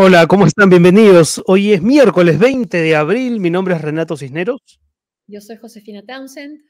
Hola, 0.00 0.28
¿cómo 0.28 0.46
están? 0.46 0.70
Bienvenidos. 0.70 1.42
Hoy 1.46 1.72
es 1.72 1.82
miércoles 1.82 2.38
20 2.38 2.80
de 2.80 2.94
abril. 2.94 3.40
Mi 3.40 3.50
nombre 3.50 3.74
es 3.74 3.80
Renato 3.80 4.16
Cisneros. 4.16 4.78
Yo 5.26 5.40
soy 5.40 5.56
Josefina 5.56 6.04
Townsend. 6.06 6.60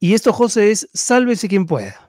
Y 0.00 0.14
esto, 0.14 0.32
José, 0.32 0.72
es 0.72 0.88
Sálvese 0.92 1.46
quien 1.46 1.66
pueda. 1.66 2.07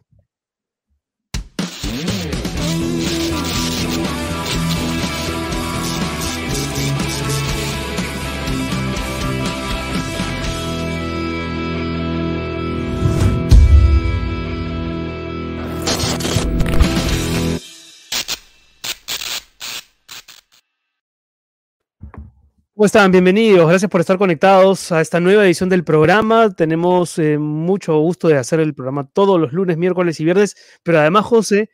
¿Cómo 22.80 22.86
están? 22.86 23.12
Bienvenidos. 23.12 23.68
Gracias 23.68 23.92
por 23.92 24.00
estar 24.00 24.18
conectados 24.18 24.94
a 24.94 25.02
esta 25.02 25.20
nueva 25.20 25.46
edición 25.46 25.68
del 25.68 25.84
programa. 25.84 26.50
Tenemos 26.50 27.20
eh, 27.20 27.38
mucho 27.38 28.00
gusto 28.00 28.30
de 28.30 28.38
hacer 28.38 28.62
el 28.62 28.74
programa 28.74 29.06
todos 29.06 29.38
los 29.38 29.52
lunes, 29.52 29.76
miércoles 29.76 30.18
y 30.22 30.24
viernes, 30.24 30.56
pero 30.82 31.00
además, 31.00 31.26
José, 31.26 31.72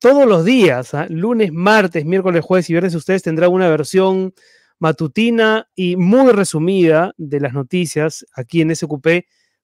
todos 0.00 0.26
los 0.26 0.44
días, 0.44 0.94
¿ah? 0.94 1.06
lunes, 1.08 1.52
martes, 1.52 2.04
miércoles, 2.04 2.44
jueves 2.44 2.68
y 2.68 2.72
viernes, 2.72 2.96
ustedes 2.96 3.22
tendrán 3.22 3.52
una 3.52 3.68
versión 3.68 4.34
matutina 4.80 5.68
y 5.76 5.94
muy 5.94 6.32
resumida 6.32 7.14
de 7.16 7.38
las 7.38 7.52
noticias 7.52 8.26
aquí 8.34 8.62
en 8.62 8.74
SQP, 8.74 9.06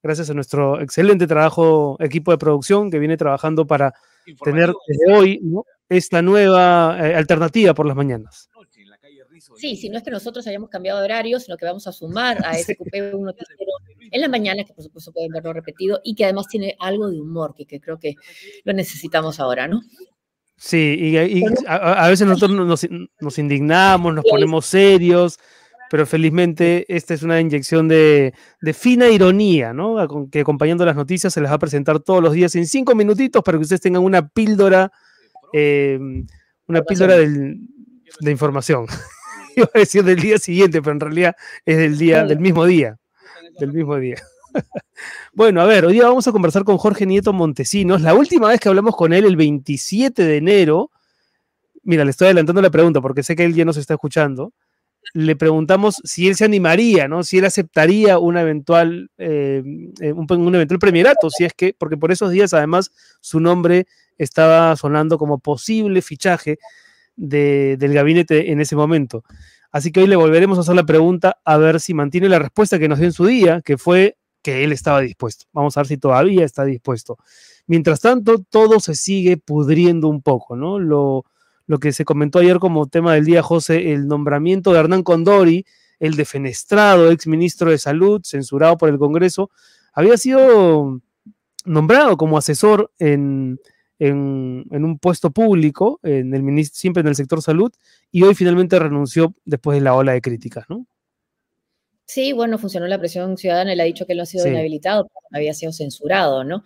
gracias 0.00 0.30
a 0.30 0.34
nuestro 0.34 0.80
excelente 0.80 1.26
trabajo, 1.26 1.96
equipo 1.98 2.30
de 2.30 2.38
producción 2.38 2.88
que 2.88 3.00
viene 3.00 3.16
trabajando 3.16 3.66
para 3.66 3.94
tener 4.44 4.72
desde 4.86 5.12
hoy 5.12 5.40
esta 5.88 6.22
nueva 6.22 6.96
eh, 7.00 7.16
alternativa 7.16 7.74
por 7.74 7.86
las 7.86 7.96
mañanas. 7.96 8.48
Sí, 9.58 9.76
si 9.76 9.88
no 9.88 9.98
es 9.98 10.04
que 10.04 10.10
nosotros 10.12 10.46
hayamos 10.46 10.70
cambiado 10.70 11.00
de 11.00 11.06
horario, 11.06 11.40
sino 11.40 11.56
que 11.56 11.64
vamos 11.64 11.86
a 11.88 11.92
sumar 11.92 12.38
a 12.46 12.56
ese 12.56 12.76
cupé 12.76 13.12
un 13.12 13.24
noticiero 13.24 13.72
en 14.10 14.20
la 14.20 14.28
mañana, 14.28 14.62
que 14.64 14.72
por 14.72 14.84
supuesto 14.84 15.12
pueden 15.12 15.32
verlo 15.32 15.52
repetido, 15.52 16.00
y 16.04 16.14
que 16.14 16.24
además 16.24 16.46
tiene 16.46 16.76
algo 16.78 17.10
de 17.10 17.20
humor, 17.20 17.54
que, 17.56 17.66
que 17.66 17.80
creo 17.80 17.98
que 17.98 18.14
lo 18.64 18.72
necesitamos 18.72 19.40
ahora, 19.40 19.66
¿no? 19.66 19.82
Sí, 20.56 20.96
y, 21.00 21.44
a, 21.66 22.08
veces 22.08 22.26
nosotros 22.26 22.56
nos, 22.56 22.86
nos 23.20 23.38
indignamos, 23.38 24.14
nos 24.14 24.24
ponemos 24.24 24.64
serios, 24.66 25.38
pero 25.90 26.06
felizmente 26.06 26.84
esta 26.88 27.14
es 27.14 27.24
una 27.24 27.40
inyección 27.40 27.88
de, 27.88 28.34
de, 28.60 28.72
fina 28.74 29.08
ironía, 29.08 29.72
¿no? 29.72 30.28
Que 30.30 30.40
acompañando 30.40 30.84
las 30.84 30.96
noticias 30.96 31.32
se 31.32 31.40
les 31.40 31.50
va 31.50 31.56
a 31.56 31.60
presentar 31.60 31.98
todos 32.00 32.22
los 32.22 32.32
días 32.32 32.54
en 32.54 32.66
cinco 32.66 32.94
minutitos 32.94 33.42
para 33.42 33.58
que 33.58 33.62
ustedes 33.62 33.80
tengan 33.80 34.02
una 34.02 34.28
píldora, 34.28 34.92
eh, 35.52 35.98
una 36.66 36.82
píldora 36.82 37.16
del, 37.16 37.60
de 38.20 38.30
información. 38.30 38.86
Iba 39.60 39.70
a 39.74 39.78
decir 39.78 40.04
del 40.04 40.20
día 40.20 40.38
siguiente, 40.38 40.80
pero 40.80 40.92
en 40.92 41.00
realidad 41.00 41.36
es 41.64 41.76
del 41.76 41.98
día, 41.98 42.24
del 42.24 42.40
mismo 42.40 42.64
día. 42.64 42.98
Del 43.58 43.72
mismo 43.72 43.96
día. 43.96 44.16
Bueno, 45.32 45.60
a 45.60 45.66
ver, 45.66 45.84
hoy 45.84 45.92
día 45.92 46.04
vamos 46.04 46.26
a 46.26 46.32
conversar 46.32 46.64
con 46.64 46.78
Jorge 46.78 47.06
Nieto 47.06 47.32
Montesinos. 47.32 48.00
La 48.00 48.14
última 48.14 48.48
vez 48.48 48.58
que 48.58 48.68
hablamos 48.68 48.96
con 48.96 49.12
él, 49.12 49.24
el 49.24 49.36
27 49.36 50.24
de 50.24 50.36
enero, 50.36 50.90
mira, 51.84 52.04
le 52.04 52.10
estoy 52.10 52.26
adelantando 52.26 52.60
la 52.60 52.70
pregunta 52.70 53.00
porque 53.00 53.22
sé 53.22 53.36
que 53.36 53.44
él 53.44 53.54
ya 53.54 53.64
nos 53.64 53.76
está 53.76 53.94
escuchando. 53.94 54.52
Le 55.14 55.36
preguntamos 55.36 56.00
si 56.02 56.28
él 56.28 56.34
se 56.34 56.44
animaría, 56.44 57.06
¿no? 57.06 57.22
Si 57.22 57.38
él 57.38 57.44
aceptaría 57.44 58.18
una 58.18 58.40
eventual, 58.40 59.10
eh, 59.18 59.62
un, 59.64 60.26
un, 60.28 60.54
eventual 60.54 60.80
premierato, 60.80 61.30
si 61.30 61.44
es 61.44 61.52
que, 61.54 61.74
porque 61.78 61.96
por 61.96 62.10
esos 62.10 62.32
días 62.32 62.52
además 62.52 62.90
su 63.20 63.38
nombre 63.38 63.86
estaba 64.18 64.74
sonando 64.76 65.18
como 65.18 65.38
posible 65.38 66.02
fichaje 66.02 66.58
del 67.18 67.92
gabinete 67.92 68.52
en 68.52 68.60
ese 68.60 68.76
momento. 68.76 69.24
Así 69.70 69.92
que 69.92 70.00
hoy 70.00 70.06
le 70.06 70.16
volveremos 70.16 70.56
a 70.56 70.62
hacer 70.62 70.74
la 70.74 70.86
pregunta 70.86 71.38
a 71.44 71.56
ver 71.58 71.80
si 71.80 71.92
mantiene 71.92 72.28
la 72.28 72.38
respuesta 72.38 72.78
que 72.78 72.88
nos 72.88 72.98
dio 72.98 73.08
en 73.08 73.12
su 73.12 73.26
día, 73.26 73.60
que 73.62 73.76
fue 73.76 74.16
que 74.42 74.64
él 74.64 74.72
estaba 74.72 75.00
dispuesto. 75.00 75.46
Vamos 75.52 75.76
a 75.76 75.80
ver 75.80 75.88
si 75.88 75.98
todavía 75.98 76.44
está 76.44 76.64
dispuesto. 76.64 77.18
Mientras 77.66 78.00
tanto, 78.00 78.38
todo 78.48 78.80
se 78.80 78.94
sigue 78.94 79.36
pudriendo 79.36 80.08
un 80.08 80.22
poco, 80.22 80.56
¿no? 80.56 80.78
Lo, 80.78 81.26
lo 81.66 81.78
que 81.78 81.92
se 81.92 82.04
comentó 82.04 82.38
ayer 82.38 82.58
como 82.58 82.86
tema 82.86 83.14
del 83.14 83.26
día, 83.26 83.42
José, 83.42 83.92
el 83.92 84.06
nombramiento 84.06 84.72
de 84.72 84.78
Hernán 84.78 85.02
Condori, 85.02 85.66
el 85.98 86.14
defenestrado 86.14 87.10
ex 87.10 87.26
ministro 87.26 87.70
de 87.70 87.78
Salud, 87.78 88.22
censurado 88.24 88.78
por 88.78 88.88
el 88.88 88.98
Congreso, 88.98 89.50
había 89.92 90.16
sido 90.16 91.00
nombrado 91.64 92.16
como 92.16 92.38
asesor 92.38 92.90
en, 92.98 93.60
en, 93.98 94.66
un 94.70 94.98
puesto 94.98 95.30
público, 95.30 96.00
en 96.02 96.34
el, 96.34 96.64
siempre 96.66 97.00
en 97.00 97.08
el 97.08 97.14
sector 97.14 97.42
salud, 97.42 97.72
y 98.10 98.22
hoy 98.22 98.34
finalmente 98.34 98.78
renunció 98.78 99.34
después 99.44 99.76
de 99.76 99.82
la 99.82 99.94
ola 99.94 100.12
de 100.12 100.20
críticas, 100.20 100.66
¿no? 100.68 100.86
Sí, 102.04 102.32
bueno, 102.32 102.56
funcionó 102.58 102.86
la 102.86 102.98
presión 102.98 103.36
ciudadana, 103.36 103.72
él 103.72 103.80
ha 103.80 103.84
dicho 103.84 104.06
que 104.06 104.12
él 104.12 104.18
no 104.18 104.22
ha 104.22 104.26
sido 104.26 104.46
inhabilitado, 104.46 105.10
había 105.30 105.52
sido 105.52 105.72
censurado, 105.72 106.42
¿no? 106.42 106.64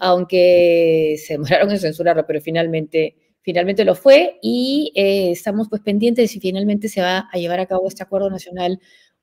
Aunque 0.00 1.16
se 1.24 1.34
demoraron 1.34 1.70
en 1.70 1.78
censurarlo, 1.78 2.26
pero 2.26 2.40
finalmente, 2.40 3.16
finalmente 3.42 3.84
lo 3.84 3.94
fue 3.94 4.38
y 4.42 4.92
eh, 4.96 5.30
estamos 5.30 5.68
pues 5.68 5.82
pendientes 5.82 6.24
de 6.24 6.28
si 6.28 6.40
finalmente 6.40 6.88
se 6.88 7.02
va 7.02 7.28
a 7.32 7.38
llevar 7.38 7.60
a 7.60 7.66
cabo 7.66 7.86
este 7.86 8.02
acuerdo 8.02 8.30
nacional 8.30 8.80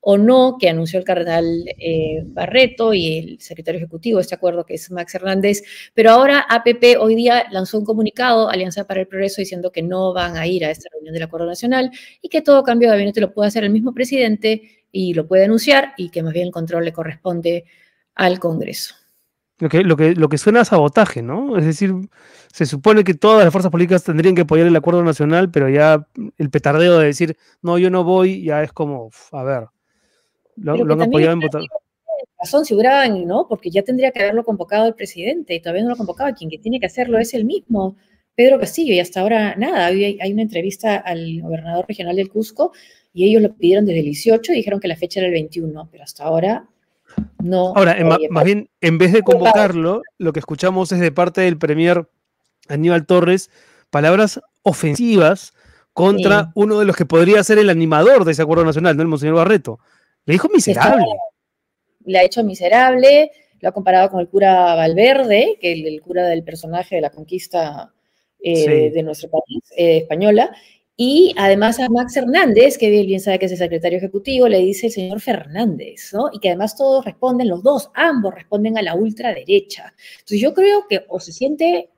o 0.10 0.18
no, 0.18 0.56
que 0.58 0.70
anunció 0.70 1.00
el 1.00 1.04
cardenal 1.04 1.66
eh, 1.68 2.24
Barreto 2.28 2.94
y 2.94 3.18
el 3.18 3.42
secretario 3.42 3.78
ejecutivo 3.78 4.20
de 4.20 4.22
este 4.22 4.36
acuerdo, 4.36 4.66
que 4.66 4.76
es 4.76 4.90
Max 4.90 5.14
Hernández. 5.16 5.64
Pero 5.94 6.12
ahora 6.12 6.46
APP 6.50 6.96
hoy 6.98 7.14
día 7.16 7.44
lanzó 7.52 7.78
un 7.78 7.84
comunicado, 7.84 8.50
Alianza 8.50 8.88
para 8.88 9.02
el 9.02 9.08
Progreso, 9.08 9.42
diciendo 9.42 9.70
que 9.70 9.84
no 9.84 10.14
van 10.14 10.38
a 10.38 10.48
ir 10.48 10.64
a 10.64 10.72
esta 10.72 10.88
reunión 10.94 11.14
del 11.14 11.24
acuerdo 11.24 11.46
nacional 11.46 11.92
y 12.22 12.30
que 12.30 12.42
todo 12.42 12.64
cambio 12.64 12.88
de 12.88 12.96
gabinete 12.96 13.20
lo 13.20 13.34
puede 13.34 13.50
hacer 13.50 13.66
el 13.66 13.70
mismo 13.70 13.94
presidente 13.94 14.86
y 14.94 15.14
lo 15.14 15.28
puede 15.28 15.44
anunciar 15.44 15.92
y 15.98 16.10
que 16.10 16.24
más 16.24 16.32
bien 16.32 16.46
el 16.46 16.54
control 16.54 16.86
le 16.86 16.94
corresponde 16.94 17.66
al 18.16 18.40
Congreso. 18.40 18.96
Lo 19.60 19.68
que, 19.68 19.84
lo, 19.84 19.98
que, 19.98 20.16
lo 20.16 20.30
que 20.30 20.38
suena 20.38 20.62
a 20.62 20.66
sabotaje, 20.66 21.22
¿no? 21.22 21.58
Es 21.58 21.66
decir, 21.66 21.94
se 22.54 22.66
supone 22.66 23.04
que 23.04 23.14
todas 23.14 23.44
las 23.44 23.52
fuerzas 23.52 23.74
políticas 23.74 24.06
tendrían 24.06 24.36
que 24.36 24.44
apoyar 24.44 24.68
el 24.68 24.76
acuerdo 24.78 25.04
nacional, 25.04 25.52
pero 25.52 25.68
ya 25.68 26.08
el 26.38 26.50
petardeo 26.50 26.98
de 26.98 27.08
decir, 27.08 27.36
no, 27.62 27.78
yo 27.78 27.90
no 27.90 28.06
voy, 28.06 28.42
ya 28.42 28.64
es 28.64 28.72
como, 28.72 29.10
a 29.34 29.44
ver, 29.44 29.68
lo, 30.58 30.94
han 30.94 31.02
apoyado 31.02 31.34
en 31.34 31.40
votar. 31.40 31.62
Razón, 32.40 32.66
si 32.66 32.76
¿no? 33.26 33.48
Porque 33.48 33.72
ya 33.72 33.82
tendría 33.82 34.12
que 34.12 34.22
haberlo 34.22 34.44
convocado 34.44 34.88
el 34.88 34.94
presidente 34.94 35.56
y 35.56 35.60
todavía 35.60 35.84
no 35.84 35.90
lo 35.90 35.94
ha 35.96 35.98
convocado. 35.98 36.34
Quien 36.36 36.50
que 36.50 36.60
tiene 36.60 36.80
que 36.80 36.86
hacerlo 36.86 37.18
es 37.18 37.34
el 37.34 37.46
mismo, 37.46 37.96
Pedro 38.36 38.60
Castillo, 38.60 38.94
y 38.94 39.00
hasta 39.00 39.22
ahora 39.22 39.56
nada. 39.56 39.88
Hay, 39.88 40.20
hay 40.22 40.34
una 40.34 40.44
entrevista 40.44 40.98
al 40.98 41.42
gobernador 41.42 41.86
regional 41.88 42.16
del 42.16 42.30
Cusco 42.30 42.74
y 43.14 43.26
ellos 43.26 43.42
lo 43.42 43.54
pidieron 43.56 43.86
desde 43.86 44.00
el 44.00 44.06
18 44.06 44.54
y 44.54 44.56
dijeron 44.58 44.80
que 44.80 44.88
la 44.88 44.96
fecha 44.96 45.20
era 45.20 45.28
el 45.28 45.34
21, 45.34 45.90
pero 45.92 46.04
hasta 46.04 46.24
ahora 46.24 46.68
no. 47.44 47.74
Ahora, 47.76 47.98
más 48.30 48.44
bien, 48.44 48.70
en 48.82 48.98
vez 48.98 49.14
de 49.14 49.24
convocarlo, 49.24 50.04
lo 50.18 50.34
que 50.34 50.40
escuchamos 50.40 50.92
es 50.92 51.00
de 51.00 51.12
parte 51.12 51.42
del 51.42 51.58
premier 51.58 52.08
Aníbal 52.68 53.06
Torres 53.06 53.50
palabras 53.90 54.42
ofensivas 54.64 55.54
contra 55.94 56.52
uno 56.54 56.80
de 56.80 56.86
los 56.86 56.96
que 56.96 57.06
podría 57.06 57.44
ser 57.44 57.58
el 57.58 57.70
animador 57.70 58.26
de 58.26 58.34
ese 58.34 58.42
acuerdo 58.42 58.66
nacional, 58.66 58.96
¿no? 58.96 59.02
El 59.02 59.08
Monseñor 59.08 59.36
Barreto. 59.36 59.80
Le 60.28 60.34
dijo 60.34 60.50
miserable. 60.50 61.06
Le 62.06 62.20
ha 62.20 62.24
hecho 62.24 62.44
miserable, 62.44 63.32
lo 63.62 63.70
ha 63.70 63.72
comparado 63.72 64.12
con 64.12 64.20
el 64.20 64.28
cura 64.28 64.76
Valverde, 64.76 65.58
que 65.60 65.72
es 65.72 65.86
el, 65.86 66.02
cura 66.02 66.28
del 66.28 66.44
personaje 66.44 66.96
de 66.96 67.02
la 67.02 67.12
conquista 67.12 67.94
eh, 68.40 68.92
de 68.94 69.04
nuestro 69.04 69.30
país, 69.30 69.64
eh, 69.78 70.00
española. 70.00 70.52
Y 70.98 71.34
además 71.38 71.80
a 71.80 71.88
Max 71.88 72.18
Hernández, 72.18 72.78
que 72.78 72.90
bien 72.90 73.22
sabe 73.22 73.40
que 73.40 73.46
es 73.46 73.54
el 73.54 73.58
secretario 73.58 74.00
ejecutivo, 74.00 74.50
le 74.50 74.60
dice 74.60 74.88
el 74.88 74.92
señor 74.92 75.22
Fernández, 75.22 76.12
¿no? 76.12 76.30
Y 76.34 76.40
que 76.40 76.50
además 76.50 76.76
todos 76.76 77.06
responden, 77.06 77.48
los 77.48 77.64
dos, 77.64 77.90
ambos 77.94 78.34
responden 78.36 78.78
a 78.78 78.82
la 78.82 78.96
ultraderecha. 78.96 79.94
Entonces 80.16 80.42
yo 80.42 80.54
creo 80.54 80.88
que 80.90 81.06
o 81.08 81.22
se 81.22 81.32
siente, 81.32 81.90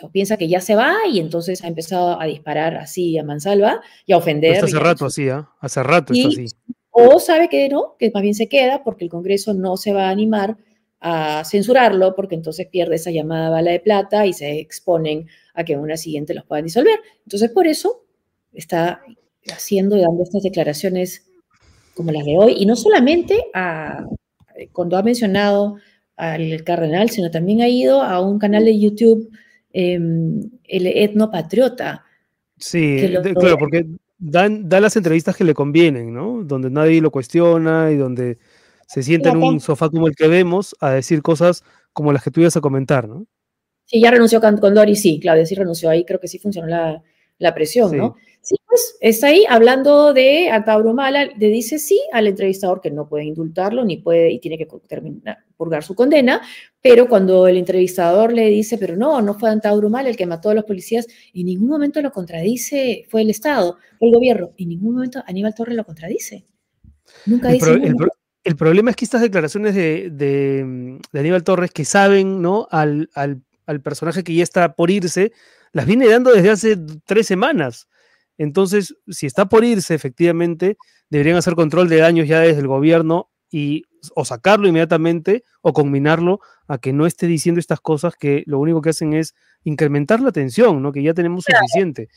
o 0.00 0.10
piensa 0.10 0.38
que 0.38 0.48
ya 0.48 0.62
se 0.62 0.76
va 0.76 0.96
y 1.10 1.20
entonces 1.20 1.62
ha 1.62 1.66
empezado 1.66 2.18
a 2.18 2.24
disparar 2.24 2.76
así 2.76 3.18
a 3.18 3.24
mansalva 3.24 3.82
y 4.06 4.14
a 4.14 4.16
ofender. 4.16 4.64
hace 4.64 4.78
rato 4.78 5.04
así, 5.04 5.28
¿eh? 5.28 5.42
Hace 5.60 5.82
rato 5.82 6.14
está 6.14 6.28
así 6.28 6.46
o 6.96 7.18
sabe 7.18 7.48
que 7.48 7.68
no, 7.68 7.96
que 7.98 8.12
más 8.14 8.22
bien 8.22 8.36
se 8.36 8.48
queda 8.48 8.84
porque 8.84 9.04
el 9.04 9.10
Congreso 9.10 9.52
no 9.52 9.76
se 9.76 9.92
va 9.92 10.06
a 10.06 10.10
animar 10.10 10.56
a 11.00 11.42
censurarlo 11.44 12.14
porque 12.14 12.36
entonces 12.36 12.68
pierde 12.68 12.94
esa 12.94 13.10
llamada 13.10 13.50
bala 13.50 13.72
de 13.72 13.80
plata 13.80 14.26
y 14.26 14.32
se 14.32 14.60
exponen 14.60 15.26
a 15.54 15.64
que 15.64 15.72
en 15.72 15.80
una 15.80 15.96
siguiente 15.96 16.34
los 16.34 16.44
puedan 16.44 16.66
disolver. 16.66 17.00
Entonces 17.24 17.50
por 17.50 17.66
eso 17.66 18.04
está 18.52 19.02
haciendo 19.52 19.96
y 19.96 20.02
dando 20.02 20.22
estas 20.22 20.44
declaraciones 20.44 21.26
como 21.96 22.12
las 22.12 22.24
de 22.24 22.38
hoy 22.38 22.54
y 22.58 22.64
no 22.64 22.76
solamente 22.76 23.44
a, 23.54 24.06
cuando 24.70 24.96
ha 24.96 25.02
mencionado 25.02 25.78
al 26.16 26.62
cardenal, 26.62 27.10
sino 27.10 27.28
también 27.28 27.60
ha 27.60 27.68
ido 27.68 28.02
a 28.02 28.20
un 28.20 28.38
canal 28.38 28.64
de 28.64 28.78
YouTube, 28.78 29.30
em, 29.72 30.48
el 30.62 30.86
etnopatriota. 30.86 32.04
Sí, 32.56 32.98
claro, 33.34 33.58
porque 33.58 33.84
dan, 34.24 34.68
da 34.68 34.80
las 34.80 34.96
entrevistas 34.96 35.36
que 35.36 35.44
le 35.44 35.54
convienen, 35.54 36.12
¿no? 36.12 36.42
Donde 36.44 36.70
nadie 36.70 37.00
lo 37.00 37.10
cuestiona 37.10 37.90
y 37.90 37.96
donde 37.96 38.38
se 38.86 39.02
sienta 39.02 39.30
en 39.30 39.42
un 39.42 39.60
sofá 39.60 39.88
como 39.90 40.06
el 40.06 40.14
que 40.16 40.28
vemos 40.28 40.74
a 40.80 40.90
decir 40.90 41.22
cosas 41.22 41.62
como 41.92 42.12
las 42.12 42.22
que 42.22 42.30
tú 42.30 42.40
ibas 42.40 42.56
a 42.56 42.60
comentar, 42.60 43.08
¿no? 43.08 43.26
Sí, 43.84 44.00
ya 44.00 44.10
renunció 44.10 44.40
con, 44.40 44.58
Dori, 44.74 44.96
sí, 44.96 45.20
Claudia 45.20 45.44
sí 45.44 45.54
renunció 45.54 45.90
ahí, 45.90 46.04
creo 46.04 46.18
que 46.18 46.28
sí 46.28 46.38
funcionó 46.38 46.68
la, 46.68 47.02
la 47.38 47.54
presión, 47.54 47.94
¿no? 47.96 48.16
Sí, 48.44 48.56
pues 48.68 48.98
está 49.00 49.28
ahí 49.28 49.46
hablando 49.48 50.12
de 50.12 50.50
Mala, 50.94 51.24
le 51.24 51.48
dice 51.48 51.78
sí 51.78 51.98
al 52.12 52.26
entrevistador 52.26 52.82
que 52.82 52.90
no 52.90 53.08
puede 53.08 53.24
indultarlo 53.24 53.86
ni 53.86 53.96
puede 53.96 54.30
y 54.32 54.38
tiene 54.38 54.58
que 54.58 54.68
terminar, 54.86 55.38
purgar 55.56 55.82
su 55.82 55.94
condena, 55.94 56.42
pero 56.82 57.08
cuando 57.08 57.48
el 57.48 57.56
entrevistador 57.56 58.34
le 58.34 58.50
dice, 58.50 58.76
pero 58.76 58.96
no, 58.96 59.22
no 59.22 59.32
fue 59.32 59.48
Mala 59.88 60.10
el 60.10 60.16
que 60.18 60.26
mató 60.26 60.50
a 60.50 60.54
los 60.54 60.64
policías, 60.64 61.06
en 61.32 61.46
ningún 61.46 61.68
momento 61.68 62.02
lo 62.02 62.12
contradice, 62.12 63.06
fue 63.08 63.22
el 63.22 63.30
Estado, 63.30 63.78
fue 63.98 64.08
el 64.08 64.14
gobierno, 64.14 64.52
en 64.58 64.68
ningún 64.68 64.92
momento 64.92 65.24
Aníbal 65.26 65.54
Torres 65.54 65.74
lo 65.74 65.84
contradice. 65.84 66.44
Nunca 67.24 67.48
el 67.48 67.54
dice. 67.54 67.72
el, 68.44 68.56
problema 68.56 68.90
es 68.90 68.96
que 68.96 69.06
estas 69.06 69.22
declaraciones 69.22 69.74
de, 69.74 70.10
de, 70.10 71.00
Aníbal 71.18 71.44
Torres 71.44 71.70
que 71.70 71.86
saben 71.86 72.42
¿no? 72.42 72.68
Al, 72.70 73.08
al, 73.14 73.40
al 73.64 73.80
personaje 73.80 74.22
que 74.22 74.34
ya 74.34 74.42
está 74.42 74.74
por 74.74 74.90
irse, 74.90 75.32
las 75.72 75.86
viene 75.86 76.08
dando 76.08 76.30
desde 76.30 76.50
hace 76.50 76.76
tres 77.06 77.26
semanas. 77.26 77.88
Entonces, 78.38 78.96
si 79.08 79.26
está 79.26 79.46
por 79.48 79.64
irse, 79.64 79.94
efectivamente, 79.94 80.76
deberían 81.10 81.36
hacer 81.36 81.54
control 81.54 81.88
de 81.88 81.98
daños 81.98 82.28
ya 82.28 82.40
desde 82.40 82.60
el 82.60 82.66
gobierno 82.66 83.30
y 83.50 83.84
o 84.14 84.24
sacarlo 84.24 84.68
inmediatamente 84.68 85.44
o 85.62 85.72
combinarlo 85.72 86.40
a 86.66 86.78
que 86.78 86.92
no 86.92 87.06
esté 87.06 87.26
diciendo 87.26 87.60
estas 87.60 87.80
cosas 87.80 88.14
que 88.16 88.42
lo 88.46 88.58
único 88.58 88.82
que 88.82 88.90
hacen 88.90 89.14
es 89.14 89.34
incrementar 89.62 90.20
la 90.20 90.32
tensión, 90.32 90.82
¿no? 90.82 90.92
Que 90.92 91.02
ya 91.02 91.14
tenemos 91.14 91.44
suficiente. 91.44 92.08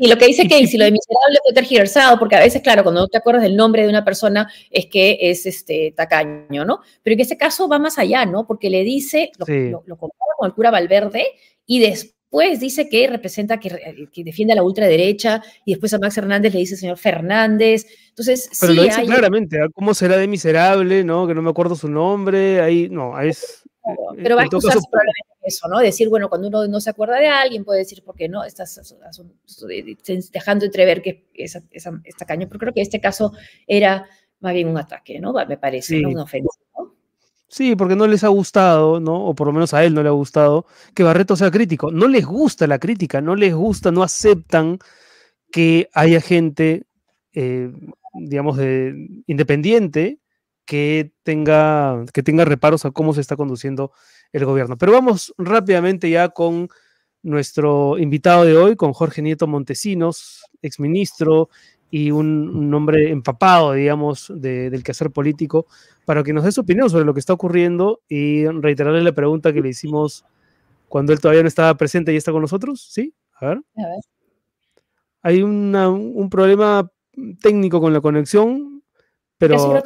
Y 0.00 0.08
lo 0.08 0.16
que 0.16 0.26
dice 0.26 0.46
que 0.46 0.64
si 0.66 0.78
lo 0.78 0.84
de 0.84 0.92
miserable 0.92 1.38
fue 1.42 1.52
tergiversado, 1.52 2.18
porque 2.20 2.36
a 2.36 2.40
veces, 2.40 2.62
claro, 2.62 2.84
cuando 2.84 3.00
no 3.00 3.08
te 3.08 3.18
acuerdas 3.18 3.42
del 3.42 3.56
nombre 3.56 3.82
de 3.82 3.88
una 3.88 4.04
persona 4.04 4.48
es 4.70 4.86
que 4.86 5.18
es 5.20 5.44
este 5.44 5.92
tacaño, 5.96 6.64
¿no? 6.64 6.80
Pero 7.02 7.14
en 7.14 7.20
este 7.20 7.36
caso 7.36 7.68
va 7.68 7.80
más 7.80 7.98
allá, 7.98 8.24
¿no? 8.24 8.46
Porque 8.46 8.70
le 8.70 8.84
dice, 8.84 9.32
lo, 9.38 9.82
lo 9.84 9.96
compara 9.96 10.32
con 10.38 10.46
el 10.46 10.54
cura 10.54 10.70
Valverde 10.70 11.26
y 11.66 11.80
después 11.80 12.17
pues 12.30 12.60
dice 12.60 12.88
que 12.88 13.06
representa, 13.06 13.58
que, 13.58 13.68
eh, 13.68 14.08
que, 14.12 14.24
defiende 14.24 14.52
a 14.52 14.56
la 14.56 14.62
ultraderecha, 14.62 15.42
y 15.64 15.72
después 15.72 15.94
a 15.94 15.98
Max 15.98 16.18
Hernández 16.18 16.52
le 16.52 16.60
dice 16.60 16.76
señor 16.76 16.98
Fernández. 16.98 17.86
Entonces, 18.10 18.50
Pero 18.60 18.74
lo 18.74 18.82
dice 18.82 19.04
claramente, 19.04 19.58
¿ah? 19.60 19.68
¿cómo 19.72 19.94
será 19.94 20.16
de 20.16 20.28
miserable? 20.28 21.04
¿no? 21.04 21.26
Que 21.26 21.34
no 21.34 21.42
me 21.42 21.50
acuerdo 21.50 21.74
su 21.74 21.88
nombre, 21.88 22.60
ahí, 22.60 22.88
no, 22.90 23.18
es... 23.20 23.62
Eh, 23.64 24.20
pero 24.22 24.36
va 24.36 24.42
a 24.42 24.44
excusarse 24.44 24.86
probablemente 24.90 25.28
eso, 25.42 25.68
¿no? 25.68 25.78
Decir, 25.78 26.10
bueno, 26.10 26.28
cuando 26.28 26.48
uno 26.48 26.66
no 26.66 26.80
se 26.80 26.90
acuerda 26.90 27.18
de 27.18 27.28
alguien, 27.28 27.64
puede 27.64 27.80
decir, 27.80 28.02
porque 28.04 28.28
no, 28.28 28.44
estás 28.44 28.94
dejando 30.30 30.66
entrever 30.66 31.00
que 31.00 31.30
es, 31.32 31.58
es, 31.70 31.88
tacaño, 32.18 32.46
pero 32.48 32.60
creo 32.60 32.74
que 32.74 32.82
este 32.82 33.00
caso 33.00 33.32
era 33.66 34.06
más 34.40 34.52
bien 34.52 34.68
un 34.68 34.76
ataque, 34.76 35.18
¿no? 35.18 35.32
Me 35.32 35.56
parece, 35.56 36.00
¿no? 36.00 36.10
Una 36.10 36.24
ofensa. 36.24 36.58
Sí, 37.48 37.76
porque 37.76 37.96
no 37.96 38.06
les 38.06 38.24
ha 38.24 38.28
gustado, 38.28 39.00
¿no? 39.00 39.24
O 39.24 39.34
por 39.34 39.46
lo 39.46 39.52
menos 39.54 39.72
a 39.72 39.82
él 39.84 39.94
no 39.94 40.02
le 40.02 40.08
ha 40.10 40.12
gustado 40.12 40.66
que 40.94 41.02
Barreto 41.02 41.34
sea 41.34 41.50
crítico. 41.50 41.90
No 41.90 42.06
les 42.06 42.26
gusta 42.26 42.66
la 42.66 42.78
crítica, 42.78 43.20
no 43.22 43.34
les 43.34 43.54
gusta, 43.54 43.90
no 43.90 44.02
aceptan 44.02 44.78
que 45.50 45.88
haya 45.94 46.20
gente, 46.20 46.84
eh, 47.32 47.72
digamos, 48.14 48.58
de, 48.58 49.22
independiente 49.26 50.20
que 50.66 51.12
tenga, 51.22 52.04
que 52.12 52.22
tenga 52.22 52.44
reparos 52.44 52.84
a 52.84 52.90
cómo 52.90 53.14
se 53.14 53.22
está 53.22 53.36
conduciendo 53.36 53.92
el 54.32 54.44
gobierno. 54.44 54.76
Pero 54.76 54.92
vamos 54.92 55.34
rápidamente 55.38 56.10
ya 56.10 56.28
con 56.28 56.68
nuestro 57.22 57.98
invitado 57.98 58.44
de 58.44 58.56
hoy, 58.56 58.76
con 58.76 58.92
Jorge 58.92 59.22
Nieto 59.22 59.46
Montesinos, 59.46 60.44
exministro 60.62 61.48
y 61.90 62.10
un, 62.10 62.72
hombre 62.74 63.10
empapado, 63.10 63.72
digamos, 63.72 64.32
del 64.34 64.82
quehacer 64.82 65.10
político, 65.10 65.66
para 66.04 66.22
que 66.22 66.32
nos 66.32 66.44
dé 66.44 66.52
su 66.52 66.60
opinión 66.60 66.90
sobre 66.90 67.04
lo 67.04 67.14
que 67.14 67.20
está 67.20 67.32
ocurriendo 67.32 68.00
y 68.08 68.46
reiterarle 68.46 69.02
la 69.02 69.12
pregunta 69.12 69.52
que 69.52 69.60
le 69.60 69.70
hicimos 69.70 70.24
cuando 70.88 71.12
él 71.12 71.20
todavía 71.20 71.42
no 71.42 71.48
estaba 71.48 71.74
presente 71.76 72.12
y 72.12 72.16
está 72.16 72.32
con 72.32 72.42
nosotros. 72.42 72.88
¿Sí? 72.90 73.14
A 73.40 73.48
ver. 73.48 73.60
Hay 75.22 75.42
un 75.42 76.28
problema 76.30 76.90
técnico 77.40 77.80
con 77.80 77.92
la 77.92 78.00
conexión, 78.00 78.82
pero... 79.36 79.82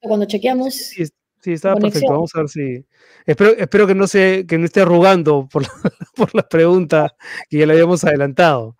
Cuando 0.00 0.26
chequeamos... 0.26 0.74
Sí, 0.74 1.04
sí 1.40 1.52
estaba 1.52 1.76
perfecto. 1.76 2.12
Vamos 2.12 2.30
a 2.34 2.40
ver 2.40 2.48
si... 2.48 2.84
Espero, 3.24 3.50
espero 3.56 3.86
que, 3.86 3.94
no 3.94 4.06
se, 4.06 4.46
que 4.46 4.58
no 4.58 4.66
esté 4.66 4.82
arrugando 4.82 5.48
por 5.50 5.64
por 6.16 6.34
la 6.34 6.42
pregunta 6.48 7.14
que 7.48 7.58
ya 7.58 7.66
le 7.66 7.74
habíamos 7.74 8.02
adelantado 8.02 8.76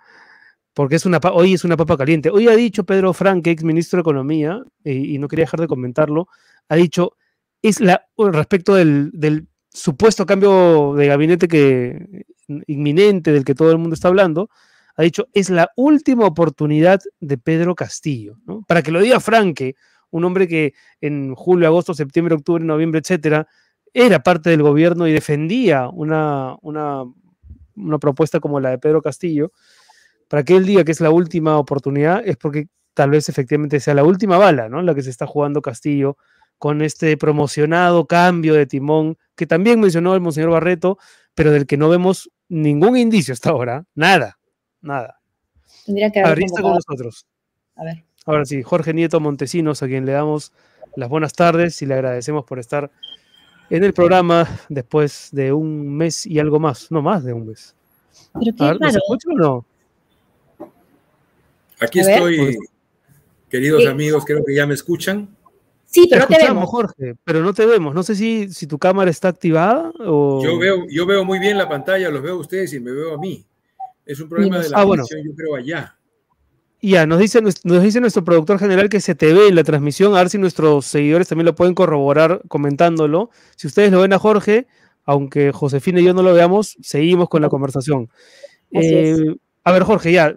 porque 0.76 0.96
es 0.96 1.06
una, 1.06 1.18
hoy 1.32 1.54
es 1.54 1.64
una 1.64 1.78
papa 1.78 1.96
caliente. 1.96 2.28
Hoy 2.28 2.48
ha 2.48 2.54
dicho 2.54 2.84
Pedro 2.84 3.14
Frank, 3.14 3.46
ex 3.46 3.64
ministro 3.64 3.96
de 3.96 4.02
Economía, 4.02 4.62
y 4.84 5.16
no 5.16 5.26
quería 5.26 5.44
dejar 5.44 5.60
de 5.60 5.68
comentarlo, 5.68 6.28
ha 6.68 6.76
dicho, 6.76 7.16
es 7.62 7.80
la, 7.80 8.06
respecto 8.18 8.74
del, 8.74 9.10
del, 9.14 9.48
supuesto 9.72 10.26
cambio 10.26 10.92
de 10.94 11.06
gabinete 11.06 11.48
que, 11.48 12.26
inminente 12.66 13.32
del 13.32 13.46
que 13.46 13.54
todo 13.54 13.72
el 13.72 13.78
mundo 13.78 13.94
está 13.94 14.08
hablando, 14.08 14.50
ha 14.96 15.02
dicho, 15.02 15.28
es 15.32 15.48
la 15.48 15.70
última 15.76 16.26
oportunidad 16.26 17.00
de 17.20 17.38
Pedro 17.38 17.74
Castillo. 17.74 18.36
Para 18.68 18.82
que 18.82 18.90
lo 18.90 19.00
diga 19.00 19.18
Franque, 19.18 19.76
un 20.10 20.24
hombre 20.24 20.46
que 20.46 20.74
en 21.00 21.34
julio, 21.34 21.68
agosto, 21.68 21.94
septiembre, 21.94 22.34
octubre, 22.34 22.62
noviembre, 22.62 23.00
etcétera, 23.00 23.48
era 23.94 24.22
parte 24.22 24.50
del 24.50 24.62
gobierno 24.62 25.08
y 25.08 25.12
defendía 25.12 25.88
una, 25.88 26.54
una, 26.60 27.02
una 27.76 27.98
propuesta 27.98 28.40
como 28.40 28.60
la 28.60 28.68
de 28.68 28.78
Pedro 28.78 29.00
Castillo, 29.00 29.52
para 30.28 30.42
que 30.44 30.56
él 30.56 30.66
diga 30.66 30.84
que 30.84 30.92
es 30.92 31.00
la 31.00 31.10
última 31.10 31.58
oportunidad, 31.58 32.26
es 32.26 32.36
porque 32.36 32.68
tal 32.94 33.10
vez 33.10 33.28
efectivamente 33.28 33.80
sea 33.80 33.94
la 33.94 34.04
última 34.04 34.38
bala, 34.38 34.68
¿no? 34.68 34.82
La 34.82 34.94
que 34.94 35.02
se 35.02 35.10
está 35.10 35.26
jugando 35.26 35.62
Castillo 35.62 36.16
con 36.58 36.80
este 36.82 37.16
promocionado 37.16 38.06
cambio 38.06 38.54
de 38.54 38.66
timón 38.66 39.18
que 39.34 39.46
también 39.46 39.80
mencionó 39.80 40.14
el 40.14 40.20
monseñor 40.20 40.50
Barreto, 40.50 40.98
pero 41.34 41.50
del 41.50 41.66
que 41.66 41.76
no 41.76 41.88
vemos 41.88 42.30
ningún 42.48 42.96
indicio 42.96 43.32
hasta 43.32 43.50
ahora, 43.50 43.84
nada, 43.94 44.38
nada. 44.80 45.20
Tendría 45.84 46.10
que 46.10 46.20
haber 46.20 46.38
con 46.50 46.74
nosotros. 46.74 47.26
A 47.76 47.84
ver. 47.84 48.04
Ahora 48.24 48.44
sí, 48.44 48.62
Jorge 48.62 48.94
Nieto 48.94 49.20
Montesinos, 49.20 49.82
a 49.82 49.86
quien 49.86 50.06
le 50.06 50.12
damos 50.12 50.52
las 50.96 51.08
buenas 51.08 51.34
tardes 51.34 51.80
y 51.82 51.86
le 51.86 51.94
agradecemos 51.94 52.44
por 52.44 52.58
estar 52.58 52.90
en 53.70 53.84
el 53.84 53.92
programa 53.92 54.48
después 54.68 55.28
de 55.32 55.52
un 55.52 55.96
mes 55.96 56.26
y 56.26 56.38
algo 56.38 56.58
más, 56.58 56.90
no 56.90 57.02
más 57.02 57.24
de 57.24 57.32
un 57.32 57.48
mes. 57.48 57.74
Pero 58.32 58.78
qué 58.78 59.28
o 59.28 59.38
no? 59.38 59.66
Aquí 61.80 62.00
estoy, 62.00 62.56
queridos 63.48 63.86
amigos, 63.86 64.24
creo 64.24 64.44
que 64.44 64.54
ya 64.54 64.66
me 64.66 64.74
escuchan. 64.74 65.36
Sí, 65.84 66.08
pero 66.10 66.22
no 66.22 66.26
te 66.26 66.44
vemos. 66.44 66.68
Jorge, 66.68 67.14
pero 67.24 67.42
no 67.42 67.54
te 67.54 67.66
vemos. 67.66 67.94
No 67.94 68.02
sé 68.02 68.14
si, 68.14 68.52
si 68.52 68.66
tu 68.66 68.78
cámara 68.78 69.10
está 69.10 69.28
activada 69.28 69.92
o... 70.00 70.42
Yo 70.42 70.58
veo, 70.58 70.86
yo 70.90 71.06
veo 71.06 71.24
muy 71.24 71.38
bien 71.38 71.56
la 71.56 71.68
pantalla, 71.68 72.10
los 72.10 72.22
veo 72.22 72.34
a 72.34 72.40
ustedes 72.40 72.72
y 72.74 72.80
me 72.80 72.90
veo 72.90 73.14
a 73.14 73.18
mí. 73.18 73.46
Es 74.04 74.20
un 74.20 74.28
problema 74.28 74.58
de 74.58 74.68
la 74.68 74.80
ah, 74.80 74.86
yo 74.86 75.34
creo, 75.34 75.56
allá. 75.56 75.96
Ya, 76.82 77.06
nos 77.06 77.18
dice, 77.18 77.40
nos 77.40 77.82
dice 77.82 78.00
nuestro 78.00 78.24
productor 78.24 78.58
general 78.58 78.88
que 78.88 79.00
se 79.00 79.14
te 79.14 79.32
ve 79.32 79.48
en 79.48 79.56
la 79.56 79.64
transmisión, 79.64 80.14
a 80.14 80.18
ver 80.18 80.30
si 80.30 80.38
nuestros 80.38 80.86
seguidores 80.86 81.28
también 81.28 81.46
lo 81.46 81.54
pueden 81.54 81.74
corroborar 81.74 82.42
comentándolo. 82.48 83.30
Si 83.56 83.66
ustedes 83.66 83.90
lo 83.90 84.00
ven 84.00 84.12
a 84.12 84.18
Jorge, 84.18 84.66
aunque 85.04 85.50
Josefina 85.52 86.00
y 86.00 86.04
yo 86.04 86.14
no 86.14 86.22
lo 86.22 86.34
veamos, 86.34 86.76
seguimos 86.82 87.28
con 87.28 87.42
la 87.42 87.48
conversación. 87.48 88.10
Eh, 88.70 89.34
a 89.64 89.72
ver, 89.72 89.82
Jorge, 89.82 90.12
ya, 90.12 90.36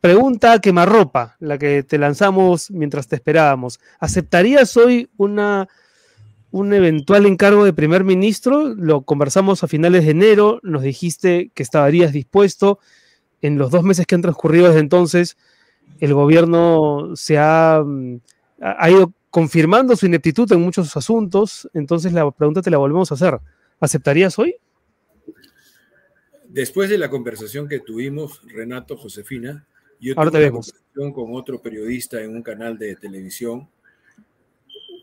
Pregunta 0.00 0.60
quemarropa, 0.60 1.36
la 1.40 1.58
que 1.58 1.82
te 1.82 1.98
lanzamos 1.98 2.70
mientras 2.70 3.08
te 3.08 3.16
esperábamos. 3.16 3.80
¿Aceptarías 3.98 4.76
hoy 4.76 5.10
una, 5.16 5.66
un 6.52 6.72
eventual 6.72 7.26
encargo 7.26 7.64
de 7.64 7.72
primer 7.72 8.04
ministro? 8.04 8.74
Lo 8.76 9.02
conversamos 9.02 9.64
a 9.64 9.68
finales 9.68 10.04
de 10.04 10.12
enero, 10.12 10.60
nos 10.62 10.82
dijiste 10.82 11.50
que 11.52 11.64
estarías 11.64 12.12
dispuesto. 12.12 12.78
En 13.42 13.58
los 13.58 13.72
dos 13.72 13.82
meses 13.82 14.06
que 14.06 14.14
han 14.14 14.22
transcurrido 14.22 14.68
desde 14.68 14.80
entonces, 14.80 15.36
el 15.98 16.14
gobierno 16.14 17.16
se 17.16 17.38
ha, 17.38 17.82
mm, 17.84 18.20
ha 18.60 18.90
ido 18.90 19.12
confirmando 19.30 19.96
su 19.96 20.06
ineptitud 20.06 20.50
en 20.52 20.62
muchos 20.62 20.96
asuntos. 20.96 21.68
Entonces 21.74 22.12
la 22.12 22.30
pregunta 22.30 22.62
te 22.62 22.70
la 22.70 22.78
volvemos 22.78 23.10
a 23.10 23.14
hacer. 23.14 23.38
¿Aceptarías 23.80 24.38
hoy? 24.38 24.54
Después 26.48 26.88
de 26.88 26.98
la 26.98 27.10
conversación 27.10 27.68
que 27.68 27.80
tuvimos, 27.80 28.40
Renato, 28.46 28.96
Josefina, 28.96 29.66
yo 30.00 30.14
Ahora 30.16 30.30
te 30.30 30.38
vemos. 30.38 30.72
con 30.94 31.34
otro 31.34 31.60
periodista 31.60 32.22
en 32.22 32.30
un 32.30 32.42
canal 32.42 32.78
de 32.78 32.96
televisión 32.96 33.68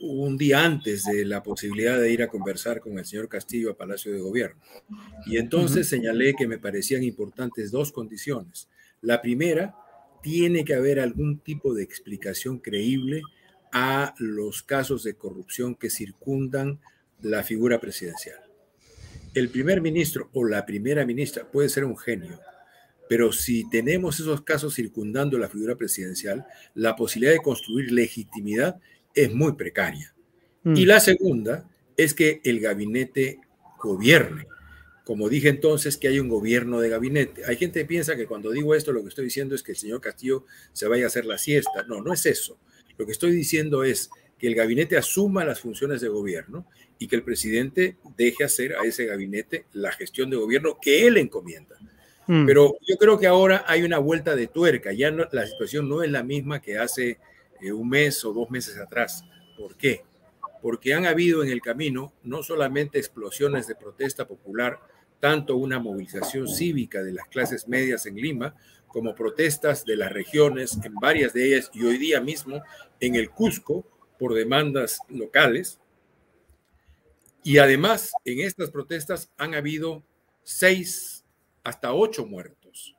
un 0.02 0.38
día 0.38 0.64
antes 0.64 1.06
de 1.06 1.26
la 1.26 1.42
posibilidad 1.42 2.00
de 2.00 2.12
ir 2.12 2.22
a 2.22 2.28
conversar 2.28 2.80
con 2.80 3.00
el 3.00 3.06
señor 3.06 3.30
Castillo 3.30 3.72
a 3.72 3.78
Palacio 3.78 4.12
de 4.12 4.20
Gobierno. 4.20 4.62
Y 5.26 5.38
entonces 5.38 5.88
señalé 5.88 6.36
que 6.36 6.48
me 6.48 6.60
parecían 6.60 7.04
importantes 7.04 7.72
dos 7.72 7.92
condiciones. 7.92 8.68
La 9.02 9.22
primera, 9.22 9.74
tiene 10.26 10.66
que 10.66 10.74
haber 10.74 11.00
algún 11.00 11.38
tipo 11.38 11.76
de 11.76 11.84
explicación 11.84 12.58
creíble 12.58 13.22
a 13.72 14.16
los 14.18 14.64
casos 14.64 15.04
de 15.04 15.14
corrupción 15.14 15.76
que 15.76 15.92
circundan 15.92 16.80
la 17.22 17.44
figura 17.44 17.80
presidencial. 17.80 18.40
El 19.36 19.50
primer 19.50 19.82
ministro 19.82 20.32
o 20.34 20.44
la 20.44 20.66
primera 20.66 21.06
ministra 21.06 21.46
puede 21.46 21.70
ser 21.70 21.86
un 21.86 21.96
genio, 21.96 22.40
pero 23.08 23.32
si 23.32 23.70
tenemos 23.70 24.20
esos 24.20 24.42
casos 24.42 24.76
circundando 24.76 25.38
la 25.38 25.50
figura 25.50 25.76
presidencial, 25.76 26.46
la 26.74 26.96
posibilidad 26.96 27.34
de 27.34 27.42
construir 27.42 27.92
legitimidad 27.92 28.80
es 29.14 29.34
muy 29.34 29.54
precaria. 29.54 30.14
Y 30.64 30.86
mm. 30.86 30.88
la 30.88 31.00
segunda 31.00 31.70
es 31.98 32.14
que 32.14 32.42
el 32.44 32.60
gabinete 32.60 33.40
gobierne. 33.80 34.48
como 35.04 35.30
dije 35.30 35.50
entonces, 35.50 35.98
que 35.98 36.08
hay 36.08 36.20
un 36.20 36.28
gobierno 36.28 36.80
de 36.80 36.90
gabinete. 36.90 37.46
Hay 37.46 37.58
gente 37.58 37.82
que 37.82 37.86
piensa 37.86 38.16
que 38.16 38.26
cuando 38.26 38.50
digo 38.50 38.74
esto 38.74 38.92
lo 38.92 39.04
que 39.04 39.10
estoy 39.10 39.26
diciendo 39.26 39.54
es 39.54 39.62
que 39.62 39.74
el 39.74 39.78
señor 39.78 40.02
Castillo 40.02 40.46
se 40.74 40.88
vaya 40.88 41.04
a 41.04 41.08
hacer 41.08 41.26
la 41.26 41.38
siesta. 41.38 41.84
No, 41.88 42.02
no 42.02 42.12
es 42.12 42.26
eso. 42.26 42.58
Lo 42.98 43.06
que 43.06 43.12
estoy 43.12 43.32
diciendo 43.32 43.84
es 43.84 44.10
que 44.40 44.48
el 44.48 44.56
gabinete 44.56 44.98
asuma 44.98 45.46
las 45.46 45.60
funciones 45.60 46.02
de 46.02 46.08
gobierno 46.08 46.68
y 46.98 47.08
que 47.08 47.16
el 47.16 47.24
presidente 47.24 47.98
deje 48.18 48.44
hacer 48.44 48.76
a 48.76 48.84
ese 48.84 49.06
gabinete 49.06 49.66
la 49.74 49.92
gestión 49.92 50.32
de 50.32 50.38
gobierno 50.38 50.80
que 50.82 51.06
él 51.06 51.18
encomienda. 51.18 51.78
Mm. 52.28 52.46
Pero 52.46 52.76
yo 52.82 52.98
creo 52.98 53.20
que 53.20 53.28
ahora 53.28 53.64
hay 53.68 53.84
una 53.84 54.00
vuelta 54.00 54.36
de 54.36 54.48
tuerca. 54.48 54.92
Ya 54.94 55.12
la 55.12 55.46
situación 55.46 55.88
no 55.88 56.04
es 56.04 56.12
la 56.12 56.24
misma 56.24 56.62
que 56.62 56.78
hace 56.78 57.20
eh, 57.62 57.72
un 57.72 57.90
mes 57.90 58.24
o 58.26 58.34
dos 58.34 58.50
meses 58.50 58.78
atrás. 58.78 59.24
¿Por 59.58 59.76
qué? 59.76 60.04
Porque 60.62 60.94
han 60.94 61.06
habido 61.06 61.44
en 61.44 61.50
el 61.50 61.62
camino 61.62 62.14
no 62.24 62.44
solamente 62.44 62.98
explosiones 62.98 63.68
de 63.68 63.76
protesta 63.76 64.28
popular, 64.28 64.80
tanto 65.20 65.56
una 65.56 65.80
movilización 65.80 66.48
cívica 66.48 67.04
de 67.04 67.14
las 67.14 67.28
clases 67.28 67.68
medias 67.68 68.06
en 68.06 68.16
Lima, 68.16 68.56
como 68.88 69.16
protestas 69.16 69.86
de 69.86 69.98
las 69.98 70.12
regiones, 70.12 70.80
en 70.84 70.96
varias 70.96 71.34
de 71.34 71.48
ellas, 71.48 71.70
y 71.74 71.84
hoy 71.84 71.98
día 71.98 72.22
mismo 72.22 72.62
en 73.00 73.16
el 73.16 73.30
Cusco, 73.30 73.86
por 74.18 74.34
demandas 74.34 75.00
locales. 75.10 75.80
Y 77.44 77.58
además, 77.58 78.12
en 78.24 78.40
estas 78.40 78.72
protestas 78.72 79.30
han 79.38 79.54
habido 79.54 80.04
seis 80.44 81.15
hasta 81.66 81.94
ocho 81.94 82.26
muertos. 82.26 82.96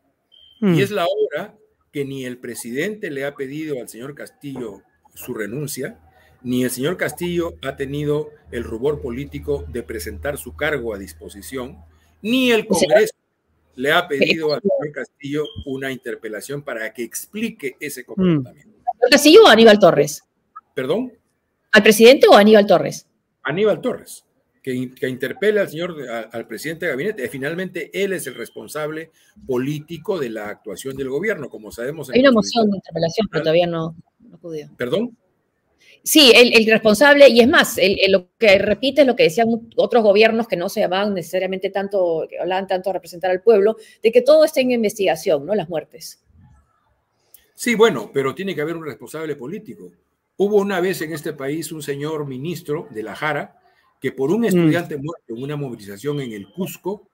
Y 0.61 0.66
hmm. 0.66 0.78
es 0.80 0.90
la 0.90 1.06
hora 1.06 1.54
que 1.92 2.04
ni 2.04 2.26
el 2.26 2.37
presidente 2.37 3.11
le 3.11 3.25
ha 3.25 3.35
pedido 3.35 3.80
al 3.80 3.88
señor 3.88 4.14
Castillo 4.14 4.82
su 5.14 5.32
renuncia, 5.32 5.99
ni 6.42 6.64
el 6.64 6.70
señor 6.70 6.99
Castillo 6.99 7.54
ha 7.62 7.76
tenido 7.76 8.30
el 8.50 8.64
rubor 8.64 9.00
político 9.00 9.64
de 9.68 9.82
presentar 9.82 10.37
su 10.37 10.54
cargo 10.54 10.94
a 10.94 10.99
disposición, 10.99 11.78
ni 12.20 12.50
el 12.50 12.66
Congreso 12.66 13.14
le 13.76 13.92
ha 13.92 14.06
pedido 14.08 14.52
al 14.52 14.61
señor 14.61 14.92
Castillo 14.92 15.44
una 15.64 15.90
interpelación 15.90 16.62
para 16.62 16.92
que 16.92 17.02
explique 17.02 17.76
ese 17.80 18.02
hmm. 18.02 18.04
comportamiento. 18.04 18.76
¿Castillo 19.11 19.44
o 19.44 19.49
Aníbal 19.49 19.78
Torres? 19.78 20.25
¿Perdón? 20.75 21.12
¿Al 21.73 21.82
presidente 21.82 22.26
o 22.28 22.35
a 22.35 22.40
Aníbal 22.40 22.66
Torres? 22.66 23.06
Aníbal 23.42 23.80
Torres, 23.80 24.25
que, 24.66 24.90
que 24.90 25.08
interpela 25.08 25.61
al 25.61 25.68
señor, 25.68 25.94
al 26.32 26.46
presidente 26.49 26.87
de 26.87 26.90
gabinete. 26.90 27.28
Finalmente, 27.28 27.88
él 27.94 28.12
es 28.12 28.26
el 28.26 28.35
responsable 28.35 29.12
político 29.46 30.18
de 30.18 30.28
la 30.28 30.49
actuación 30.49 30.96
del 30.96 31.08
gobierno, 31.08 31.49
como 31.49 31.70
sabemos. 31.70 32.11
Hay 32.11 32.18
una 32.18 32.32
moción 32.32 32.68
de 32.68 32.78
interpelación, 32.78 33.28
pero 33.30 33.44
todavía 33.44 33.68
no, 33.68 33.94
no. 34.18 34.40
¿Perdón? 34.76 35.16
Sí, 36.02 36.32
el, 36.35 36.66
responsable, 36.66 37.28
y 37.28 37.40
es 37.40 37.49
más, 37.49 37.78
lo 38.08 38.28
que 38.38 38.58
repite 38.58 39.02
es 39.02 39.06
lo 39.06 39.14
que 39.14 39.23
decían 39.23 39.46
otros 39.76 40.02
gobiernos 40.02 40.49
que 40.49 40.56
no 40.56 40.68
se 40.68 40.80
llamaban 40.80 41.14
necesariamente 41.14 41.70
tanto, 41.70 42.26
que 42.28 42.40
hablaban 42.40 42.66
tanto 42.66 42.90
a 42.90 42.92
representar 42.92 43.30
al 43.30 43.42
pueblo, 43.42 43.76
de 44.02 44.11
que 44.11 44.23
todo 44.23 44.44
está 44.44 44.61
en 44.61 44.73
investigación, 44.73 45.46
¿no? 45.46 45.54
Las 45.54 45.68
muertes. 45.68 46.25
Sí, 47.54 47.76
bueno, 47.76 48.11
pero 48.12 48.35
tiene 48.35 48.52
que 48.52 48.62
haber 48.62 48.76
un 48.76 48.85
responsable 48.85 49.37
político. 49.37 49.92
Hubo 50.37 50.56
una 50.56 50.80
vez 50.80 51.02
en 51.02 51.12
este 51.12 51.35
país 51.35 51.70
un 51.70 51.82
señor 51.82 52.26
ministro 52.26 52.88
de 52.90 53.04
la 53.04 53.14
Jara 53.14 53.61
que 54.00 54.12
por 54.12 54.30
un 54.30 54.42
mm. 54.42 54.46
estudiante 54.46 54.96
muerto 54.96 55.34
en 55.34 55.42
una 55.42 55.56
movilización 55.56 56.20
en 56.20 56.32
el 56.32 56.48
Cusco, 56.50 57.08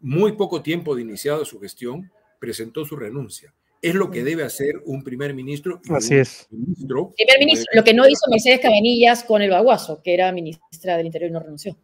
muy 0.00 0.32
poco 0.32 0.62
tiempo 0.62 0.94
de 0.94 1.02
iniciado 1.02 1.44
su 1.44 1.60
gestión, 1.60 2.10
presentó 2.38 2.84
su 2.84 2.96
renuncia. 2.96 3.54
Es 3.80 3.94
lo 3.94 4.10
que 4.10 4.22
mm. 4.22 4.24
debe 4.24 4.42
hacer 4.44 4.82
un 4.86 5.02
primer 5.02 5.34
ministro. 5.34 5.80
Así 5.90 6.16
es. 6.16 6.46
Ministro, 6.50 7.12
primer 7.16 7.38
ministro, 7.38 7.70
lo 7.74 7.84
que 7.84 7.94
no 7.94 8.08
hizo 8.08 8.30
Mercedes 8.30 8.60
Cabenillas 8.60 9.24
con 9.24 9.42
el 9.42 9.50
Baguazo, 9.50 10.02
que 10.02 10.14
era 10.14 10.32
ministra 10.32 10.96
del 10.96 11.06
Interior 11.06 11.30
y 11.30 11.32
no 11.32 11.40
renunció. 11.40 11.76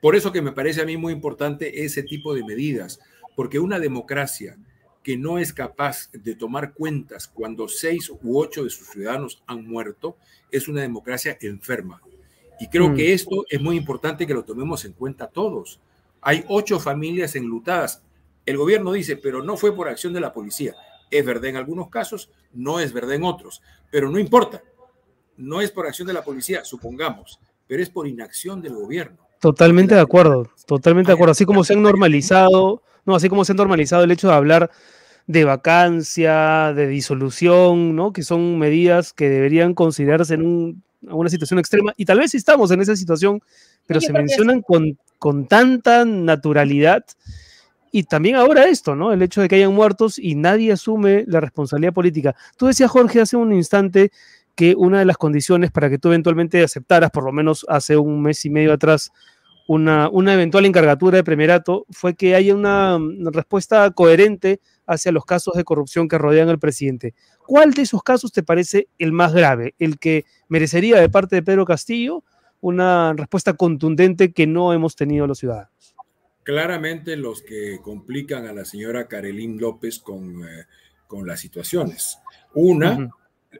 Por 0.00 0.16
eso 0.16 0.32
que 0.32 0.42
me 0.42 0.52
parece 0.52 0.82
a 0.82 0.84
mí 0.84 0.96
muy 0.96 1.12
importante 1.12 1.84
ese 1.84 2.02
tipo 2.02 2.34
de 2.34 2.42
medidas, 2.44 2.98
porque 3.36 3.60
una 3.60 3.78
democracia 3.78 4.56
que 5.02 5.16
no 5.16 5.38
es 5.38 5.52
capaz 5.52 6.10
de 6.12 6.34
tomar 6.34 6.74
cuentas 6.74 7.28
cuando 7.28 7.68
seis 7.68 8.10
u 8.10 8.38
ocho 8.38 8.64
de 8.64 8.70
sus 8.70 8.88
ciudadanos 8.88 9.42
han 9.46 9.66
muerto, 9.66 10.16
es 10.50 10.68
una 10.68 10.82
democracia 10.82 11.38
enferma. 11.40 12.00
Y 12.62 12.68
creo 12.68 12.90
mm. 12.90 12.94
que 12.94 13.12
esto 13.12 13.44
es 13.50 13.60
muy 13.60 13.76
importante 13.76 14.24
que 14.24 14.34
lo 14.34 14.44
tomemos 14.44 14.84
en 14.84 14.92
cuenta 14.92 15.26
todos. 15.26 15.80
Hay 16.20 16.44
ocho 16.46 16.78
familias 16.78 17.34
enlutadas. 17.34 18.02
El 18.46 18.56
gobierno 18.56 18.92
dice, 18.92 19.16
pero 19.16 19.42
no 19.42 19.56
fue 19.56 19.74
por 19.74 19.88
acción 19.88 20.12
de 20.12 20.20
la 20.20 20.32
policía. 20.32 20.76
Es 21.10 21.26
verdad 21.26 21.46
en 21.46 21.56
algunos 21.56 21.88
casos, 21.88 22.30
no 22.52 22.78
es 22.78 22.92
verdad 22.92 23.16
en 23.16 23.24
otros, 23.24 23.62
pero 23.90 24.08
no 24.08 24.18
importa. 24.18 24.62
No 25.36 25.60
es 25.60 25.72
por 25.72 25.88
acción 25.88 26.06
de 26.06 26.14
la 26.14 26.22
policía, 26.22 26.64
supongamos, 26.64 27.40
pero 27.66 27.82
es 27.82 27.90
por 27.90 28.06
inacción 28.06 28.62
del 28.62 28.74
gobierno. 28.74 29.18
Totalmente 29.40 29.96
de 29.96 30.00
acuerdo, 30.00 30.48
totalmente 30.64 31.08
de 31.10 31.14
acuerdo. 31.14 31.32
Así 31.32 31.44
como 31.44 31.64
se 31.64 31.72
han 31.72 31.82
normalizado 31.82 32.80
no, 33.04 33.16
así 33.16 33.28
como 33.28 33.44
se 33.44 33.52
ha 33.52 33.54
normalizado 33.56 34.04
el 34.04 34.12
hecho 34.12 34.28
de 34.28 34.34
hablar 34.34 34.70
de 35.26 35.44
vacancia, 35.44 36.72
de 36.74 36.86
disolución, 36.86 37.96
¿no? 37.96 38.12
Que 38.12 38.22
son 38.22 38.58
medidas 38.58 39.12
que 39.12 39.28
deberían 39.28 39.74
considerarse 39.74 40.34
en 40.34 40.82
una 41.02 41.30
situación 41.30 41.58
extrema. 41.58 41.92
Y 41.96 42.04
tal 42.04 42.18
vez 42.18 42.34
estamos 42.34 42.70
en 42.70 42.80
esa 42.80 42.96
situación, 42.96 43.40
pero 43.86 44.00
se 44.00 44.12
mencionan 44.12 44.62
con, 44.62 44.98
con 45.18 45.46
tanta 45.46 46.04
naturalidad. 46.04 47.04
Y 47.90 48.04
también 48.04 48.36
ahora 48.36 48.64
esto, 48.68 48.96
¿no? 48.96 49.12
El 49.12 49.20
hecho 49.22 49.42
de 49.42 49.48
que 49.48 49.56
hayan 49.56 49.74
muertos 49.74 50.18
y 50.18 50.34
nadie 50.34 50.72
asume 50.72 51.24
la 51.26 51.40
responsabilidad 51.40 51.92
política. 51.92 52.34
Tú 52.56 52.66
decías, 52.66 52.90
Jorge, 52.90 53.20
hace 53.20 53.36
un 53.36 53.52
instante 53.52 54.10
que 54.54 54.74
una 54.76 54.98
de 54.98 55.04
las 55.04 55.16
condiciones 55.16 55.70
para 55.70 55.90
que 55.90 55.98
tú 55.98 56.08
eventualmente 56.08 56.62
aceptaras, 56.62 57.10
por 57.10 57.24
lo 57.24 57.32
menos 57.32 57.66
hace 57.68 57.96
un 57.96 58.22
mes 58.22 58.44
y 58.44 58.50
medio 58.50 58.72
atrás, 58.72 59.12
una, 59.66 60.10
eventual 60.34 60.66
encargatura 60.66 61.16
de 61.16 61.24
primerato 61.24 61.86
fue 61.90 62.14
que 62.14 62.34
haya 62.34 62.54
una, 62.54 62.98
respuesta 63.32 63.90
coherente 63.90 64.60
hacia 64.94 65.12
los 65.12 65.24
casos 65.24 65.54
de 65.54 65.64
corrupción 65.64 66.08
que 66.08 66.18
rodean 66.18 66.48
al 66.48 66.58
presidente. 66.58 67.14
¿Cuál 67.46 67.72
de 67.72 67.82
esos 67.82 68.02
casos 68.02 68.32
te 68.32 68.42
parece 68.42 68.88
el 68.98 69.12
más 69.12 69.32
grave? 69.32 69.74
¿El 69.78 69.98
que 69.98 70.24
merecería 70.48 71.00
de 71.00 71.08
parte 71.08 71.36
de 71.36 71.42
Pedro 71.42 71.64
Castillo 71.64 72.24
una 72.60 73.12
respuesta 73.14 73.54
contundente 73.54 74.32
que 74.32 74.46
no 74.46 74.72
hemos 74.72 74.96
tenido 74.96 75.26
los 75.26 75.38
ciudadanos? 75.38 75.94
Claramente 76.44 77.16
los 77.16 77.42
que 77.42 77.80
complican 77.82 78.46
a 78.46 78.52
la 78.52 78.64
señora 78.64 79.06
Carolín 79.08 79.58
López 79.58 79.98
con, 79.98 80.42
eh, 80.44 80.64
con 81.06 81.26
las 81.26 81.40
situaciones. 81.40 82.18
Una, 82.54 83.10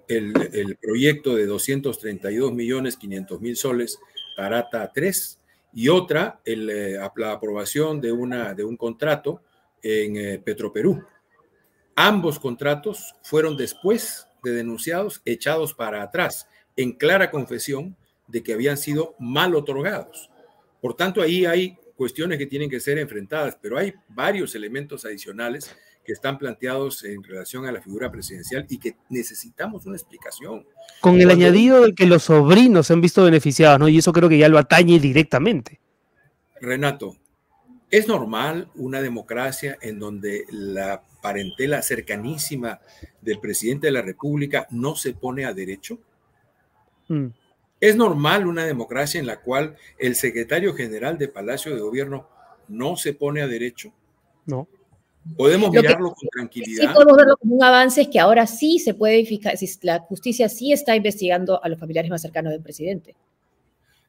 el, 0.09 0.33
el, 0.53 0.77
proyecto 0.77 1.37
de 1.37 1.47
232 1.47 2.53
millones 2.53 2.97
500 2.97 3.41
mil 3.41 3.57
soles, 3.57 3.99
Tarata 4.37 4.91
3, 4.93 5.39
y 5.75 5.89
otra, 5.89 6.41
el, 6.45 6.69
eh, 6.71 6.99
la 7.17 7.33
aprobación 7.33 8.01
de, 8.01 8.13
una, 8.13 8.55
de 8.55 8.65
un 8.65 8.77
contrato 8.77 9.43
en 9.83 10.17
eh, 10.17 10.39
Petroperú. 10.39 11.03
Ambos 11.95 12.39
contratos 12.39 13.15
fueron 13.23 13.57
después 13.57 14.27
de 14.43 14.53
denunciados 14.53 15.21
echados 15.25 15.75
para 15.75 16.03
atrás, 16.03 16.49
en 16.77 16.93
clara 16.93 17.31
confesión 17.31 17.97
de 18.27 18.43
que 18.43 18.55
habían 18.55 18.77
sido 18.77 19.15
mal 19.19 19.55
otorgados. 19.55 20.31
Por 20.81 20.95
tanto, 20.95 21.23
ahí 21.23 21.45
hay 21.45 21.77
cuestiones 21.97 22.39
que 22.39 22.47
tienen 22.47 22.71
que 22.71 22.81
ser 22.81 22.99
enfrentadas, 22.99 23.57
pero 23.61 23.79
hay 23.79 23.95
varios 24.09 24.55
elementos 24.55 25.05
adicionales 25.05 25.75
que 26.05 26.13
están 26.13 26.39
planteados 26.39 27.05
en 27.05 27.23
relación 27.23 27.67
a 27.67 27.73
la 27.73 27.81
figura 27.81 28.11
presidencial 28.11 28.67
y 28.69 28.79
que 28.79 28.97
necesitamos 29.09 29.87
una 29.87 29.97
explicación. 29.97 30.67
Con 31.01 31.21
el 31.21 31.31
añadido 31.31 31.83
de 31.83 31.95
que 31.95 32.07
los 32.07 32.25
sobrinos 32.25 32.89
se 32.89 32.95
han 32.95 33.01
visto 33.01 33.23
beneficiados, 33.23 33.79
¿no? 33.79 33.89
Y 33.89 33.99
eso 33.99 34.13
creo 34.13 34.29
que 34.29 34.39
ya 34.39 34.49
lo 34.49 34.59
atañe 34.59 34.99
directamente. 34.99 35.81
Renato, 36.61 37.17
¿es 37.93 38.09
normal 38.09 38.69
una 38.75 39.01
democracia 39.01 39.79
en 39.83 40.01
donde 40.01 40.47
la 40.51 41.03
parentela 41.21 41.83
cercanísima 41.83 42.81
del 43.21 43.39
presidente 43.39 43.87
de 43.87 43.93
la 43.93 44.03
República 44.03 44.67
no 44.71 44.97
se 44.97 45.13
pone 45.13 45.45
a 45.45 45.53
derecho? 45.53 45.99
Mm. 47.09 47.27
¿Es 47.79 47.95
normal 47.95 48.47
una 48.47 48.65
democracia 48.65 49.21
en 49.21 49.27
la 49.27 49.41
cual 49.41 49.77
el 49.99 50.17
secretario 50.17 50.75
general 50.75 51.19
de 51.19 51.29
Palacio 51.29 51.75
de 51.75 51.81
Gobierno 51.81 52.29
no 52.67 52.97
se 52.97 53.13
pone 53.13 53.43
a 53.43 53.47
derecho? 53.47 53.93
No. 54.47 54.67
Podemos 55.37 55.71
mirarlo 55.71 56.15
con 56.15 56.29
tranquilidad. 56.31 56.83
Sí, 56.83 56.95
podemos 56.95 57.17
verlo 57.17 57.37
como 57.37 57.57
un 57.57 57.63
avance, 57.63 58.01
es 58.01 58.09
que 58.09 58.19
ahora 58.19 58.47
sí 58.47 58.79
se 58.79 58.95
puede 58.95 59.25
si 59.27 59.41
la 59.83 60.01
justicia 60.01 60.49
sí 60.49 60.73
está 60.73 60.97
investigando 60.97 61.63
a 61.63 61.69
los 61.69 61.79
familiares 61.79 62.11
más 62.11 62.23
cercanos 62.23 62.53
del 62.53 62.63
presidente. 62.63 63.15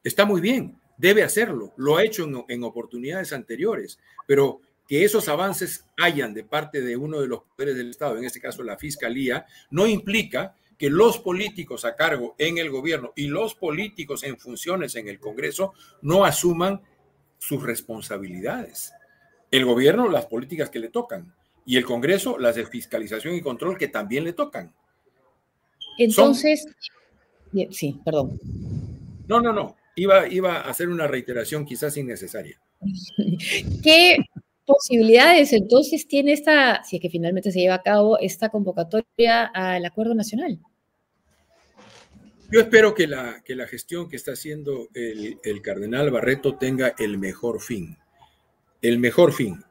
Está 0.03 0.25
muy 0.25 0.39
bien, 0.39 0.75
debe 0.97 1.23
hacerlo, 1.23 1.73
lo 1.77 1.97
ha 1.97 2.03
hecho 2.03 2.23
en, 2.23 2.43
en 2.47 2.63
oportunidades 2.63 3.33
anteriores, 3.33 3.99
pero 4.27 4.61
que 4.87 5.03
esos 5.03 5.29
avances 5.29 5.85
hayan 5.97 6.33
de 6.33 6.43
parte 6.43 6.81
de 6.81 6.97
uno 6.97 7.21
de 7.21 7.27
los 7.27 7.43
poderes 7.43 7.77
del 7.77 7.89
Estado, 7.89 8.17
en 8.17 8.25
este 8.25 8.41
caso 8.41 8.63
la 8.63 8.77
Fiscalía, 8.77 9.45
no 9.71 9.87
implica 9.87 10.55
que 10.77 10.89
los 10.89 11.19
políticos 11.19 11.85
a 11.85 11.95
cargo 11.95 12.35
en 12.37 12.57
el 12.57 12.69
gobierno 12.69 13.13
y 13.15 13.27
los 13.27 13.55
políticos 13.55 14.23
en 14.23 14.37
funciones 14.37 14.95
en 14.95 15.07
el 15.07 15.19
Congreso 15.19 15.73
no 16.01 16.25
asuman 16.25 16.81
sus 17.37 17.63
responsabilidades 17.63 18.93
el 19.53 19.65
gobierno 19.65 20.09
las 20.09 20.25
políticas 20.25 20.71
que 20.71 20.79
le 20.79 20.89
tocan 20.89 21.31
y 21.63 21.77
el 21.77 21.85
Congreso 21.85 22.39
las 22.39 22.55
de 22.55 22.65
fiscalización 22.65 23.35
y 23.35 23.41
control 23.41 23.77
que 23.77 23.87
también 23.87 24.23
le 24.23 24.33
tocan. 24.33 24.73
Entonces, 25.99 26.65
sí, 27.69 28.01
perdón. 28.03 28.39
No, 29.27 29.39
no, 29.39 29.53
no. 29.53 29.75
Iba, 29.95 30.27
iba 30.27 30.57
a 30.57 30.69
hacer 30.69 30.89
una 30.89 31.07
reiteración 31.07 31.65
quizás 31.65 31.97
innecesaria. 31.97 32.59
¿Qué 33.83 34.17
posibilidades 34.65 35.53
entonces 35.53 36.07
tiene 36.07 36.33
esta, 36.33 36.83
si 36.83 36.97
es 36.97 37.01
que 37.01 37.09
finalmente 37.09 37.51
se 37.51 37.59
lleva 37.59 37.75
a 37.75 37.83
cabo 37.83 38.17
esta 38.19 38.49
convocatoria 38.49 39.45
al 39.45 39.85
acuerdo 39.85 40.15
nacional? 40.15 40.59
Yo 42.51 42.59
espero 42.59 42.93
que 42.93 43.07
la, 43.07 43.41
que 43.43 43.55
la 43.55 43.67
gestión 43.67 44.07
que 44.07 44.15
está 44.15 44.33
haciendo 44.33 44.89
el, 44.93 45.39
el 45.43 45.61
cardenal 45.61 46.11
Barreto 46.11 46.55
tenga 46.55 46.93
el 46.99 47.17
mejor 47.17 47.61
fin. 47.61 47.97
El 48.81 48.99
mejor 48.99 49.33
fin. 49.33 49.63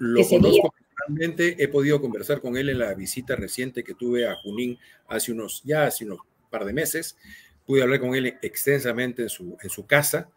Lo 0.00 0.26
conozco 0.26 0.74
personalmente, 0.94 1.62
he 1.62 1.68
podido 1.68 2.00
conversar 2.00 2.40
con 2.40 2.56
él 2.56 2.70
en 2.70 2.78
la 2.78 2.94
visita 2.94 3.36
reciente 3.36 3.84
que 3.84 3.94
tuve 3.94 4.26
a 4.26 4.34
Junín 4.36 4.78
hace 5.06 5.32
unos, 5.32 5.62
ya 5.64 5.86
hace 5.86 6.04
unos 6.04 6.20
par 6.50 6.64
de 6.64 6.72
meses. 6.72 7.16
Pude 7.66 7.82
hablar 7.82 8.00
con 8.00 8.14
él 8.14 8.38
extensamente 8.42 9.22
en 9.22 9.28
su, 9.28 9.56
en 9.62 9.70
su 9.70 9.86
casa 9.86 10.28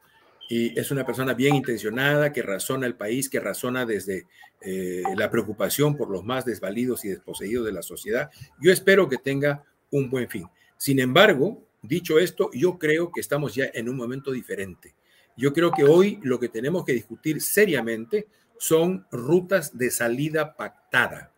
y 0.49 0.79
es 0.79 0.91
una 0.91 1.05
persona 1.05 1.33
bien 1.33 1.55
intencionada, 1.55 2.31
que 2.31 2.41
razona 2.41 2.87
el 2.87 2.95
país, 2.95 3.29
que 3.29 3.39
razona 3.39 3.85
desde 3.85 4.27
eh, 4.61 5.03
la 5.15 5.29
preocupación 5.29 5.97
por 5.97 6.09
los 6.09 6.23
más 6.23 6.45
desvalidos 6.45 7.03
y 7.03 7.09
desposeídos 7.09 7.65
de 7.65 7.73
la 7.73 7.81
sociedad. 7.81 8.29
Yo 8.61 8.71
espero 8.71 9.09
que 9.09 9.17
tenga 9.17 9.63
un 9.91 10.09
buen 10.09 10.29
fin. 10.29 10.47
Sin 10.77 10.99
embargo, 10.99 11.67
Dicho 11.81 12.17
esto, 12.19 12.49
yo 12.53 12.77
creo 12.77 13.11
que 13.11 13.21
estamos 13.21 13.53
ya 13.55 13.65
en 13.73 13.87
un 13.87 13.95
momento 13.95 14.31
diferente. 14.31 14.95
Yo 15.37 15.53
creo 15.53 15.71
que 15.71 15.83
hoy 15.83 16.19
lo 16.23 16.39
que 16.39 16.49
tenemos 16.49 16.83
que 16.83 16.93
discutir 16.93 17.41
seriamente 17.41 18.27
son 18.57 19.05
rutas 19.11 19.77
de 19.77 19.91
salida 19.91 20.55
pactada. 20.55 21.31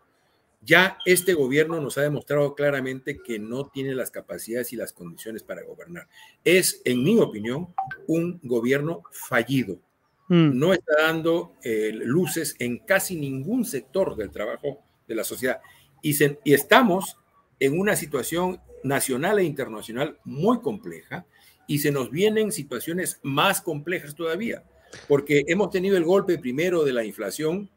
Ya 0.61 0.97
este 1.05 1.33
gobierno 1.33 1.79
nos 1.79 1.97
ha 1.97 2.01
demostrado 2.01 2.53
claramente 2.53 3.19
que 3.23 3.39
no 3.39 3.67
tiene 3.67 3.95
las 3.95 4.11
capacidades 4.11 4.73
y 4.73 4.75
las 4.75 4.91
condiciones 4.91 5.43
para 5.43 5.63
gobernar. 5.63 6.07
Es, 6.43 6.81
en 6.83 7.03
mi 7.03 7.17
opinión, 7.19 7.73
un 8.07 8.39
gobierno 8.43 9.03
fallido. 9.11 9.79
Mm. 10.27 10.59
No 10.59 10.73
está 10.73 10.93
dando 11.01 11.53
eh, 11.63 11.91
luces 11.93 12.55
en 12.59 12.79
casi 12.79 13.15
ningún 13.15 13.65
sector 13.65 14.15
del 14.15 14.31
trabajo 14.31 14.83
de 15.07 15.15
la 15.15 15.23
sociedad. 15.23 15.61
Y, 16.01 16.15
y 16.43 16.53
estamos 16.53 17.17
en 17.59 17.79
una 17.79 17.95
situación 17.95 18.61
nacional 18.83 19.39
e 19.39 19.43
internacional 19.43 20.17
muy 20.23 20.59
compleja 20.59 21.25
y 21.67 21.79
se 21.79 21.91
nos 21.91 22.09
vienen 22.09 22.51
situaciones 22.51 23.19
más 23.21 23.61
complejas 23.61 24.15
todavía, 24.15 24.63
porque 25.07 25.43
hemos 25.47 25.69
tenido 25.69 25.97
el 25.97 26.03
golpe 26.03 26.39
primero 26.39 26.83
de 26.83 26.93
la 26.93 27.03
inflación, 27.03 27.69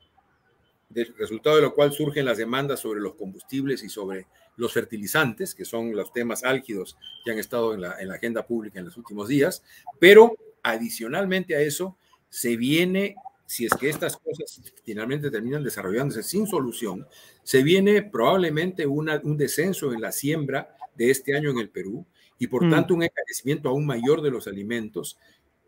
del 0.93 1.15
resultado 1.17 1.57
de 1.57 1.63
lo 1.63 1.75
cual 1.75 1.93
surgen 1.93 2.25
las 2.25 2.39
demandas 2.39 2.81
sobre 2.81 3.01
los 3.01 3.15
combustibles 3.15 3.83
y 3.83 3.89
sobre 3.89 4.27
los 4.57 4.73
fertilizantes, 4.73 5.55
que 5.55 5.65
son 5.65 5.95
los 5.95 6.13
temas 6.13 6.45
álgidos 6.45 6.97
que 7.25 7.31
han 7.31 7.39
estado 7.39 7.75
en 7.75 7.81
la, 7.81 8.01
en 8.01 8.09
la 8.09 8.15
agenda 8.15 8.47
pública 8.47 8.79
en 8.79 8.85
los 8.87 8.97
últimos 8.97 9.29
días, 9.29 9.63
pero 9.99 10.37
adicionalmente 10.63 11.57
a 11.57 11.61
eso 11.61 11.97
se 12.29 12.57
viene 12.57 13.17
si 13.53 13.67
es 13.67 13.75
que 13.75 13.91
estas 13.91 14.17
cosas 14.17 14.63
finalmente 14.83 15.31
terminan 15.31 15.63
desarrollándose 15.63 16.23
sin 16.23 16.47
solución, 16.47 17.07
se 17.43 17.63
viene 17.63 18.03
probablemente 18.03 18.87
una, 18.87 19.21
un 19.23 19.37
descenso 19.37 19.93
en 19.93 20.01
la 20.01 20.11
siembra 20.11 20.75
de 20.95 21.11
este 21.11 21.37
año 21.37 21.51
en 21.51 21.59
el 21.59 21.69
Perú 21.69 22.07
y 22.39 22.47
por 22.47 22.65
mm. 22.65 22.71
tanto 22.71 22.95
un 22.95 23.03
encarecimiento 23.03 23.69
aún 23.69 23.85
mayor 23.85 24.23
de 24.23 24.31
los 24.31 24.47
alimentos, 24.47 25.19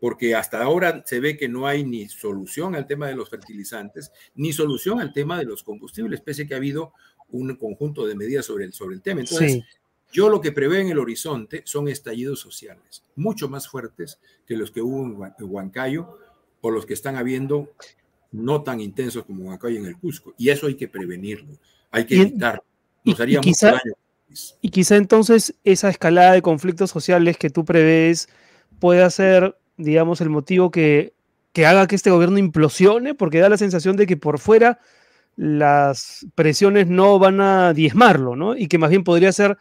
porque 0.05 0.35
hasta 0.35 0.61
ahora 0.61 1.01
se 1.03 1.19
ve 1.19 1.35
que 1.35 1.49
no 1.49 1.65
hay 1.65 1.83
ni 1.83 2.07
solución 2.07 2.75
al 2.75 2.85
tema 2.85 3.07
de 3.07 3.15
los 3.15 3.27
fertilizantes, 3.27 4.11
ni 4.35 4.53
solución 4.53 4.99
al 4.99 5.11
tema 5.11 5.39
de 5.39 5.45
los 5.45 5.63
combustibles, 5.63 6.21
pese 6.21 6.43
a 6.43 6.45
que 6.45 6.53
ha 6.53 6.57
habido 6.57 6.93
un 7.31 7.55
conjunto 7.55 8.05
de 8.05 8.13
medidas 8.13 8.45
sobre 8.45 8.65
el, 8.65 8.73
sobre 8.73 8.93
el 8.93 9.01
tema. 9.01 9.21
Entonces, 9.21 9.63
yo 10.11 10.29
lo 10.29 10.39
que 10.41 10.51
prevé 10.51 10.81
en 10.81 10.89
el 10.89 10.99
horizonte 10.99 11.63
son 11.65 11.87
estallidos 11.87 12.39
sociales, 12.39 13.01
mucho 13.15 13.49
más 13.49 13.67
fuertes 13.67 14.19
que 14.45 14.55
los 14.55 14.69
que 14.69 14.83
hubo 14.83 15.03
en 15.05 15.33
Huancayo 15.39 16.19
o 16.61 16.69
los 16.69 16.85
que 16.85 16.93
están 16.93 17.15
habiendo 17.15 17.73
no 18.31 18.61
tan 18.61 18.81
intensos 18.81 19.25
como 19.25 19.45
Huancayo 19.45 19.79
en 19.79 19.87
el 19.87 19.97
Cusco. 19.97 20.35
Y 20.37 20.49
eso 20.49 20.67
hay 20.67 20.75
que 20.75 20.87
prevenirlo, 20.87 21.57
hay 21.89 22.05
que 22.05 22.21
evitarlo. 22.21 22.63
Nos 23.03 23.19
haría 23.19 23.41
mucho 23.41 23.65
daño 23.65 23.95
y 24.61 24.69
quizá 24.69 24.97
entonces 24.97 25.55
esa 25.63 25.89
escalada 25.89 26.33
de 26.33 26.43
conflictos 26.43 26.91
sociales 26.91 27.37
que 27.37 27.49
tú 27.49 27.65
prevés 27.65 28.27
pueda 28.79 29.09
ser, 29.09 29.57
digamos, 29.77 30.21
el 30.21 30.29
motivo 30.29 30.71
que, 30.71 31.13
que 31.53 31.65
haga 31.65 31.87
que 31.87 31.95
este 31.95 32.11
gobierno 32.11 32.37
implosione, 32.37 33.13
porque 33.15 33.39
da 33.39 33.49
la 33.49 33.57
sensación 33.57 33.95
de 33.95 34.07
que 34.07 34.17
por 34.17 34.39
fuera 34.39 34.79
las 35.35 36.25
presiones 36.35 36.87
no 36.87 37.19
van 37.19 37.41
a 37.41 37.73
diezmarlo, 37.73 38.35
¿no? 38.35 38.55
Y 38.55 38.67
que 38.67 38.77
más 38.77 38.89
bien 38.89 39.03
podría 39.03 39.31
ser 39.31 39.57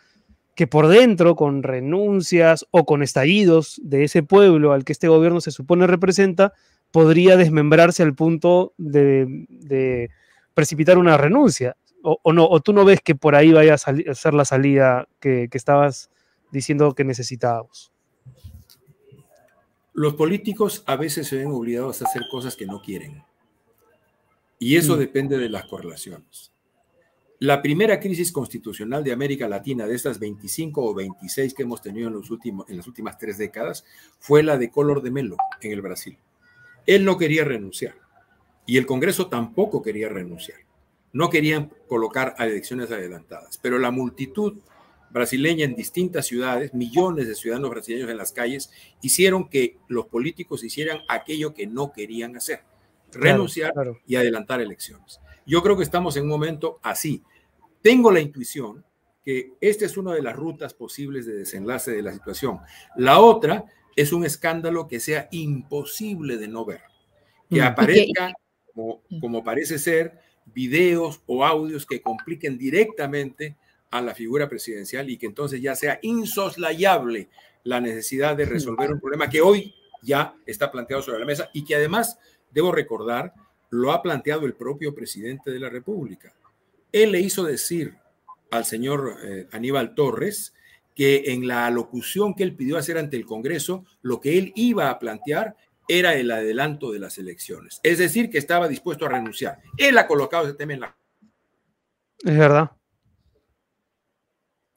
que 0.55 0.67
por 0.67 0.87
dentro, 0.87 1.35
con 1.35 1.63
renuncias 1.63 2.67
o 2.71 2.85
con 2.85 3.03
estallidos 3.03 3.81
de 3.83 4.05
ese 4.05 4.23
pueblo 4.23 4.73
al 4.73 4.85
que 4.85 4.93
este 4.93 5.09
gobierno 5.09 5.41
se 5.41 5.51
supone 5.51 5.87
representa, 5.87 6.53
podría 6.93 7.37
desmembrarse 7.37 8.05
al 8.05 8.15
punto 8.15 8.73
de, 8.79 10.11
precipitar 10.55 10.99
una 10.99 11.17
renuncia 11.17 11.77
o, 12.03 12.33
no, 12.33 12.47
o 12.47 12.61
tú 12.61 12.73
no 12.73 12.85
ves 12.85 13.01
que 13.01 13.15
por 13.15 13.35
ahí 13.35 13.53
vaya 13.53 13.75
a, 13.75 13.79
ser 13.79 14.35
la 14.35 14.45
salida 14.45 15.09
que, 15.19 15.49
estabas 15.53 16.11
diciendo 16.53 16.95
que 16.95 17.03
necesitábamos. 17.03 17.94
Los 19.95 20.15
políticos 20.15 20.83
a 20.87 20.97
veces 20.97 21.29
se 21.29 21.37
ven 21.37 21.47
obligados 21.47 22.03
a 22.03 22.05
hacer 22.05 22.25
cosas 22.31 22.57
que 22.57 22.67
no 22.67 22.83
quieren. 22.83 23.25
Y 24.59 24.77
eso 24.77 24.97
mm. 24.97 24.99
depende 24.99 25.39
de 25.39 25.49
las 25.49 25.65
correlaciones. 25.65 26.53
La 27.39 27.63
primera 27.63 27.99
crisis 27.99 28.31
constitucional 28.31 29.03
de 29.03 29.13
América 29.13 29.49
Latina, 29.49 29.87
de 29.87 29.95
estas 29.95 30.19
25 30.19 30.85
o 30.85 30.95
26 30.95 31.55
que 31.55 31.63
hemos 31.63 31.81
tenido 31.81 32.09
en, 32.09 32.15
los 32.15 32.31
últimos, 32.31 32.69
en 32.69 32.77
las 32.77 32.87
últimas 32.87 33.19
tres 33.19 33.39
décadas, 33.39 33.85
fue 34.19 34.43
la 34.43 34.59
de 34.59 34.71
Color 34.71 35.03
de 35.03 35.11
Melo 35.11 35.37
en 35.61 35.73
el 35.73 35.81
Brasil. 35.81 36.19
Él 36.87 37.05
no 37.05 37.17
quería 37.17 37.45
renunciar 37.45 37.97
y 38.67 38.77
el 38.77 38.87
Congreso 38.87 39.29
tampoco 39.29 39.83
quería 39.83 40.09
renunciar 40.09 40.65
no 41.15 41.31
querían 41.31 41.71
colocar 41.89 42.35
a 42.39 42.47
elecciones 42.47 42.91
adelantadas, 42.91 43.57
pero 43.63 43.79
la 43.79 43.93
multitud 43.93 44.59
brasileña 45.15 45.65
en 45.65 45.77
distintas 45.77 46.27
ciudades, 46.27 46.75
millones 46.75 47.29
de 47.29 47.37
ciudadanos 47.37 47.71
brasileños 47.71 48.11
en 48.11 48.17
las 48.17 48.33
calles, 48.33 48.71
hicieron 49.01 49.49
que 49.49 49.79
los 49.87 50.07
políticos 50.07 50.65
hicieran 50.65 50.99
aquello 51.09 51.55
que 51.55 51.69
no 51.69 51.93
querían 51.93 52.37
hacer, 52.37 52.65
renunciar 53.13 53.73
y 54.09 54.17
adelantar 54.17 54.61
elecciones. 54.61 55.21
Yo 55.47 55.63
creo 55.63 55.77
que 55.77 55.85
estamos 55.85 56.17
en 56.17 56.25
un 56.25 56.31
momento 56.31 56.81
así. 56.83 57.23
Tengo 57.81 58.11
la 58.11 58.21
intuición 58.21 58.85
que 59.25 59.53
esta 59.61 59.85
es 59.87 59.97
una 59.97 60.13
de 60.13 60.21
las 60.21 60.35
rutas 60.35 60.75
posibles 60.75 61.27
de 61.27 61.35
desenlace 61.35 61.93
de 61.93 62.03
la 62.03 62.13
situación. 62.13 62.59
La 62.97 63.21
otra 63.21 63.67
es 63.95 64.13
un 64.13 64.25
escándalo 64.25 64.89
que 64.89 64.99
sea 64.99 65.29
imposible 65.31 66.39
de 66.39 66.49
no 66.49 66.65
ver, 66.65 66.83
que 67.49 67.61
mm. 67.61 67.65
aparezca 67.65 68.33
como, 68.75 69.01
como 69.21 69.45
parece 69.45 69.79
ser 69.79 70.19
videos 70.47 71.23
o 71.27 71.45
audios 71.45 71.87
que 71.87 72.03
compliquen 72.03 72.59
directamente 72.59 73.57
a 73.95 74.01
la 74.01 74.13
figura 74.13 74.49
presidencial 74.49 75.09
y 75.09 75.17
que 75.17 75.27
entonces 75.27 75.63
ya 75.63 75.77
sea 75.77 76.01
insoslayable 76.03 77.29
la 77.63 77.81
necesidad 77.81 78.37
de 78.37 78.45
resolver 78.45 78.93
un 78.93 78.99
problema 78.99 79.31
que 79.31 79.41
hoy 79.41 79.73
ya 80.03 80.35
está 80.47 80.73
planteado 80.73 81.01
sobre 81.01 81.21
la 81.21 81.25
mesa 81.25 81.49
y 81.53 81.65
que 81.65 81.77
además, 81.77 82.19
debo 82.51 82.73
recordar, 82.73 83.33
lo 83.71 83.93
ha 83.93 84.03
planteado 84.03 84.47
el 84.47 84.55
propio 84.55 84.97
presidente 84.97 85.53
de 85.53 85.61
la 85.61 85.71
República. 85.71 86.35
Él 86.91 87.13
le 87.13 87.21
hizo 87.21 87.45
decir 87.45 87.95
al 88.51 88.65
señor 88.65 89.17
eh, 89.23 89.47
Aníbal 89.53 89.95
Torres 89.95 90.55
que 90.97 91.33
en 91.33 91.47
la 91.47 91.67
alocución 91.67 92.35
que 92.35 92.43
él 92.43 92.57
pidió 92.57 92.77
hacer 92.77 92.99
ante 92.99 93.17
el 93.17 93.25
Congreso, 93.25 93.85
lo 94.03 94.21
que 94.21 94.39
él 94.39 94.53
iba 94.57 94.91
a 94.91 94.99
plantear 94.99 95.57
era 95.87 96.15
el 96.15 96.33
adelanto 96.33 96.91
de 96.91 96.99
las 96.99 97.17
elecciones. 97.19 97.79
Es 97.85 97.99
decir, 97.99 98.29
que 98.29 98.39
estaba 98.39 98.67
dispuesto 98.67 99.07
a 99.07 99.11
renunciar. 99.11 99.61
Él 99.77 99.97
ha 99.99 100.09
colocado 100.09 100.49
ese 100.49 100.55
tema 100.55 100.73
en 100.73 100.81
la... 100.81 100.97
Es 102.25 102.37
verdad. 102.37 102.73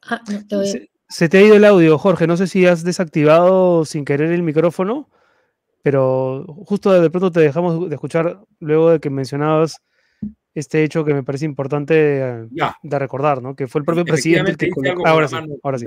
Ah, 0.08 0.22
se, 1.08 1.28
te 1.28 1.38
ha 1.38 1.42
ido 1.42 1.56
el 1.56 1.64
audio, 1.64 1.98
Jorge. 1.98 2.26
No 2.26 2.36
sé 2.36 2.46
si 2.46 2.66
has 2.66 2.84
desactivado 2.84 3.84
sin 3.84 4.04
querer 4.04 4.32
el 4.32 4.42
micrófono, 4.42 5.08
pero 5.82 6.44
justo 6.66 6.92
de 6.92 7.10
pronto 7.10 7.30
te 7.30 7.40
dejamos 7.40 7.88
de 7.88 7.94
escuchar 7.94 8.40
luego 8.60 8.90
de 8.90 9.00
que 9.00 9.10
mencionabas 9.10 9.82
este 10.54 10.82
hecho 10.82 11.04
que 11.04 11.14
me 11.14 11.22
parece 11.22 11.44
importante 11.44 11.94
de, 11.94 12.98
recordar, 12.98 13.42
¿no? 13.42 13.54
Que 13.54 13.66
fue 13.66 13.80
el 13.80 13.84
propio 13.84 14.04
presidente 14.04 14.50
el 14.50 14.56
que... 14.56 14.70
Ahora 15.04 15.28
sí, 15.28 15.36
ahora 15.62 15.78
sí. 15.78 15.84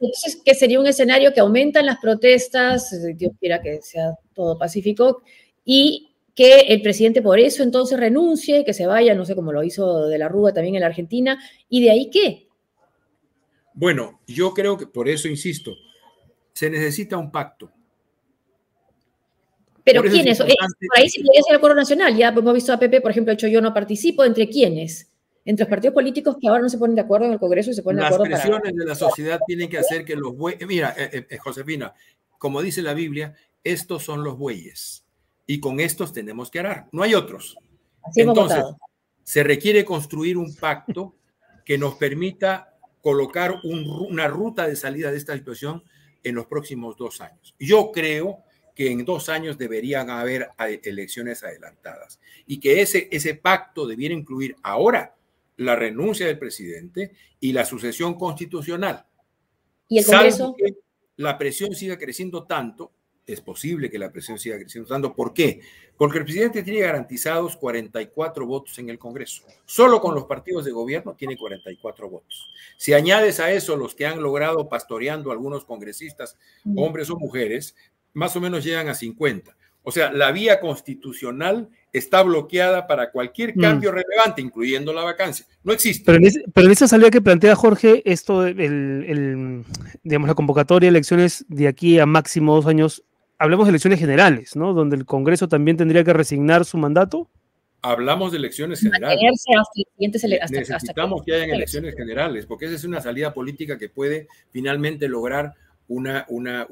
Entonces, 0.00 0.42
que 0.44 0.54
sería 0.54 0.80
un 0.80 0.86
escenario 0.86 1.32
que 1.32 1.40
aumentan 1.40 1.86
las 1.86 1.98
protestas, 1.98 2.92
eh, 2.92 3.14
Dios 3.16 3.32
quiera 3.40 3.62
que 3.62 3.80
sea 3.80 4.14
todo 4.34 4.58
pacífico, 4.58 5.22
y 5.64 6.10
que 6.34 6.60
el 6.60 6.82
presidente 6.82 7.22
por 7.22 7.38
eso 7.38 7.62
entonces 7.62 7.98
renuncie, 7.98 8.64
que 8.64 8.74
se 8.74 8.86
vaya, 8.86 9.14
no 9.14 9.24
sé 9.24 9.34
cómo 9.34 9.52
lo 9.52 9.62
hizo 9.62 10.08
de 10.08 10.18
la 10.18 10.28
Rúa 10.28 10.52
también 10.52 10.74
en 10.74 10.82
la 10.82 10.88
Argentina, 10.88 11.38
y 11.68 11.82
de 11.82 11.90
ahí 11.90 12.10
qué. 12.10 12.43
Bueno, 13.74 14.20
yo 14.26 14.54
creo 14.54 14.78
que 14.78 14.86
por 14.86 15.08
eso 15.08 15.28
insisto, 15.28 15.76
se 16.52 16.70
necesita 16.70 17.18
un 17.18 17.30
pacto. 17.30 17.70
Pero 19.84 20.02
¿quiénes? 20.02 20.40
Eh, 20.40 20.46
por 20.46 20.98
ahí 20.98 21.10
sí 21.10 21.22
podría 21.22 21.42
ser 21.42 21.52
el 21.52 21.56
acuerdo 21.58 21.76
nacional. 21.76 22.16
Ya 22.16 22.28
hemos 22.28 22.54
visto 22.54 22.72
a 22.72 22.78
Pepe, 22.78 23.00
por 23.00 23.10
ejemplo, 23.10 23.34
hecho 23.34 23.48
yo 23.48 23.60
no 23.60 23.74
participo. 23.74 24.24
¿Entre 24.24 24.48
quiénes? 24.48 25.10
Entre 25.44 25.64
los 25.64 25.68
partidos 25.68 25.92
políticos 25.92 26.36
que 26.40 26.48
ahora 26.48 26.62
no 26.62 26.70
se 26.70 26.78
ponen 26.78 26.94
de 26.94 27.02
acuerdo 27.02 27.26
en 27.26 27.32
el 27.32 27.38
Congreso 27.38 27.70
y 27.70 27.74
se 27.74 27.82
ponen 27.82 28.00
de 28.00 28.06
acuerdo. 28.06 28.24
Las 28.24 28.40
presiones 28.40 28.74
de 28.74 28.84
la 28.86 28.94
sociedad 28.94 29.40
tienen 29.46 29.68
que 29.68 29.76
hacer 29.76 30.04
que 30.04 30.16
los 30.16 30.34
bueyes. 30.34 30.66
Mira, 30.66 30.94
eh, 30.96 31.26
eh, 31.28 31.36
Josefina, 31.36 31.92
como 32.38 32.62
dice 32.62 32.80
la 32.80 32.94
Biblia, 32.94 33.34
estos 33.62 34.02
son 34.04 34.24
los 34.24 34.38
bueyes. 34.38 35.04
y 35.46 35.60
con 35.60 35.80
estos 35.80 36.12
tenemos 36.12 36.50
que 36.50 36.60
arar. 36.60 36.88
No 36.92 37.02
hay 37.02 37.14
otros. 37.14 37.56
Entonces, 38.16 38.64
se 39.22 39.42
requiere 39.42 39.84
construir 39.84 40.36
un 40.36 40.54
pacto 40.54 41.16
que 41.64 41.78
nos 41.78 41.96
permita 41.96 42.73
colocar 43.04 43.60
una 43.62 44.28
ruta 44.28 44.66
de 44.66 44.76
salida 44.76 45.10
de 45.10 45.18
esta 45.18 45.34
situación 45.34 45.84
en 46.22 46.34
los 46.34 46.46
próximos 46.46 46.96
dos 46.96 47.20
años. 47.20 47.54
Yo 47.58 47.92
creo 47.92 48.38
que 48.74 48.90
en 48.90 49.04
dos 49.04 49.28
años 49.28 49.58
deberían 49.58 50.08
haber 50.08 50.48
elecciones 50.82 51.44
adelantadas 51.44 52.18
y 52.46 52.58
que 52.60 52.80
ese, 52.80 53.10
ese 53.12 53.34
pacto 53.34 53.86
debiera 53.86 54.14
incluir 54.14 54.56
ahora 54.62 55.14
la 55.58 55.76
renuncia 55.76 56.26
del 56.26 56.38
presidente 56.38 57.12
y 57.40 57.52
la 57.52 57.66
sucesión 57.66 58.14
constitucional. 58.14 59.04
¿Y 59.86 59.98
el 59.98 60.06
Congreso? 60.06 60.56
que 60.56 60.72
la 61.16 61.36
presión 61.36 61.74
siga 61.74 61.98
creciendo 61.98 62.44
tanto 62.44 62.90
es 63.26 63.40
posible 63.40 63.90
que 63.90 63.98
la 63.98 64.10
presión 64.10 64.38
siga 64.38 64.58
creciendo 64.58 64.88
tanto. 64.88 65.14
¿Por 65.14 65.32
qué? 65.32 65.60
Porque 65.96 66.18
el 66.18 66.24
presidente 66.24 66.62
tiene 66.62 66.80
garantizados 66.80 67.56
44 67.56 68.46
votos 68.46 68.78
en 68.78 68.90
el 68.90 68.98
Congreso. 68.98 69.42
Solo 69.64 70.00
con 70.00 70.14
los 70.14 70.24
partidos 70.24 70.64
de 70.64 70.72
gobierno 70.72 71.14
tiene 71.14 71.36
44 71.36 72.10
votos. 72.10 72.50
Si 72.76 72.92
añades 72.92 73.40
a 73.40 73.52
eso 73.52 73.76
los 73.76 73.94
que 73.94 74.06
han 74.06 74.22
logrado 74.22 74.68
pastoreando 74.68 75.30
algunos 75.30 75.64
congresistas, 75.64 76.36
hombres 76.76 77.10
o 77.10 77.16
mujeres, 77.16 77.74
más 78.12 78.36
o 78.36 78.40
menos 78.40 78.64
llegan 78.64 78.88
a 78.88 78.94
50. 78.94 79.56
O 79.86 79.92
sea, 79.92 80.10
la 80.10 80.32
vía 80.32 80.60
constitucional 80.60 81.68
está 81.92 82.22
bloqueada 82.22 82.86
para 82.86 83.12
cualquier 83.12 83.54
mm. 83.54 83.60
cambio 83.60 83.92
relevante, 83.92 84.40
incluyendo 84.40 84.94
la 84.94 85.04
vacancia. 85.04 85.46
No 85.62 85.74
existe. 85.74 86.04
Pero 86.04 86.18
en, 86.66 86.72
esa 86.72 86.88
salida 86.88 87.10
que 87.10 87.20
plantea 87.20 87.54
Jorge, 87.54 88.02
esto, 88.06 88.46
el, 88.46 89.62
digamos, 90.02 90.28
la 90.28 90.34
convocatoria 90.34 90.86
de 90.86 90.96
elecciones 90.96 91.44
de 91.48 91.68
aquí 91.68 91.98
a 91.98 92.06
máximo 92.06 92.54
dos 92.54 92.66
años, 92.66 93.04
hablemos 93.38 93.66
de 93.66 93.70
elecciones 93.70 93.98
generales, 93.98 94.56
¿no? 94.56 94.72
Donde 94.72 94.96
el 94.96 95.04
Congreso 95.04 95.48
también 95.48 95.76
tendría 95.76 96.04
que 96.04 96.12
resignar 96.12 96.64
su 96.64 96.78
mandato. 96.78 97.28
Hablamos 97.82 98.32
de 98.32 98.38
elecciones 98.38 98.80
generales. 98.80 99.20
Necesitamos 100.50 101.22
que 101.22 101.34
hayan 101.34 101.50
elecciones 101.50 101.94
generales, 101.94 102.46
porque 102.46 102.66
esa 102.66 102.76
es 102.76 102.84
una 102.84 103.00
salida 103.00 103.34
política 103.34 103.76
que 103.76 103.90
puede 103.90 104.28
finalmente 104.50 105.08
lograr 105.08 105.54
una, 105.88 106.24
una, 106.28 106.66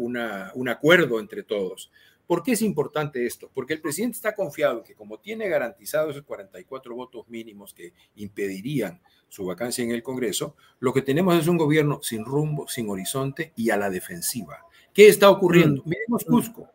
un 0.55 0.69
acuerdo 0.69 1.21
entre 1.21 1.43
todos. 1.43 1.91
¿Por 2.27 2.43
qué 2.43 2.53
es 2.53 2.63
importante 2.63 3.27
esto? 3.27 3.51
Porque 3.53 3.75
el 3.75 3.83
presidente 3.83 4.17
está 4.17 4.35
confiado 4.35 4.79
en 4.79 4.85
que 4.85 4.95
como 4.95 5.19
tiene 5.19 5.49
garantizados 5.49 6.13
esos 6.13 6.25
44 6.25 6.95
votos 6.95 7.29
mínimos 7.29 7.75
que 7.75 7.93
impedirían 8.15 9.03
su 9.29 9.45
vacancia 9.45 9.85
en 9.85 9.91
el 9.91 10.03
Congreso, 10.03 10.57
lo 10.79 10.95
que 10.95 11.03
tenemos 11.03 11.39
es 11.39 11.47
un 11.47 11.59
gobierno 11.59 12.01
sin 12.03 12.25
rumbo, 12.25 12.69
sin 12.69 12.89
horizonte 12.89 13.53
y 13.55 13.69
a 13.69 13.77
la 13.77 13.91
defensiva. 13.91 14.65
¿Qué 14.93 15.09
está 15.09 15.31
ocurriendo? 15.31 15.83
Mm. 15.85 15.89
Miremos 15.89 16.25
Cusco. 16.25 16.69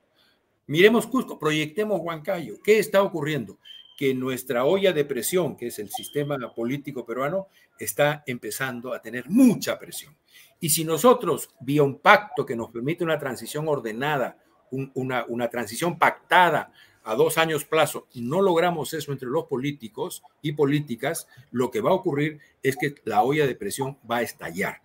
Miremos 0.67 1.08
Cusco, 1.08 1.39
proyectemos 1.39 2.01
Huancayo. 2.01 2.56
¿Qué 2.63 2.80
está 2.80 3.01
ocurriendo? 3.01 3.58
Que 3.97 4.13
nuestra 4.13 4.65
olla 4.65 4.91
de 4.91 5.06
presión, 5.06 5.56
que 5.56 5.67
es 5.67 5.80
el 5.80 5.89
sistema 5.89 6.38
político 6.53 7.06
peruano, 7.06 7.47
está 7.80 8.23
empezando 8.27 8.93
a 8.93 9.01
tener 9.01 9.30
mucha 9.30 9.80
presión. 9.80 10.15
Y 10.60 10.69
si 10.69 10.84
nosotros, 10.84 11.49
vía 11.62 11.84
un 11.84 11.99
pacto 11.99 12.45
que 12.45 12.56
nos 12.56 12.71
permite 12.71 13.03
una 13.03 13.17
transición 13.17 13.67
ordenada, 13.67 14.38
una, 14.71 15.23
una 15.27 15.49
transición 15.49 15.97
pactada 15.97 16.71
a 17.03 17.15
dos 17.15 17.38
años 17.38 17.63
plazo, 17.63 18.08
no 18.15 18.41
logramos 18.41 18.93
eso 18.93 19.13
entre 19.13 19.30
los 19.30 19.45
políticos 19.45 20.23
y 20.41 20.51
políticas, 20.51 21.27
lo 21.51 21.71
que 21.71 21.80
va 21.80 21.91
a 21.91 21.93
ocurrir 21.93 22.39
es 22.62 22.75
que 22.75 22.95
la 23.06 23.23
olla 23.23 23.47
de 23.47 23.56
presión 23.56 23.97
va 24.10 24.17
a 24.17 24.23
estallar. 24.23 24.82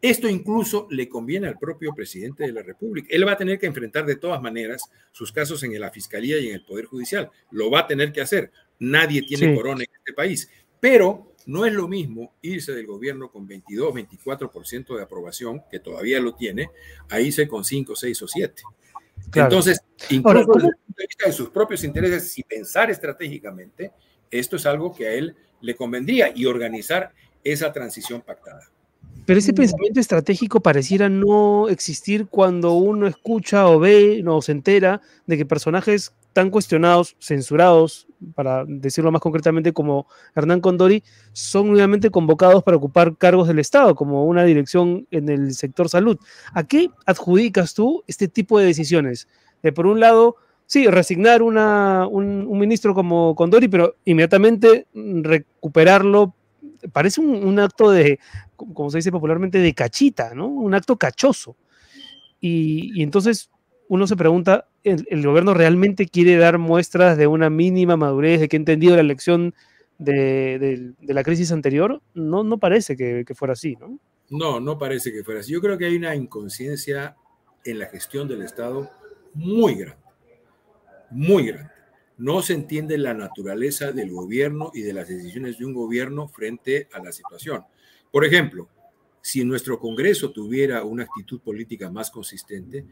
Esto 0.00 0.28
incluso 0.28 0.86
le 0.90 1.08
conviene 1.08 1.48
al 1.48 1.58
propio 1.58 1.94
presidente 1.94 2.44
de 2.44 2.52
la 2.52 2.62
República. 2.62 3.08
Él 3.10 3.26
va 3.26 3.32
a 3.32 3.36
tener 3.36 3.58
que 3.58 3.66
enfrentar 3.66 4.06
de 4.06 4.16
todas 4.16 4.40
maneras 4.40 4.90
sus 5.12 5.32
casos 5.32 5.62
en 5.62 5.78
la 5.80 5.90
Fiscalía 5.90 6.38
y 6.38 6.48
en 6.48 6.54
el 6.54 6.64
Poder 6.64 6.84
Judicial. 6.84 7.30
Lo 7.50 7.70
va 7.70 7.80
a 7.80 7.86
tener 7.86 8.12
que 8.12 8.20
hacer. 8.20 8.52
Nadie 8.78 9.22
tiene 9.22 9.54
corona 9.54 9.84
en 9.84 9.90
este 9.98 10.12
país. 10.12 10.50
Pero 10.80 11.32
no 11.46 11.64
es 11.64 11.72
lo 11.72 11.88
mismo 11.88 12.34
irse 12.42 12.72
del 12.72 12.86
gobierno 12.86 13.30
con 13.30 13.46
22, 13.46 13.94
24% 13.94 14.96
de 14.96 15.02
aprobación, 15.02 15.62
que 15.70 15.80
todavía 15.80 16.20
lo 16.20 16.34
tiene, 16.34 16.70
a 17.08 17.20
irse 17.20 17.48
con 17.48 17.64
5, 17.64 17.96
6 17.96 18.22
o 18.22 18.28
7. 18.28 18.62
Entonces, 19.34 19.80
incluso 20.10 20.52
desde 20.54 20.68
el 20.68 20.74
punto 20.74 20.94
de 20.98 21.06
vista 21.06 21.26
de 21.26 21.32
sus 21.32 21.50
propios 21.50 21.84
intereses 21.84 22.38
y 22.38 22.42
pensar 22.42 22.90
estratégicamente, 22.90 23.92
esto 24.30 24.56
es 24.56 24.66
algo 24.66 24.94
que 24.94 25.06
a 25.06 25.14
él 25.14 25.34
le 25.60 25.74
convendría 25.74 26.32
y 26.34 26.46
organizar 26.46 27.12
esa 27.42 27.72
transición 27.72 28.22
pactada. 28.22 28.70
Pero 29.26 29.40
ese 29.40 29.52
pensamiento 29.52 29.98
estratégico 29.98 30.60
pareciera 30.60 31.08
no 31.08 31.68
existir 31.68 32.28
cuando 32.28 32.74
uno 32.74 33.08
escucha 33.08 33.66
o 33.68 33.80
ve 33.80 34.22
o 34.24 34.40
se 34.40 34.52
entera 34.52 35.00
de 35.26 35.36
que 35.36 35.44
personajes 35.44 36.14
tan 36.32 36.50
cuestionados, 36.50 37.16
censurados, 37.18 38.06
para 38.34 38.64
decirlo 38.66 39.10
más 39.10 39.20
concretamente, 39.20 39.72
como 39.72 40.06
Hernán 40.34 40.60
Condori, 40.60 41.02
son 41.32 41.68
nuevamente 41.68 42.10
convocados 42.10 42.62
para 42.62 42.76
ocupar 42.76 43.16
cargos 43.16 43.48
del 43.48 43.58
Estado, 43.58 43.94
como 43.96 44.26
una 44.26 44.44
dirección 44.44 45.08
en 45.10 45.28
el 45.28 45.54
sector 45.54 45.88
salud. 45.88 46.18
¿A 46.52 46.64
qué 46.64 46.90
adjudicas 47.04 47.74
tú 47.74 48.04
este 48.06 48.28
tipo 48.28 48.58
de 48.58 48.66
decisiones? 48.66 49.28
De 49.62 49.72
por 49.72 49.86
un 49.86 49.98
lado, 49.98 50.36
sí, 50.66 50.86
resignar 50.86 51.42
una, 51.42 52.06
un, 52.06 52.46
un, 52.46 52.58
ministro 52.58 52.94
como 52.94 53.34
Condori, 53.34 53.66
pero 53.66 53.96
inmediatamente 54.04 54.86
recuperarlo 54.94 56.34
parece 56.92 57.20
un, 57.20 57.58
acto 57.58 57.90
de, 57.90 58.18
como 58.56 58.90
se 58.90 58.98
dice 58.98 59.12
popularmente, 59.12 59.58
de 59.58 59.74
cachita, 59.74 60.34
¿no? 60.34 60.46
Un 60.46 60.74
acto 60.74 60.96
cachoso. 60.96 61.56
Y, 62.40 63.02
entonces 63.02 63.50
uno 63.88 64.06
se 64.06 64.16
pregunta, 64.16 64.68
¿el, 64.82 65.24
gobierno 65.24 65.54
realmente 65.54 66.06
quiere 66.06 66.36
dar 66.36 66.58
muestras 66.58 67.16
de 67.16 67.26
una 67.26 67.50
mínima 67.50 67.96
madurez, 67.96 68.40
de 68.40 68.48
que 68.48 68.56
ha 68.56 68.58
entendido 68.58 68.96
la 68.96 69.02
lección 69.02 69.54
de, 69.98 70.92
la 71.00 71.22
crisis 71.22 71.52
anterior? 71.52 72.02
No, 72.14 72.44
no 72.44 72.58
parece 72.58 72.96
que, 72.96 73.24
que 73.26 73.34
fuera 73.34 73.52
así, 73.52 73.76
¿no? 73.76 73.98
No, 74.28 74.58
no 74.58 74.76
parece 74.76 75.12
que 75.12 75.22
fuera 75.22 75.40
así. 75.40 75.52
Yo 75.52 75.60
creo 75.60 75.78
que 75.78 75.86
hay 75.86 75.96
una 75.96 76.14
inconsciencia 76.16 77.16
en 77.64 77.78
la 77.78 77.86
gestión 77.86 78.26
del 78.26 78.42
Estado 78.42 78.90
muy 79.34 79.76
grande, 79.76 80.02
muy 81.10 81.46
grande 81.46 81.75
no 82.18 82.42
se 82.42 82.54
entiende 82.54 82.98
la 82.98 83.14
naturaleza 83.14 83.92
del 83.92 84.10
gobierno 84.10 84.70
y 84.74 84.82
de 84.82 84.92
las 84.92 85.08
decisiones 85.08 85.58
de 85.58 85.66
un 85.66 85.74
gobierno 85.74 86.28
frente 86.28 86.88
a 86.92 87.02
la 87.02 87.12
situación. 87.12 87.64
Por 88.10 88.24
ejemplo, 88.24 88.68
si 89.20 89.44
nuestro 89.44 89.78
Congreso 89.78 90.30
tuviera 90.30 90.84
una 90.84 91.02
actitud 91.02 91.40
política 91.40 91.90
más 91.90 92.10
consistente, 92.10 92.86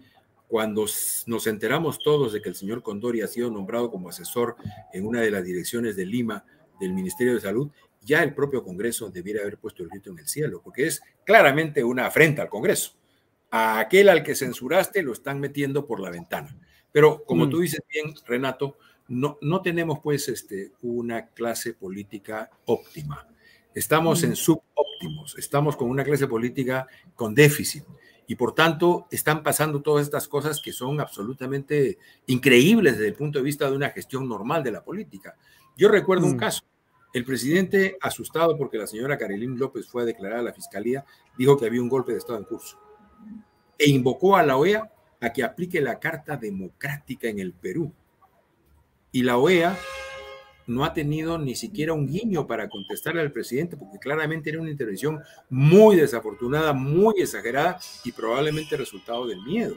cuando 0.49 0.85
nos 1.27 1.47
enteramos 1.47 1.99
todos 1.99 2.33
de 2.33 2.43
que 2.43 2.49
el 2.49 2.55
señor 2.55 2.83
Condori 2.83 3.23
ha 3.23 3.27
sido 3.27 3.51
nombrado 3.51 3.91
como 3.91 4.09
asesor 4.09 4.57
en 4.93 5.07
una 5.07 5.21
de 5.21 5.31
las 5.31 5.45
direcciones 5.45 5.97
de 5.97 6.07
Lima 6.07 6.45
del 6.79 6.93
Ministerio 6.93 7.35
de 7.35 7.41
Salud, 7.41 7.71
ya 8.03 8.23
el 8.23 8.35
propio 8.35 8.63
Congreso 8.63 9.11
debiera 9.11 9.41
haber 9.41 9.59
puesto 9.59 9.83
el 9.83 9.89
grito 9.89 10.11
en 10.11 10.19
el 10.19 10.29
cielo, 10.29 10.61
porque 10.63 10.87
es 10.87 11.03
claramente 11.25 11.83
una 11.83 12.07
afrenta 12.07 12.43
al 12.43 12.49
Congreso. 12.49 12.93
A 13.51 13.79
aquel 13.79 14.09
al 14.09 14.23
que 14.23 14.35
censuraste 14.35 15.03
lo 15.03 15.13
están 15.13 15.41
metiendo 15.41 15.87
por 15.87 16.01
la 16.01 16.11
ventana. 16.11 16.57
Pero 16.93 17.25
como 17.25 17.47
mm. 17.47 17.51
tú 17.51 17.61
dices 17.61 17.81
bien, 17.89 18.15
Renato, 18.27 18.77
no, 19.09 19.39
no 19.41 19.63
tenemos 19.63 20.01
pues 20.01 20.29
este, 20.29 20.73
una 20.83 21.27
clase 21.29 21.75
política 21.75 22.51
óptima. 22.67 23.27
Estamos 23.75 24.23
en 24.23 24.37
subóptimos, 24.37 25.37
estamos 25.37 25.77
con 25.77 25.91
una 25.91 26.05
clase 26.05 26.29
política 26.29 26.87
con 27.15 27.35
déficit 27.35 27.85
y 28.27 28.37
por 28.37 28.55
tanto 28.55 29.07
están 29.11 29.43
pasando 29.43 29.83
todas 29.83 30.05
estas 30.07 30.29
cosas 30.29 30.61
que 30.63 30.73
son 30.73 31.01
absolutamente 31.01 31.99
increíbles 32.27 32.95
desde 32.95 33.09
el 33.09 33.15
punto 33.15 33.39
de 33.39 33.45
vista 33.45 33.69
de 33.69 33.77
una 33.77 33.91
gestión 33.91 34.29
normal 34.29 34.63
de 34.63 34.73
la 34.73 34.85
política. 34.85 35.35
Yo 35.77 35.89
recuerdo 35.89 36.27
un 36.27 36.37
mm. 36.37 36.39
caso, 36.39 36.63
el 37.13 37.25
presidente 37.25 37.99
asustado 38.01 38.57
porque 38.57 38.79
la 38.79 38.87
señora 38.87 39.19
Carolín 39.19 39.59
López 39.59 39.87
fue 39.87 40.03
a 40.03 40.07
declarar 40.07 40.39
a 40.39 40.43
la 40.43 40.53
fiscalía, 40.53 41.05
dijo 41.37 41.59
que 41.59 41.67
había 41.67 41.83
un 41.83 41.89
golpe 41.89 42.13
de 42.13 42.19
Estado 42.19 42.39
en 42.39 42.45
curso 42.45 42.79
e 43.79 43.91
invocó 43.91 44.37
a 44.37 44.43
la 44.43 44.57
OEA 44.57 44.91
a 45.21 45.33
que 45.33 45.43
aplique 45.43 45.81
la 45.81 45.99
Carta 45.99 46.37
Democrática 46.37 47.29
en 47.29 47.41
el 47.41 47.53
Perú 47.53 47.93
y 49.15 49.23
la 49.23 49.39
OEA 49.39 49.79
no 50.67 50.85
ha 50.85 50.93
tenido 50.93 51.39
ni 51.39 51.55
siquiera 51.55 51.93
un 51.93 52.09
guiño 52.09 52.49
para 52.49 52.69
contestarle 52.69 53.21
al 53.21 53.31
presidente, 53.31 53.77
porque 53.77 54.01
claramente 54.01 54.51
era 54.51 54.61
una 54.61 54.73
intervención 54.73 55.21
muy 55.49 55.95
desafortunada, 55.95 56.73
muy 56.73 57.21
exagerada 57.21 57.79
y 58.05 58.11
probablemente 58.11 58.77
resultado 58.77 59.29
del 59.29 59.41
miedo. 59.43 59.77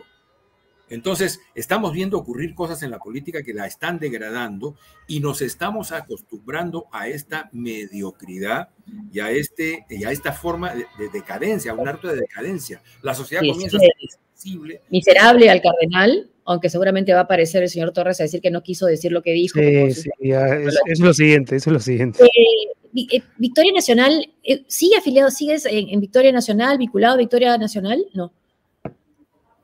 Entonces, 0.90 1.40
estamos 1.54 1.94
viendo 1.94 2.18
ocurrir 2.18 2.56
cosas 2.56 2.82
en 2.82 2.90
la 2.90 2.98
política 2.98 3.44
que 3.44 3.54
la 3.54 3.68
están 3.68 4.00
degradando 4.00 4.76
y 5.06 5.20
nos 5.20 5.44
estamos 5.44 5.92
acostumbrando 5.92 6.88
a 6.92 7.08
esta 7.08 7.52
mediocridad 7.54 8.70
y 9.14 9.20
a, 9.20 9.30
este, 9.30 9.86
y 9.88 10.04
a 10.04 10.12
esta 10.12 10.34
forma 10.34 10.74
de, 10.74 10.88
decadencia, 11.14 11.74
a 11.74 11.76
un 11.76 11.88
harto 11.88 12.08
de 12.08 12.16
decadencia. 12.22 12.82
La 13.04 13.14
sociedad 13.14 13.44
comienza 13.48 13.78
a 13.78 13.82
ser 13.82 13.92
sensible. 14.34 14.82
Miserable 14.90 15.52
al 15.52 15.62
cardenal, 15.62 16.32
aunque 16.48 16.70
seguramente 16.70 17.14
va 17.14 17.20
a 17.20 17.24
aparecer 17.24 17.62
el 17.62 17.70
señor 17.70 17.92
Torres 17.92 18.20
a 18.22 18.24
decir 18.24 18.42
que 18.42 18.50
no 18.50 18.64
quiso 18.64 18.86
decir 18.86 19.12
lo 19.12 19.22
que 19.22 19.34
dijo. 19.34 19.60
Sí, 19.60 19.92
sí, 19.92 20.10
es, 20.22 21.00
lo 21.00 21.14
siguiente, 21.14 21.58
eso 21.58 21.70
es 21.70 21.74
lo 21.74 21.80
siguiente. 21.80 22.24
Eh, 22.24 23.08
eh, 23.12 23.22
Victoria 23.38 23.74
Nacional, 23.74 24.32
eh, 24.44 24.64
¿sigue 24.68 24.96
afiliado, 24.96 25.30
sigues 25.30 25.66
en, 25.70 26.00
Victoria 26.00 26.32
Nacional, 26.32 26.78
vinculado 26.78 27.16
a 27.16 27.18
Victoria 27.18 27.58
Nacional? 27.58 28.04
No. 28.14 28.32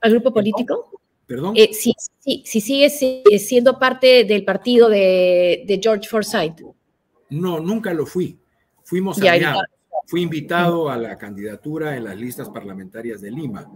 ¿Al 0.02 0.12
grupo 0.12 0.34
político? 0.34 0.91
¿Perdón? 1.26 1.54
Eh, 1.56 1.72
si, 1.74 1.93
sigue 2.43 2.89
siendo 3.39 3.80
parte 3.80 4.26
del 4.26 4.43
partido 4.43 4.89
de, 4.89 5.80
George 5.82 6.10
Forsyth. 6.10 6.62
No, 7.30 7.62
nunca 7.62 7.93
lo 7.93 8.06
fui. 8.06 8.38
Fuimos 8.84 9.22
allá. 9.22 9.56
Fui 10.06 10.22
invitado 10.22 10.89
a 10.89 10.98
la 10.98 11.17
candidatura 11.17 11.96
en 11.96 12.04
las 12.04 12.17
listas 12.17 12.50
parlamentarias 12.50 13.22
de 13.22 13.32
Lima. 13.32 13.72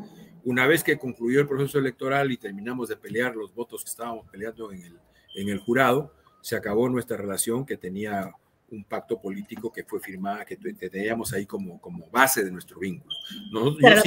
Una 0.48 0.66
vez 0.66 0.82
que 0.82 0.98
concluyó 0.98 1.42
el 1.42 1.48
proceso 1.48 1.78
electoral 1.78 2.32
y 2.32 2.38
terminamos 2.38 2.88
de 2.88 2.96
pelear 2.96 3.36
los 3.36 3.54
votos 3.54 3.84
que 3.84 3.90
estábamos 3.90 4.30
peleando 4.32 4.72
en 4.72 4.82
el, 4.82 4.98
en 5.36 5.50
el 5.50 5.60
jurado, 5.60 6.14
se 6.40 6.56
acabó 6.56 6.88
nuestra 6.88 7.18
relación 7.18 7.66
que 7.66 7.76
tenía 7.76 8.32
un 8.72 8.86
pacto 8.86 9.20
político 9.20 9.74
que 9.74 9.84
fue 9.84 10.00
firmada, 10.00 10.46
que 10.46 10.56
teníamos 10.56 11.34
ahí 11.34 11.46
como, 11.46 11.82
como 11.82 12.10
base 12.10 12.46
de 12.46 12.52
nuestro 12.52 12.80
vínculo. 12.80 13.14
Pero 13.82 14.02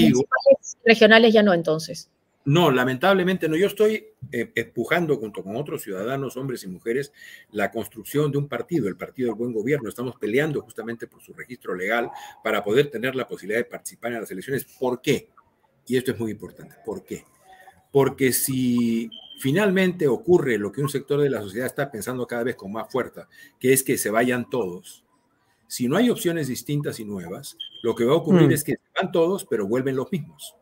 regionales 0.83 1.35
ya 1.35 1.43
no 1.43 1.53
entonces. 1.53 2.09
No, 2.47 2.71
lamentablemente 2.71 3.47
no. 3.47 3.57
Yo 3.57 3.67
estoy 3.67 4.07
eh, 4.33 4.51
empujando 4.55 5.19
junto 5.19 5.45
con 5.45 5.57
otros 5.57 5.83
ciudadanos, 5.83 6.39
hombres 6.39 6.65
y 6.65 6.69
mujeres, 6.69 7.13
la 7.51 7.71
construcción 7.71 8.33
de 8.33 8.39
un 8.39 8.49
partido, 8.49 8.89
el 8.89 8.97
Partido 8.97 9.29
del 9.29 9.37
Buen 9.37 9.53
Gobierno. 9.53 9.91
Estamos 9.91 10.17
peleando 10.17 10.63
justamente 10.63 11.07
por 11.07 11.21
su 11.21 11.35
registro 11.35 11.75
legal 11.75 12.11
para 12.43 12.65
poder 12.65 12.91
tener 12.91 13.15
la 13.15 13.29
posibilidad 13.29 13.61
de 13.61 13.67
participar 13.67 14.13
en 14.13 14.21
las 14.23 14.31
elecciones. 14.31 14.65
¿Por 14.65 15.03
qué? 15.03 15.29
Y 15.91 15.97
esto 15.97 16.13
es 16.13 16.21
muy 16.21 16.31
importante. 16.31 16.77
¿Por 16.85 17.05
qué? 17.05 17.25
Porque 17.91 18.33
si 18.33 19.11
finalmente 19.41 20.07
ocurre 20.07 20.57
lo 20.57 20.71
que 20.71 20.83
un 20.83 20.89
sector 20.89 21.21
de 21.21 21.29
la 21.29 21.41
sociedad 21.43 21.67
está 21.67 21.91
pensando 21.91 22.29
cada 22.29 22.45
vez 22.45 22.55
con 22.55 22.71
más 22.71 22.89
fuerza, 22.93 23.29
que 23.59 23.73
es 23.73 23.83
que 23.83 23.99
se 23.99 24.09
vayan 24.09 24.49
todos, 24.49 25.05
si 25.67 25.89
no 25.89 25.97
hay 25.97 26.09
opciones 26.09 26.47
distintas 26.47 27.01
y 27.01 27.05
nuevas, 27.05 27.57
lo 27.83 27.97
que 27.97 28.05
va 28.05 28.13
a 28.13 28.19
ocurrir 28.19 28.47
mm. 28.47 28.53
es 28.53 28.63
que 28.63 28.75
se 28.75 29.03
van 29.03 29.11
todos, 29.11 29.45
pero 29.45 29.67
vuelven 29.67 29.97
los 29.97 30.13
mismos. 30.13 30.55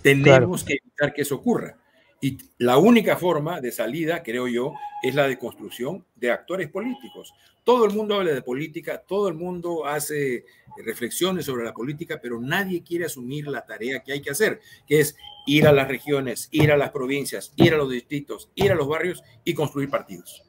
Tenemos 0.00 0.64
que 0.64 0.78
evitar 0.82 1.12
que 1.12 1.20
eso 1.20 1.34
ocurra. 1.34 1.76
Y 2.20 2.36
la 2.58 2.78
única 2.78 3.16
forma 3.16 3.60
de 3.60 3.70
salida, 3.70 4.22
creo 4.22 4.48
yo, 4.48 4.74
es 5.02 5.14
la 5.14 5.28
de 5.28 5.38
construcción 5.38 6.04
de 6.16 6.32
actores 6.32 6.68
políticos. 6.68 7.32
Todo 7.62 7.84
el 7.84 7.94
mundo 7.94 8.16
habla 8.16 8.32
de 8.32 8.42
política, 8.42 8.98
todo 9.06 9.28
el 9.28 9.34
mundo 9.34 9.86
hace 9.86 10.44
reflexiones 10.84 11.44
sobre 11.44 11.64
la 11.64 11.72
política, 11.72 12.18
pero 12.20 12.40
nadie 12.40 12.82
quiere 12.82 13.04
asumir 13.04 13.46
la 13.46 13.64
tarea 13.64 14.00
que 14.02 14.12
hay 14.12 14.20
que 14.20 14.30
hacer, 14.30 14.60
que 14.86 15.00
es 15.00 15.16
ir 15.46 15.66
a 15.66 15.72
las 15.72 15.86
regiones, 15.86 16.48
ir 16.50 16.72
a 16.72 16.76
las 16.76 16.90
provincias, 16.90 17.52
ir 17.56 17.74
a 17.74 17.76
los 17.76 17.90
distritos, 17.90 18.50
ir 18.56 18.72
a 18.72 18.74
los 18.74 18.88
barrios 18.88 19.22
y 19.44 19.54
construir 19.54 19.88
partidos. 19.88 20.42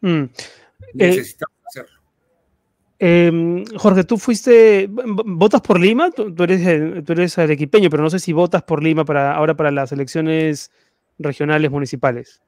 Mm. 0.00 0.24
Necesitamos 0.94 1.56
hacerlo. 1.64 1.98
Em, 3.00 3.64
Jorge, 3.76 4.02
tú 4.02 4.18
fuiste, 4.18 4.88
votas 4.90 5.60
por 5.60 5.78
Lima, 5.78 6.10
tú, 6.10 6.34
eres, 6.42 7.04
tú 7.04 7.12
eres 7.12 7.38
arequipeño, 7.38 7.90
pero 7.90 8.02
no 8.02 8.10
sé 8.10 8.18
si 8.18 8.32
votas 8.32 8.64
por 8.64 8.82
Lima 8.82 9.04
para 9.04 9.34
ahora 9.34 9.56
para 9.56 9.70
las 9.70 9.92
elecciones 9.92 10.72
regionales 11.18 11.70
municipales. 11.70 12.42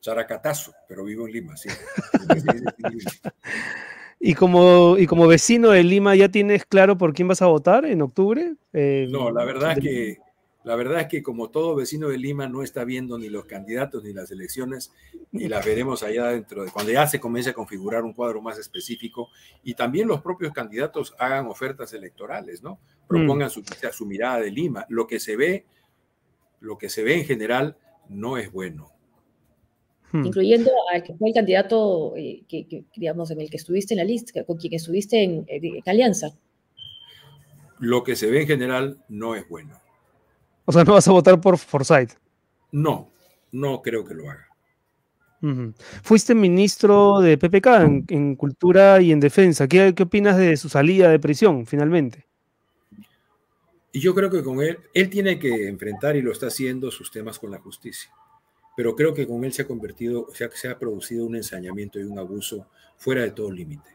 Characatazo, 0.00 0.72
pero 0.88 1.04
vivo 1.04 1.26
en 1.26 1.32
Lima, 1.32 1.56
sí. 1.56 1.68
y, 4.20 4.34
como, 4.34 4.96
y 4.96 5.06
como 5.06 5.26
vecino 5.26 5.70
de 5.70 5.84
Lima, 5.84 6.16
¿ya 6.16 6.30
tienes 6.30 6.64
claro 6.64 6.96
por 6.96 7.12
quién 7.12 7.28
vas 7.28 7.42
a 7.42 7.46
votar 7.46 7.84
en 7.84 8.00
octubre? 8.00 8.54
Eh, 8.72 9.08
no, 9.10 9.30
la 9.30 9.44
verdad 9.44 9.72
es 9.72 9.80
que 9.80 10.18
la 10.62 10.76
verdad 10.76 11.00
es 11.00 11.06
que 11.06 11.22
como 11.22 11.50
todo 11.50 11.74
vecino 11.74 12.08
de 12.08 12.18
Lima 12.18 12.46
no 12.46 12.62
está 12.62 12.84
viendo 12.84 13.18
ni 13.18 13.30
los 13.30 13.46
candidatos 13.46 14.04
ni 14.04 14.12
las 14.12 14.30
elecciones 14.30 14.92
y 15.32 15.48
las 15.48 15.64
veremos 15.64 16.02
allá 16.02 16.26
dentro 16.26 16.64
de 16.64 16.70
cuando 16.70 16.92
ya 16.92 17.06
se 17.06 17.18
comience 17.18 17.50
a 17.50 17.54
configurar 17.54 18.04
un 18.04 18.12
cuadro 18.12 18.42
más 18.42 18.58
específico 18.58 19.30
y 19.64 19.74
también 19.74 20.06
los 20.06 20.20
propios 20.20 20.52
candidatos 20.52 21.14
hagan 21.18 21.46
ofertas 21.46 21.94
electorales, 21.94 22.62
¿no? 22.62 22.78
Propongan 23.08 23.48
mm. 23.48 23.50
su, 23.50 23.64
su 23.92 24.06
mirada 24.06 24.40
de 24.40 24.50
Lima. 24.50 24.84
Lo 24.90 25.06
que 25.06 25.18
se 25.18 25.34
ve, 25.34 25.64
lo 26.60 26.76
que 26.76 26.90
se 26.90 27.04
ve 27.04 27.14
en 27.14 27.24
general 27.24 27.78
no 28.10 28.36
es 28.36 28.52
bueno. 28.52 28.90
Hmm. 30.12 30.26
Incluyendo 30.26 30.70
al 30.92 31.02
que 31.02 31.14
fue 31.14 31.28
el 31.28 31.34
candidato, 31.34 32.14
eh, 32.16 32.42
que, 32.48 32.84
digamos, 32.96 33.30
en 33.30 33.40
el 33.40 33.48
que 33.48 33.56
estuviste 33.56 33.94
en 33.94 33.98
la 33.98 34.04
lista, 34.04 34.44
con 34.44 34.58
quien 34.58 34.74
estuviste 34.74 35.22
en, 35.22 35.46
en 35.48 35.82
alianza. 35.86 36.32
Lo 37.78 38.02
que 38.02 38.16
se 38.16 38.30
ve 38.30 38.42
en 38.42 38.48
general 38.48 38.98
no 39.08 39.34
es 39.36 39.48
bueno. 39.48 39.78
O 40.66 40.72
sea, 40.72 40.84
¿no 40.84 40.92
vas 40.92 41.08
a 41.08 41.12
votar 41.12 41.40
por 41.40 41.56
Forsyth? 41.56 42.12
No, 42.72 43.10
no 43.52 43.80
creo 43.80 44.04
que 44.04 44.14
lo 44.14 44.28
haga. 44.28 44.46
Fuiste 46.02 46.34
ministro 46.34 47.20
de 47.20 47.38
PPK 47.38 47.66
en, 48.08 48.36
Cultura 48.36 49.00
y 49.00 49.10
en 49.10 49.20
Defensa. 49.20 49.66
¿Qué, 49.68 49.94
¿Qué, 49.94 50.02
opinas 50.02 50.36
de 50.36 50.56
su 50.58 50.68
salida 50.68 51.08
de 51.08 51.18
prisión 51.18 51.64
finalmente? 51.64 52.26
Y 53.92 54.00
yo 54.00 54.14
creo 54.14 54.30
que 54.30 54.42
con 54.42 54.60
él, 54.62 54.78
él 54.94 55.10
tiene 55.10 55.38
que 55.38 55.68
enfrentar 55.68 56.16
y 56.16 56.22
lo 56.22 56.32
está 56.32 56.46
haciendo 56.46 56.90
sus 56.90 57.10
temas 57.10 57.38
con 57.38 57.50
la 57.50 57.58
justicia. 57.58 58.10
Pero 58.76 58.94
creo 58.94 59.12
que 59.12 59.26
con 59.26 59.44
él 59.44 59.52
se 59.52 59.62
ha 59.62 59.66
convertido, 59.66 60.26
o 60.26 60.34
sea, 60.34 60.48
se 60.52 60.68
ha 60.68 60.78
producido 60.78 61.26
un 61.26 61.36
ensañamiento 61.36 61.98
y 61.98 62.04
un 62.04 62.18
abuso 62.18 62.68
fuera 62.96 63.22
de 63.22 63.32
todo 63.32 63.50
límite. 63.50 63.90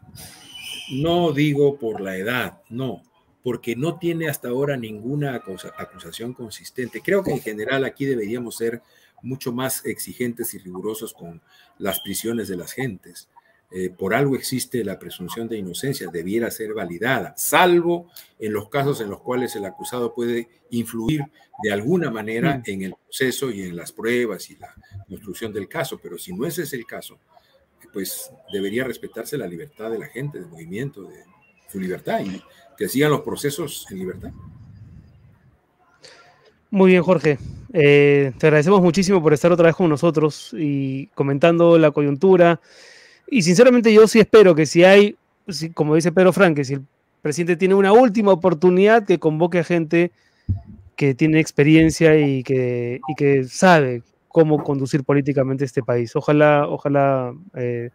No 0.91 1.31
digo 1.31 1.79
por 1.79 2.01
la 2.01 2.17
edad, 2.17 2.61
no, 2.69 3.03
porque 3.41 3.75
no 3.75 3.97
tiene 3.97 4.27
hasta 4.27 4.49
ahora 4.49 4.75
ninguna 4.75 5.35
acusación 5.35 6.33
consistente. 6.33 7.01
Creo 7.01 7.23
que 7.23 7.31
en 7.31 7.41
general 7.41 7.85
aquí 7.85 8.05
deberíamos 8.05 8.57
ser 8.57 8.81
mucho 9.21 9.51
más 9.51 9.85
exigentes 9.85 10.53
y 10.53 10.59
rigurosos 10.59 11.13
con 11.13 11.41
las 11.77 11.99
prisiones 12.01 12.47
de 12.47 12.57
las 12.57 12.73
gentes. 12.73 13.29
Eh, 13.71 13.89
por 13.89 14.13
algo 14.13 14.35
existe 14.35 14.83
la 14.83 14.99
presunción 14.99 15.47
de 15.47 15.57
inocencia, 15.57 16.07
debiera 16.11 16.49
ser 16.51 16.73
validada, 16.73 17.33
salvo 17.35 18.09
en 18.39 18.53
los 18.53 18.69
casos 18.69 19.01
en 19.01 19.09
los 19.09 19.21
cuales 19.21 19.55
el 19.55 19.65
acusado 19.65 20.13
puede 20.13 20.47
influir 20.69 21.23
de 21.63 21.71
alguna 21.71 22.11
manera 22.11 22.57
mm. 22.57 22.63
en 22.65 22.81
el 22.83 22.93
proceso 22.93 23.49
y 23.51 23.63
en 23.63 23.75
las 23.75 23.91
pruebas 23.91 24.49
y 24.49 24.57
la 24.57 24.73
construcción 25.07 25.51
del 25.51 25.67
caso. 25.67 25.99
Pero 26.01 26.17
si 26.17 26.33
no 26.33 26.45
ese 26.45 26.63
es 26.63 26.73
el 26.73 26.85
caso, 26.85 27.19
pues 27.91 28.31
debería 28.51 28.83
respetarse 28.83 29.37
la 29.37 29.47
libertad 29.47 29.89
de 29.89 29.99
la 29.99 30.07
gente, 30.07 30.39
de 30.39 30.45
movimiento, 30.45 31.03
de 31.03 31.23
su 31.69 31.79
libertad. 31.79 32.19
Y 32.21 32.41
que 32.77 32.89
sigan 32.89 33.11
los 33.11 33.21
procesos 33.21 33.87
en 33.89 33.99
libertad. 33.99 34.31
Muy 36.69 36.91
bien, 36.91 37.03
Jorge. 37.03 37.37
Eh, 37.73 38.33
te 38.37 38.47
agradecemos 38.47 38.81
muchísimo 38.81 39.21
por 39.21 39.33
estar 39.33 39.51
otra 39.51 39.67
vez 39.67 39.75
con 39.75 39.89
nosotros 39.89 40.53
y 40.57 41.07
comentando 41.07 41.77
la 41.77 41.91
coyuntura. 41.91 42.59
Y 43.27 43.41
sinceramente 43.41 43.93
yo 43.93 44.07
sí 44.07 44.19
espero 44.19 44.55
que 44.55 44.65
si 44.65 44.83
hay, 44.83 45.15
como 45.73 45.95
dice 45.95 46.11
Pedro 46.11 46.33
Frank, 46.33 46.55
que 46.55 46.65
si 46.65 46.75
el 46.75 46.81
presidente 47.21 47.55
tiene 47.55 47.75
una 47.75 47.91
última 47.91 48.31
oportunidad, 48.31 49.05
que 49.05 49.19
convoque 49.19 49.59
a 49.59 49.63
gente 49.63 50.11
que 50.95 51.13
tiene 51.13 51.39
experiencia 51.39 52.17
y 52.17 52.43
que, 52.43 52.99
que 53.17 53.43
sabe 53.45 54.03
cómo 54.27 54.63
conducir 54.63 55.03
políticamente 55.03 55.65
este 55.65 55.81
país. 55.81 56.15
Ojalá, 56.15 56.67
ojalá, 56.67 57.33
eh, 57.55 57.89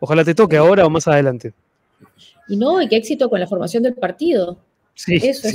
ojalá 0.00 0.24
te 0.24 0.34
toque 0.34 0.56
ahora 0.56 0.86
o 0.86 0.90
más 0.90 1.06
adelante. 1.08 1.52
Y 2.48 2.56
no, 2.56 2.80
y 2.80 2.88
qué 2.88 2.96
éxito 2.96 3.28
con 3.28 3.40
la 3.40 3.46
formación 3.46 3.82
del 3.82 3.94
partido. 3.94 4.58
Sí, 4.98 5.14
eso 5.14 5.46
es 5.46 5.54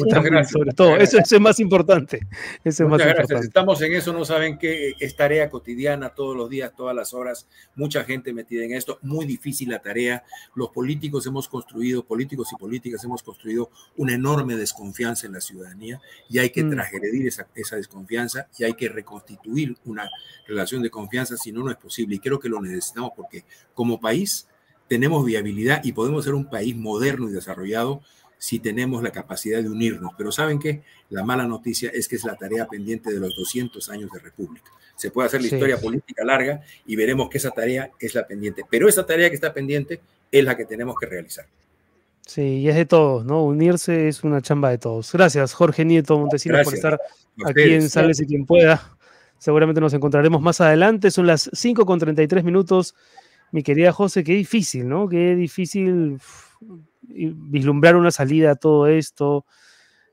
sobre 0.50 0.72
todo, 0.72 0.96
eso, 0.96 1.18
es 1.18 1.40
más 1.42 1.60
importante. 1.60 2.26
Eso 2.64 2.86
es 2.86 2.90
más 2.90 2.98
gracias. 2.98 3.24
Importante. 3.24 3.48
Estamos 3.48 3.82
en 3.82 3.94
eso, 3.94 4.14
no 4.14 4.24
saben 4.24 4.58
qué 4.58 4.94
es 4.98 5.18
tarea 5.18 5.50
cotidiana, 5.50 6.16
todos 6.16 6.38
los 6.38 6.50
días, 6.50 6.72
todas 6.74 6.96
las 6.96 7.14
horas, 7.14 7.46
mucha 7.76 8.06
gente 8.06 8.32
metida 8.32 8.64
en 8.64 8.72
esto, 8.72 9.00
muy 9.02 9.26
difícil 9.26 9.68
la 9.68 9.82
tarea. 9.82 10.24
Los 10.56 10.70
políticos 10.70 11.28
hemos 11.28 11.50
construido, 11.50 12.06
políticos 12.06 12.48
y 12.54 12.56
políticas 12.56 13.04
hemos 13.04 13.22
construido 13.22 13.70
una 13.98 14.14
enorme 14.14 14.56
desconfianza 14.56 15.28
en 15.28 15.34
la 15.34 15.42
ciudadanía 15.42 16.00
y 16.30 16.40
hay 16.40 16.52
que 16.52 16.64
mm. 16.64 16.70
transgredir 16.72 17.28
esa, 17.28 17.46
esa 17.54 17.76
desconfianza 17.76 18.48
y 18.58 18.64
hay 18.64 18.76
que 18.76 18.88
reconstituir 18.88 19.76
una 19.84 20.10
relación 20.48 20.82
de 20.82 20.90
confianza, 20.90 21.36
si 21.36 21.52
no, 21.52 21.66
no 21.66 21.70
es 21.70 21.78
posible. 21.78 22.16
Y 22.16 22.20
creo 22.20 22.40
que 22.40 22.48
lo 22.48 22.62
necesitamos 22.62 23.12
porque 23.14 23.44
como 23.74 24.00
país 24.00 24.48
tenemos 24.88 25.26
viabilidad 25.26 25.82
y 25.84 25.92
podemos 25.92 26.24
ser 26.24 26.34
un 26.34 26.50
país 26.50 26.78
moderno 26.78 27.28
y 27.28 27.34
desarrollado 27.34 28.02
si 28.44 28.60
tenemos 28.60 29.02
la 29.02 29.12
capacidad 29.12 29.64
de 29.64 29.70
unirnos. 29.70 30.12
Pero 30.18 30.30
¿saben 30.30 30.60
qué? 30.60 30.84
La 31.10 31.24
mala 31.24 31.48
noticia 31.48 31.90
es 31.94 32.10
que 32.10 32.18
es 32.18 32.26
la 32.26 32.36
tarea 32.36 32.68
pendiente 32.68 33.10
de 33.10 33.18
los 33.18 33.34
200 33.38 33.88
años 33.90 34.12
de 34.12 34.20
República. 34.20 34.70
Se 34.98 35.12
puede 35.12 35.28
hacer 35.28 35.40
la 35.40 35.48
historia 35.48 35.78
política 35.80 36.26
larga 36.26 36.60
y 36.86 36.98
veremos 36.98 37.30
que 37.30 37.38
esa 37.38 37.52
tarea 37.52 37.90
es 37.98 38.14
la 38.14 38.28
pendiente. 38.28 38.64
Pero 38.70 38.90
esa 38.90 39.06
tarea 39.06 39.30
que 39.30 39.36
está 39.36 39.54
pendiente 39.54 40.02
es 40.30 40.44
la 40.44 40.58
que 40.58 40.66
tenemos 40.66 40.98
que 41.00 41.06
realizar. 41.06 41.46
Sí, 42.28 42.42
y 42.42 42.68
es 42.68 42.76
de 42.76 42.86
todos, 42.86 43.24
¿no? 43.24 43.46
Unirse 43.46 44.10
es 44.10 44.26
una 44.26 44.42
chamba 44.42 44.72
de 44.72 44.78
todos. 44.78 45.14
Gracias, 45.14 45.54
Jorge 45.54 45.86
Nieto 45.86 46.20
Montesinos, 46.20 46.66
por 46.66 46.74
estar 46.74 47.00
aquí 47.46 47.62
en 47.62 47.90
Sales 47.90 48.20
y 48.20 48.26
quien 48.26 48.46
pueda. 48.46 48.98
Seguramente 49.38 49.80
nos 49.80 49.94
encontraremos 49.94 50.42
más 50.42 50.60
adelante. 50.60 51.12
Son 51.12 51.28
las 51.28 51.50
5 51.54 51.86
con 51.86 51.98
33 51.98 52.44
minutos 52.44 52.94
mi 53.54 53.62
querida 53.62 53.92
José, 53.92 54.24
qué 54.24 54.34
difícil, 54.34 54.90
¿no? 54.90 55.08
Qué 55.08 55.36
difícil 55.36 56.20
vislumbrar 57.08 57.96
una 57.96 58.12
salida 58.12 58.52
a 58.52 58.56
todo 58.56 58.88
esto. 58.88 59.46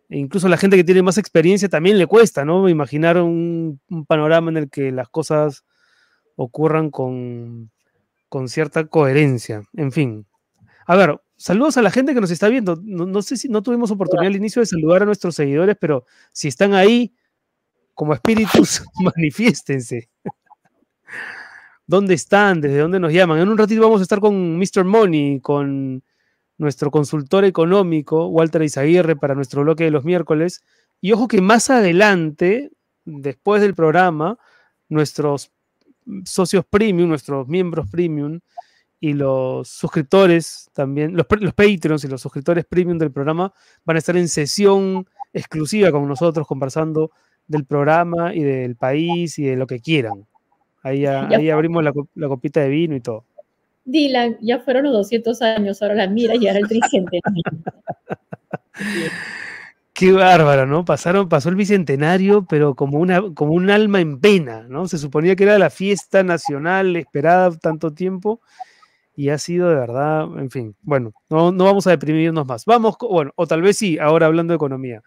E 0.08 0.18
incluso 0.18 0.48
la 0.48 0.56
gente 0.56 0.76
que 0.76 0.84
tiene 0.84 1.02
más 1.02 1.18
experiencia 1.18 1.68
también 1.68 1.98
le 1.98 2.06
cuesta, 2.06 2.44
¿no? 2.44 2.68
Imaginar 2.68 3.18
un, 3.18 3.80
panorama 4.08 4.50
en 4.50 4.56
el 4.56 4.70
que 4.70 4.90
las 4.90 5.08
cosas 5.08 5.64
ocurran 6.36 6.90
con, 6.90 7.70
cierta 8.46 8.86
coherencia. 8.86 9.62
En 9.74 9.92
fin. 9.92 10.26
A 10.86 10.96
ver, 10.96 11.20
saludos 11.36 11.76
a 11.76 11.82
la 11.82 11.90
gente 11.92 12.14
que 12.14 12.20
nos 12.20 12.30
está 12.30 12.48
viendo. 12.48 12.80
No, 12.82 13.06
no 13.06 13.22
sé 13.22 13.36
si 13.36 13.48
no 13.48 13.62
tuvimos 13.62 13.90
oportunidad 13.90 14.26
al 14.26 14.36
inicio 14.36 14.60
de 14.60 14.66
saludar 14.66 15.02
a 15.02 15.06
nuestros 15.06 15.36
seguidores, 15.36 15.76
pero 15.80 16.04
si 16.32 16.48
están 16.48 16.74
ahí, 16.74 17.14
como 17.94 18.14
espíritus, 18.14 18.82
manifiéstense. 19.16 20.08
¿Dónde 21.86 22.14
están? 22.14 22.60
¿Desde 22.60 22.78
dónde 22.78 23.00
nos 23.00 23.12
llaman? 23.12 23.40
En 23.40 23.48
un 23.48 23.58
ratito 23.58 23.82
vamos 23.82 24.00
a 24.00 24.04
estar 24.04 24.20
con 24.20 24.56
Mr. 24.58 24.84
Money, 24.84 25.40
con 25.40 26.02
nuestro 26.60 26.90
consultor 26.90 27.46
económico, 27.46 28.26
Walter 28.26 28.62
Izaguirre, 28.62 29.16
para 29.16 29.34
nuestro 29.34 29.62
bloque 29.62 29.84
de 29.84 29.90
los 29.90 30.04
miércoles. 30.04 30.62
Y 31.00 31.12
ojo 31.12 31.26
que 31.26 31.40
más 31.40 31.70
adelante, 31.70 32.70
después 33.06 33.62
del 33.62 33.74
programa, 33.74 34.38
nuestros 34.90 35.50
socios 36.26 36.66
premium, 36.68 37.08
nuestros 37.08 37.48
miembros 37.48 37.88
premium 37.90 38.40
y 39.00 39.14
los 39.14 39.68
suscriptores 39.68 40.68
también, 40.74 41.16
los, 41.16 41.24
los 41.40 41.54
Patreons 41.54 42.04
y 42.04 42.08
los 42.08 42.20
suscriptores 42.20 42.66
premium 42.66 42.98
del 42.98 43.10
programa 43.10 43.54
van 43.86 43.96
a 43.96 43.98
estar 43.98 44.18
en 44.18 44.28
sesión 44.28 45.06
exclusiva 45.32 45.90
con 45.90 46.06
nosotros 46.06 46.46
conversando 46.46 47.10
del 47.46 47.64
programa 47.64 48.34
y 48.34 48.42
del 48.42 48.76
país 48.76 49.38
y 49.38 49.44
de 49.44 49.56
lo 49.56 49.66
que 49.66 49.80
quieran. 49.80 50.26
Ahí, 50.82 51.06
ahí 51.06 51.48
abrimos 51.48 51.82
la, 51.82 51.92
la, 52.14 52.28
copita 52.28 52.60
de 52.60 52.68
vino 52.68 52.96
y 52.96 53.00
todo. 53.00 53.24
Dylan, 53.90 54.38
ya 54.40 54.60
fueron 54.60 54.84
los 54.84 54.92
200 54.92 55.42
años, 55.42 55.82
ahora 55.82 55.94
la 55.94 56.06
mira 56.06 56.34
y 56.36 56.46
ahora 56.46 56.60
el 56.60 56.68
tricentenario. 56.68 57.42
Qué 59.92 60.12
bárbaro, 60.12 60.64
¿no? 60.66 60.84
Pasaron, 60.84 61.28
pasó 61.28 61.50
el 61.50 61.56
bicentenario, 61.56 62.46
pero 62.46 62.74
como, 62.74 62.98
una, 62.98 63.22
como 63.34 63.52
un 63.52 63.68
alma 63.68 64.00
en 64.00 64.18
pena, 64.18 64.62
¿no? 64.68 64.88
Se 64.88 64.96
suponía 64.96 65.36
que 65.36 65.44
era 65.44 65.58
la 65.58 65.68
fiesta 65.68 66.22
nacional 66.22 66.96
esperada 66.96 67.50
tanto 67.58 67.92
tiempo 67.92 68.40
y 69.14 69.28
ha 69.28 69.36
sido 69.36 69.68
de 69.68 69.74
verdad, 69.74 70.22
en 70.38 70.50
fin, 70.50 70.76
bueno, 70.80 71.12
no, 71.28 71.52
no 71.52 71.64
vamos 71.64 71.86
a 71.86 71.90
deprimirnos 71.90 72.46
más. 72.46 72.64
Vamos, 72.64 72.96
bueno, 73.00 73.32
o 73.36 73.46
tal 73.46 73.60
vez 73.60 73.76
sí, 73.76 73.98
ahora 73.98 74.24
hablando 74.24 74.52
de 74.52 74.56
economía. 74.56 75.02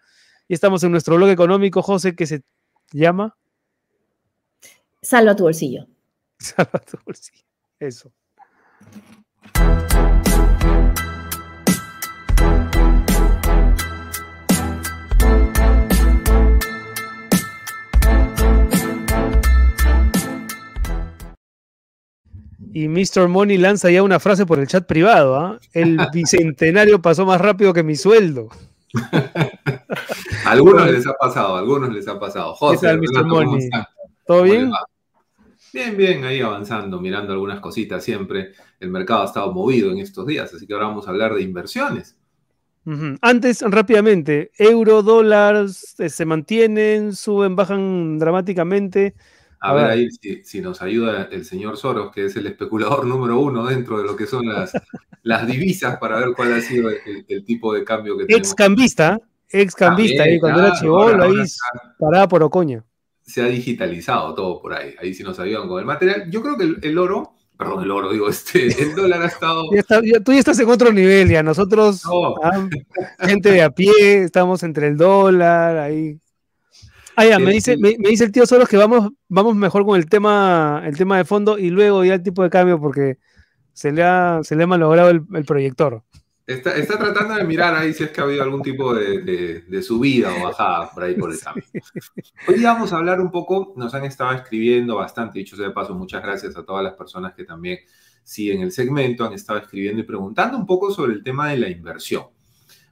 Y 0.46 0.54
estamos 0.54 0.84
en 0.84 0.92
nuestro 0.92 1.16
blog 1.16 1.30
económico, 1.30 1.82
José, 1.82 2.14
que 2.14 2.26
se 2.26 2.42
llama... 2.92 3.36
Salva 5.02 5.34
tu 5.34 5.42
bolsillo. 5.42 5.86
Salva 6.38 6.78
tu 6.78 6.98
bolsillo. 7.04 7.44
Eso. 7.80 8.12
Y 22.76 22.88
Mr. 22.88 23.28
Money 23.28 23.56
lanza 23.56 23.88
ya 23.88 24.02
una 24.02 24.18
frase 24.18 24.46
por 24.46 24.58
el 24.58 24.66
chat 24.66 24.84
privado. 24.84 25.36
¿ah? 25.36 25.60
El 25.72 25.96
bicentenario 26.12 27.00
pasó 27.00 27.24
más 27.24 27.40
rápido 27.40 27.72
que 27.72 27.84
mi 27.84 27.94
sueldo. 27.94 28.48
algunos 30.44 30.90
les 30.90 31.06
ha 31.06 31.14
pasado, 31.14 31.56
algunos 31.56 31.92
les 31.92 32.06
ha 32.08 32.18
pasado. 32.18 32.52
José, 32.54 32.96
Mr. 32.96 33.24
Money? 33.26 33.70
¿Todo 34.26 34.42
bien? 34.42 34.72
Bien, 35.72 35.96
bien, 35.96 36.24
ahí 36.24 36.40
avanzando, 36.40 37.00
mirando 37.00 37.32
algunas 37.32 37.60
cositas 37.60 38.02
siempre. 38.02 38.52
El 38.84 38.90
mercado 38.90 39.22
ha 39.22 39.26
estado 39.26 39.52
movido 39.52 39.90
en 39.90 39.98
estos 39.98 40.26
días, 40.26 40.52
así 40.52 40.66
que 40.66 40.74
ahora 40.74 40.88
vamos 40.88 41.06
a 41.06 41.10
hablar 41.10 41.34
de 41.34 41.42
inversiones. 41.42 42.16
Antes, 43.22 43.62
rápidamente, 43.62 44.50
euro, 44.58 45.02
dólares 45.02 45.94
eh, 45.98 46.10
se 46.10 46.26
mantienen, 46.26 47.14
suben, 47.14 47.56
bajan 47.56 48.18
dramáticamente. 48.18 49.14
A, 49.58 49.72
ver, 49.72 49.86
ahí 49.86 50.08
si, 50.42 50.60
nos 50.60 50.82
ayuda 50.82 51.30
el 51.32 51.46
señor 51.46 51.78
Soros, 51.78 52.12
que 52.12 52.26
es 52.26 52.36
el 52.36 52.46
especulador 52.46 53.06
número 53.06 53.40
uno 53.40 53.64
dentro 53.64 53.96
de 53.96 54.04
lo 54.04 54.14
que 54.14 54.26
son 54.26 54.46
las, 54.46 54.72
las 55.22 55.46
divisas, 55.46 55.96
para 55.96 56.18
ver 56.18 56.34
cuál 56.36 56.52
ha 56.52 56.60
sido 56.60 56.90
el, 56.90 57.44
tipo 57.46 57.72
de 57.72 57.84
cambio 57.84 58.18
que 58.18 58.26
tenemos. 58.26 58.48
Ex 58.48 58.54
cambista, 58.54 59.18
ex 59.48 59.74
cambista, 59.74 60.24
ahí 60.24 60.38
cuando 60.38 60.60
era 60.60 60.74
chivolo, 60.78 61.24
ahí 61.24 61.36
paraba 61.98 62.28
por 62.28 62.42
Ocoña. 62.42 62.84
Se 63.22 63.40
ha 63.40 63.46
digitalizado 63.46 64.34
todo 64.34 64.60
por 64.60 64.74
ahí, 64.74 64.94
ahí 65.00 65.14
sí 65.14 65.22
nos 65.22 65.40
ayudan 65.40 65.66
con 65.66 65.80
el 65.80 65.86
material. 65.86 66.30
Yo 66.30 66.42
creo 66.42 66.58
que 66.58 66.86
el, 66.86 66.98
oro, 66.98 67.33
perdón, 67.56 67.84
el 67.84 67.90
oro, 67.90 68.12
digo, 68.12 68.28
este, 68.28 68.66
el 68.82 68.94
dólar 68.94 69.22
ha 69.22 69.26
estado... 69.26 69.64
tú 70.24 70.32
ya 70.32 70.38
estás 70.38 70.58
en 70.58 70.68
otro 70.68 70.92
nivel, 70.92 71.28
ya 71.28 71.42
nosotros, 71.42 72.02
ah, 72.42 72.68
gente 73.20 73.50
de 73.50 73.62
a 73.62 73.70
pie, 73.70 74.24
estamos 74.24 74.62
entre 74.62 74.88
el 74.88 74.96
dólar, 74.96 75.78
ahí. 75.78 76.18
Ah, 77.16 77.24
ya, 77.24 77.38
me 77.38 77.52
dice, 77.52 77.76
me, 77.76 77.94
dice 77.96 78.24
el 78.24 78.32
tío 78.32 78.44
Soros 78.44 78.68
que 78.68 78.76
vamos, 78.76 79.10
vamos 79.28 79.54
mejor 79.54 79.84
con 79.84 79.96
el 79.96 80.06
tema, 80.06 80.82
el 80.84 80.96
tema 80.96 81.16
de 81.16 81.24
fondo 81.24 81.58
y 81.58 81.70
luego 81.70 82.04
ya 82.04 82.14
el 82.14 82.22
tipo 82.22 82.42
de 82.42 82.50
cambio 82.50 82.80
porque 82.80 83.18
se 83.72 83.92
le 83.92 84.02
ha, 84.02 84.40
se 84.42 84.56
le 84.56 84.64
ha 84.64 84.66
malogrado 84.66 85.10
el, 85.10 85.44
proyector. 85.44 86.02
Está, 86.46 86.76
está, 86.76 86.98
tratando 86.98 87.34
de 87.34 87.44
mirar 87.44 87.74
ahí 87.74 87.94
si 87.94 88.04
es 88.04 88.10
que 88.10 88.20
ha 88.20 88.24
habido 88.24 88.42
algún 88.42 88.60
tipo 88.60 88.94
de, 88.94 89.62
de, 89.66 89.82
subida 89.82 90.30
o 90.34 90.44
bajada 90.44 90.90
por 90.90 91.02
ahí 91.02 91.14
por 91.14 91.32
el 91.32 91.40
cambio. 91.40 91.64
Hoy 92.46 92.62
vamos 92.62 92.92
a 92.92 92.98
hablar 92.98 93.18
un 93.22 93.30
poco, 93.30 93.72
nos 93.76 93.94
han 93.94 94.04
estado 94.04 94.32
escribiendo 94.32 94.96
bastante, 94.96 95.38
dicho 95.38 95.56
sea 95.56 95.68
de 95.68 95.72
paso, 95.72 95.94
muchas 95.94 96.22
gracias 96.22 96.54
a 96.54 96.62
todas 96.62 96.84
las 96.84 96.92
personas 96.92 97.32
que 97.32 97.44
también 97.44 97.78
siguen 98.22 98.60
el 98.60 98.72
segmento, 98.72 99.24
han 99.24 99.32
estado 99.32 99.58
escribiendo 99.58 100.02
y 100.02 100.04
preguntando 100.04 100.58
un 100.58 100.66
poco 100.66 100.90
sobre 100.90 101.14
el 101.14 101.22
tema 101.22 101.48
de 101.48 101.56
la 101.56 101.70
inversión. 101.70 102.24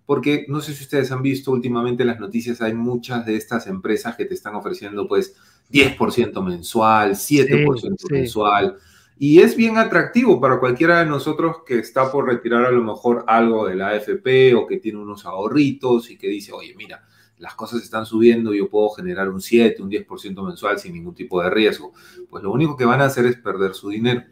Porque 0.07 0.47
no 0.49 0.63
sé 0.63 0.73
si 0.73 0.85
ustedes 0.85 1.13
han 1.13 1.21
visto 1.21 1.53
últimamente 1.53 2.05
en 2.05 2.09
las 2.09 2.21
noticias, 2.21 2.63
hay 2.63 2.73
muchas 2.73 3.27
de 3.27 3.37
estas 3.37 3.67
empresas 3.67 4.17
que 4.17 4.25
te 4.25 4.33
están 4.33 4.55
ofreciendo 4.55 5.07
pues 5.07 5.37
10% 5.71 6.43
mensual, 6.43 7.13
7% 7.13 8.11
mensual, 8.11 8.79
y 9.23 9.39
es 9.39 9.55
bien 9.55 9.79
atractivo 9.79 10.41
para 10.41 10.59
cualquiera 10.59 10.99
de 10.99 11.07
nosotros 11.07 11.59
que 11.65 11.79
está 11.79 12.11
por 12.11 12.27
retirar 12.27 12.65
a 12.65 12.73
lo 12.73 12.83
mejor 12.83 13.25
algo 13.29 13.69
de 13.69 13.77
la 13.77 13.91
AFP 13.91 14.53
o 14.57 14.67
que 14.67 14.79
tiene 14.79 14.99
unos 14.99 15.25
ahorritos 15.27 16.11
y 16.11 16.19
que 16.19 16.27
dice, 16.27 16.51
oye, 16.51 16.75
mira, 16.77 17.07
las 17.39 17.55
cosas 17.55 17.85
están 17.85 18.05
subiendo, 18.05 18.53
yo 18.53 18.69
puedo 18.69 18.89
generar 18.89 19.29
un 19.29 19.41
7, 19.41 19.81
un 19.81 19.93
10% 19.93 20.45
mensual 20.45 20.81
sin 20.81 20.95
ningún 20.95 21.15
tipo 21.15 21.41
de 21.41 21.51
riesgo. 21.51 21.93
Pues 22.29 22.43
lo 22.43 22.51
único 22.51 22.77
que 22.77 22.85
van 22.85 23.01
a 23.01 23.05
hacer 23.05 23.27
es 23.27 23.37
perder 23.37 23.75
su 23.75 23.91
dinero. 23.91 24.25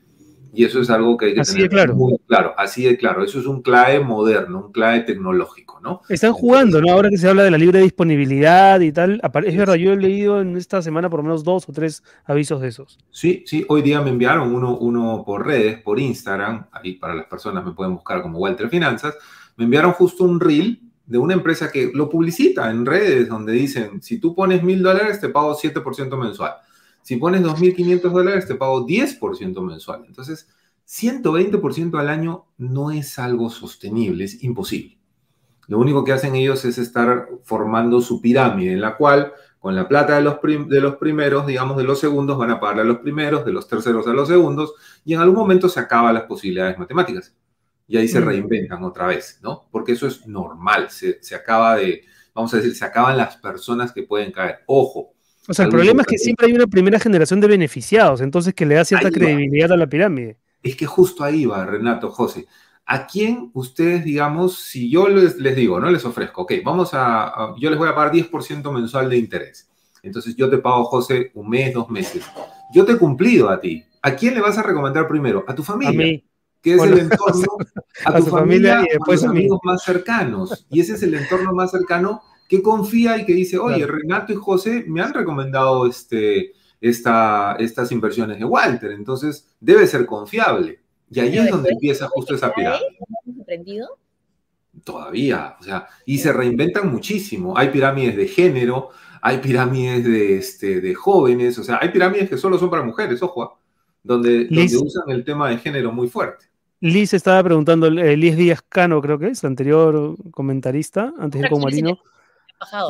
Y 0.53 0.65
eso 0.65 0.81
es 0.81 0.91
algo 0.91 1.17
que 1.17 1.27
hay 1.27 1.35
que 1.35 1.43
tener 1.43 1.69
claro. 1.69 1.95
muy 1.95 2.19
claro. 2.27 2.55
Así 2.57 2.83
de 2.85 2.97
claro. 2.97 3.23
Eso 3.25 3.39
es 3.39 3.47
un 3.47 3.63
clave 3.63 4.01
moderno, 4.01 4.67
un 4.67 4.73
clave 4.73 5.01
tecnológico, 5.01 5.81
¿no? 5.81 6.03
Están 6.09 6.33
jugando, 6.33 6.81
¿no? 6.81 6.93
Ahora 6.93 7.09
que 7.09 7.19
se 7.19 7.29
habla 7.29 7.45
de 7.45 7.51
la 7.51 7.59
libre 7.59 7.81
disponibilidad 7.81 8.81
y 8.81 8.93
tal. 8.93 9.21
Es 9.45 9.57
verdad, 9.57 9.75
yo 9.75 9.93
he 9.93 9.97
leído 9.97 10.41
en 10.41 10.57
esta 10.57 10.83
semana 10.83 11.09
por 11.09 11.21
lo 11.21 11.25
menos 11.25 11.45
dos 11.45 11.69
o 11.69 11.73
tres 11.73 12.03
avisos 12.25 12.61
de 12.61 12.69
esos. 12.69 12.99
Sí, 13.11 13.45
sí. 13.47 13.65
Hoy 13.69 13.83
día 13.83 14.01
me 14.01 14.11
enviaron 14.11 14.55
uno, 14.55 14.77
uno 14.77 15.23
por 15.25 15.47
redes, 15.47 15.81
por 15.83 16.01
Instagram. 16.01 16.67
Ahí 16.73 16.95
para 16.95 17.15
las 17.15 17.27
personas 17.27 17.65
me 17.65 17.73
pueden 17.73 17.95
buscar 17.95 18.23
como 18.23 18.39
Walter 18.39 18.69
Finanzas. 18.69 19.15
Me 19.57 19.65
enviaron 19.65 19.93
justo 19.93 20.25
un 20.25 20.41
reel 20.41 20.81
de 21.11 21.19
una 21.19 21.35
empresa 21.35 21.73
que 21.73 21.91
lo 21.93 22.09
publicita 22.09 22.71
en 22.71 22.87
redes 22.87 23.29
donde 23.29 23.53
dicen, 23.53 24.01
si 24.01 24.19
tú 24.19 24.33
pones 24.33 24.63
mil 24.63 24.81
dólares, 24.81 25.21
te 25.21 25.29
pago 25.29 25.57
7% 25.57 26.17
mensual. 26.17 26.53
Si 27.03 27.17
pones 27.17 27.43
2.500 27.43 28.11
dólares, 28.11 28.47
te 28.47 28.55
pago 28.55 28.87
10% 28.87 29.61
mensual. 29.63 30.05
Entonces, 30.07 30.49
120% 30.87 31.99
al 31.99 32.09
año 32.09 32.47
no 32.59 32.91
es 32.91 33.19
algo 33.19 33.49
sostenible, 33.51 34.25
es 34.25 34.43
imposible. 34.43 34.99
Lo 35.69 35.79
único 35.79 36.03
que 36.03 36.13
hacen 36.13 36.35
ellos 36.35 36.65
es 36.65 36.79
estar 36.79 37.29
formando 37.45 38.01
su 38.01 38.21
pirámide, 38.21 38.73
en 38.73 38.81
la 38.81 38.97
cual 38.97 39.33
con 39.61 39.77
la 39.77 39.87
plata 39.87 40.17
de 40.17 40.23
los, 40.23 40.39
de 40.69 40.81
los 40.81 40.97
primeros, 40.97 41.47
digamos, 41.47 41.77
de 41.77 41.85
los 41.85 42.01
segundos, 42.01 42.37
van 42.39 42.51
a 42.51 42.59
pagar 42.59 42.81
a 42.81 42.85
los 42.85 42.99
primeros, 42.99 43.45
de 43.45 43.53
los 43.53 43.69
terceros 43.69 44.07
a 44.09 44.13
los 44.13 44.27
segundos, 44.27 44.75
y 45.05 45.15
en 45.15 45.21
algún 45.21 45.37
momento 45.37 45.69
se 45.69 45.79
acaban 45.79 46.15
las 46.15 46.25
posibilidades 46.25 46.77
matemáticas. 46.77 47.37
Y 47.87 47.97
ahí 47.97 48.09
se 48.09 48.21
mm. 48.21 48.25
reinventan 48.25 48.83
otra 48.83 49.07
vez, 49.07 49.39
¿no? 49.43 49.69
Porque 49.71 49.93
eso 49.93 50.09
es 50.09 50.27
normal, 50.27 50.91
se, 50.91 51.23
se 51.23 51.37
acaba 51.37 51.77
de, 51.77 52.03
vamos 52.35 52.53
a 52.53 52.57
decir, 52.57 52.75
se 52.75 52.85
acaban 52.85 53.17
las 53.17 53.37
personas 53.37 53.93
que 53.93 54.03
pueden 54.03 54.33
caer. 54.33 54.61
Ojo, 54.67 55.13
o 55.51 55.55
sea, 55.55 55.65
el 55.65 55.71
problema 55.73 56.03
es 56.03 56.07
que 56.07 56.19
siempre 56.19 56.47
hay 56.47 56.53
una 56.53 56.69
primera 56.69 57.01
generación 57.01 57.41
de 57.41 57.49
beneficiados, 57.49 58.21
entonces 58.21 58.55
que 58.55 58.65
le 58.65 58.77
da 58.77 58.85
cierta 58.85 59.11
credibilidad 59.11 59.73
a 59.73 59.77
la 59.77 59.89
pirámide. 59.89 60.37
Es 60.63 60.77
que 60.77 60.87
justo 60.87 61.25
ahí 61.25 61.45
va, 61.45 61.67
Renato, 61.67 62.09
José. 62.11 62.47
¿A 62.87 63.09
quién 63.09 63.51
ustedes, 63.53 64.05
digamos, 64.05 64.59
si 64.59 64.89
yo 64.89 65.09
les, 65.09 65.37
digo, 65.57 65.81
no 65.81 65.91
les 65.91 66.05
ofrezco, 66.05 66.43
ok, 66.43 66.53
vamos 66.65 66.91
a, 66.93 67.53
yo 67.59 67.69
les 67.69 67.79
voy 67.79 67.89
a 67.89 67.95
pagar 67.97 68.13
10% 68.13 68.73
mensual 68.73 69.11
de 69.11 69.19
interés. 69.19 69.69
Entonces 70.05 70.37
yo 70.37 70.49
te 70.49 70.59
pago, 70.59 70.85
José, 70.85 71.33
un 71.35 71.49
mes, 71.49 71.75
dos 71.75 71.91
meses. 71.91 72.25
Yo 72.73 72.85
te 72.85 72.93
he 72.93 72.99
cumplido 72.99 73.49
a 73.49 73.61
ti. 73.61 73.85
¿A 74.03 74.15
quién 74.15 74.35
le 74.35 74.41
vas 74.41 74.57
a 74.57 74.63
recomendar 74.63 75.09
primero? 75.09 75.45
A 75.49 75.55
tu 75.55 75.65
familia. 75.65 75.91
A 75.91 76.11
mí. 76.11 76.25
Que 76.63 76.75
es 76.75 76.83
el 76.83 76.99
entorno, 76.99 77.57
a, 78.05 78.17
tu 78.19 78.27
familia, 78.27 78.83
y 78.83 78.93
después 78.93 79.25
a 79.25 79.27
los 79.27 79.37
amigos 79.37 79.61
más 79.65 79.83
cercanos. 79.83 80.67
Y 80.71 80.81
ese 80.81 80.95
es 80.95 81.03
el 81.03 81.15
entorno 81.15 81.53
más 81.53 81.73
cercano 81.73 82.23
que 82.51 82.63
confía 82.63 83.17
y 83.17 83.25
que 83.25 83.33
dice, 83.33 83.59
oye, 83.59 83.87
Renato 83.87 84.33
y 84.33 84.37
José 84.37 84.85
me 84.89 85.01
han 85.01 85.15
recomendado 85.15 85.87
este, 85.87 86.53
esta, 86.81 87.55
estas 87.61 87.93
inversiones 87.93 88.41
de 88.41 88.45
Walter, 88.45 88.91
entonces 88.91 89.47
debe 89.61 89.87
ser 89.87 90.05
confiable. 90.05 90.81
Y 91.13 91.21
ahí 91.21 91.39
es 91.39 91.49
donde 91.49 91.71
empieza 91.71 92.09
justo 92.09 92.35
esa 92.35 92.53
pirámide. 92.53 92.99
aprendido? 93.41 93.97
Todavía, 94.83 95.59
o 95.61 95.63
sea, 95.63 95.87
y 96.05 96.19
se 96.19 96.33
reinventan 96.33 96.91
muchísimo. 96.91 97.57
Hay 97.57 97.69
pirámides 97.69 98.17
de 98.17 98.27
género, 98.27 98.89
hay 99.23 99.39
pirámides 99.39 100.05
de, 100.05 100.37
este, 100.37 100.81
de 100.81 100.93
jóvenes, 100.93 101.57
o 101.57 101.63
sea, 101.63 101.79
hay 101.81 101.91
pirámides 101.91 102.29
que 102.29 102.37
solo 102.37 102.59
son 102.59 102.69
para 102.69 102.83
mujeres, 102.83 103.23
ojo, 103.23 103.45
¿ah? 103.45 103.61
donde, 104.03 104.47
donde 104.47 104.77
usan 104.77 105.09
el 105.11 105.25
tema 105.25 105.51
de 105.51 105.59
género 105.59 105.93
muy 105.93 106.09
fuerte. 106.09 106.47
Liz 106.81 107.15
estaba 107.15 107.45
preguntando, 107.45 107.87
eh, 107.87 108.17
Liz 108.17 108.37
Díaz 108.37 108.63
Cano 108.69 109.01
creo 109.01 109.21
que 109.21 109.29
es, 109.29 109.45
el 109.45 109.49
anterior 109.49 110.17
comentarista, 110.33 111.15
antes 111.17 111.43
de 111.43 111.49
Marino 111.51 112.01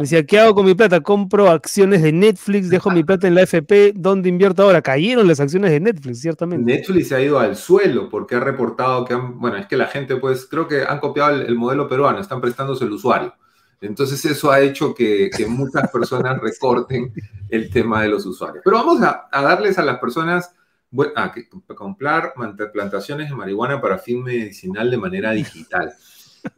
Decía, 0.00 0.26
¿qué 0.26 0.40
hago 0.40 0.54
con 0.54 0.66
mi 0.66 0.74
plata? 0.74 1.00
Compro 1.00 1.48
acciones 1.48 2.02
de 2.02 2.12
Netflix, 2.12 2.70
dejo 2.70 2.90
mi 2.90 3.04
plata 3.04 3.28
en 3.28 3.36
la 3.36 3.42
FP, 3.42 3.92
¿dónde 3.94 4.28
invierto 4.28 4.64
ahora? 4.64 4.82
Cayeron 4.82 5.28
las 5.28 5.38
acciones 5.38 5.70
de 5.70 5.78
Netflix, 5.78 6.20
ciertamente. 6.20 6.72
Netflix 6.72 7.08
se 7.08 7.14
ha 7.14 7.20
ido 7.20 7.38
al 7.38 7.54
suelo 7.54 8.08
porque 8.08 8.34
ha 8.34 8.40
reportado 8.40 9.04
que 9.04 9.14
han, 9.14 9.38
bueno, 9.38 9.56
es 9.58 9.66
que 9.66 9.76
la 9.76 9.86
gente, 9.86 10.16
pues, 10.16 10.46
creo 10.46 10.66
que 10.66 10.82
han 10.82 10.98
copiado 10.98 11.36
el, 11.36 11.54
modelo 11.54 11.88
peruano, 11.88 12.18
están 12.18 12.40
prestándose 12.40 12.84
el 12.84 12.92
usuario. 12.92 13.32
Entonces 13.80 14.22
eso 14.24 14.50
ha 14.50 14.60
hecho 14.60 14.92
que, 14.92 15.30
muchas 15.48 15.88
personas 15.90 16.38
recorten 16.42 17.12
el 17.48 17.70
tema 17.70 18.02
de 18.02 18.08
los 18.08 18.26
usuarios. 18.26 18.62
Pero 18.64 18.76
vamos 18.76 19.00
a, 19.02 19.28
darles 19.30 19.78
a 19.78 19.84
las 19.84 19.98
personas 19.98 20.52
a, 21.14 21.32
comprar 21.76 22.34
plantaciones 22.72 23.28
de 23.28 23.36
marihuana 23.36 23.80
para 23.80 23.98
fin 23.98 24.24
medicinal 24.24 24.90
de 24.90 24.96
manera 24.96 25.30
digital 25.30 25.94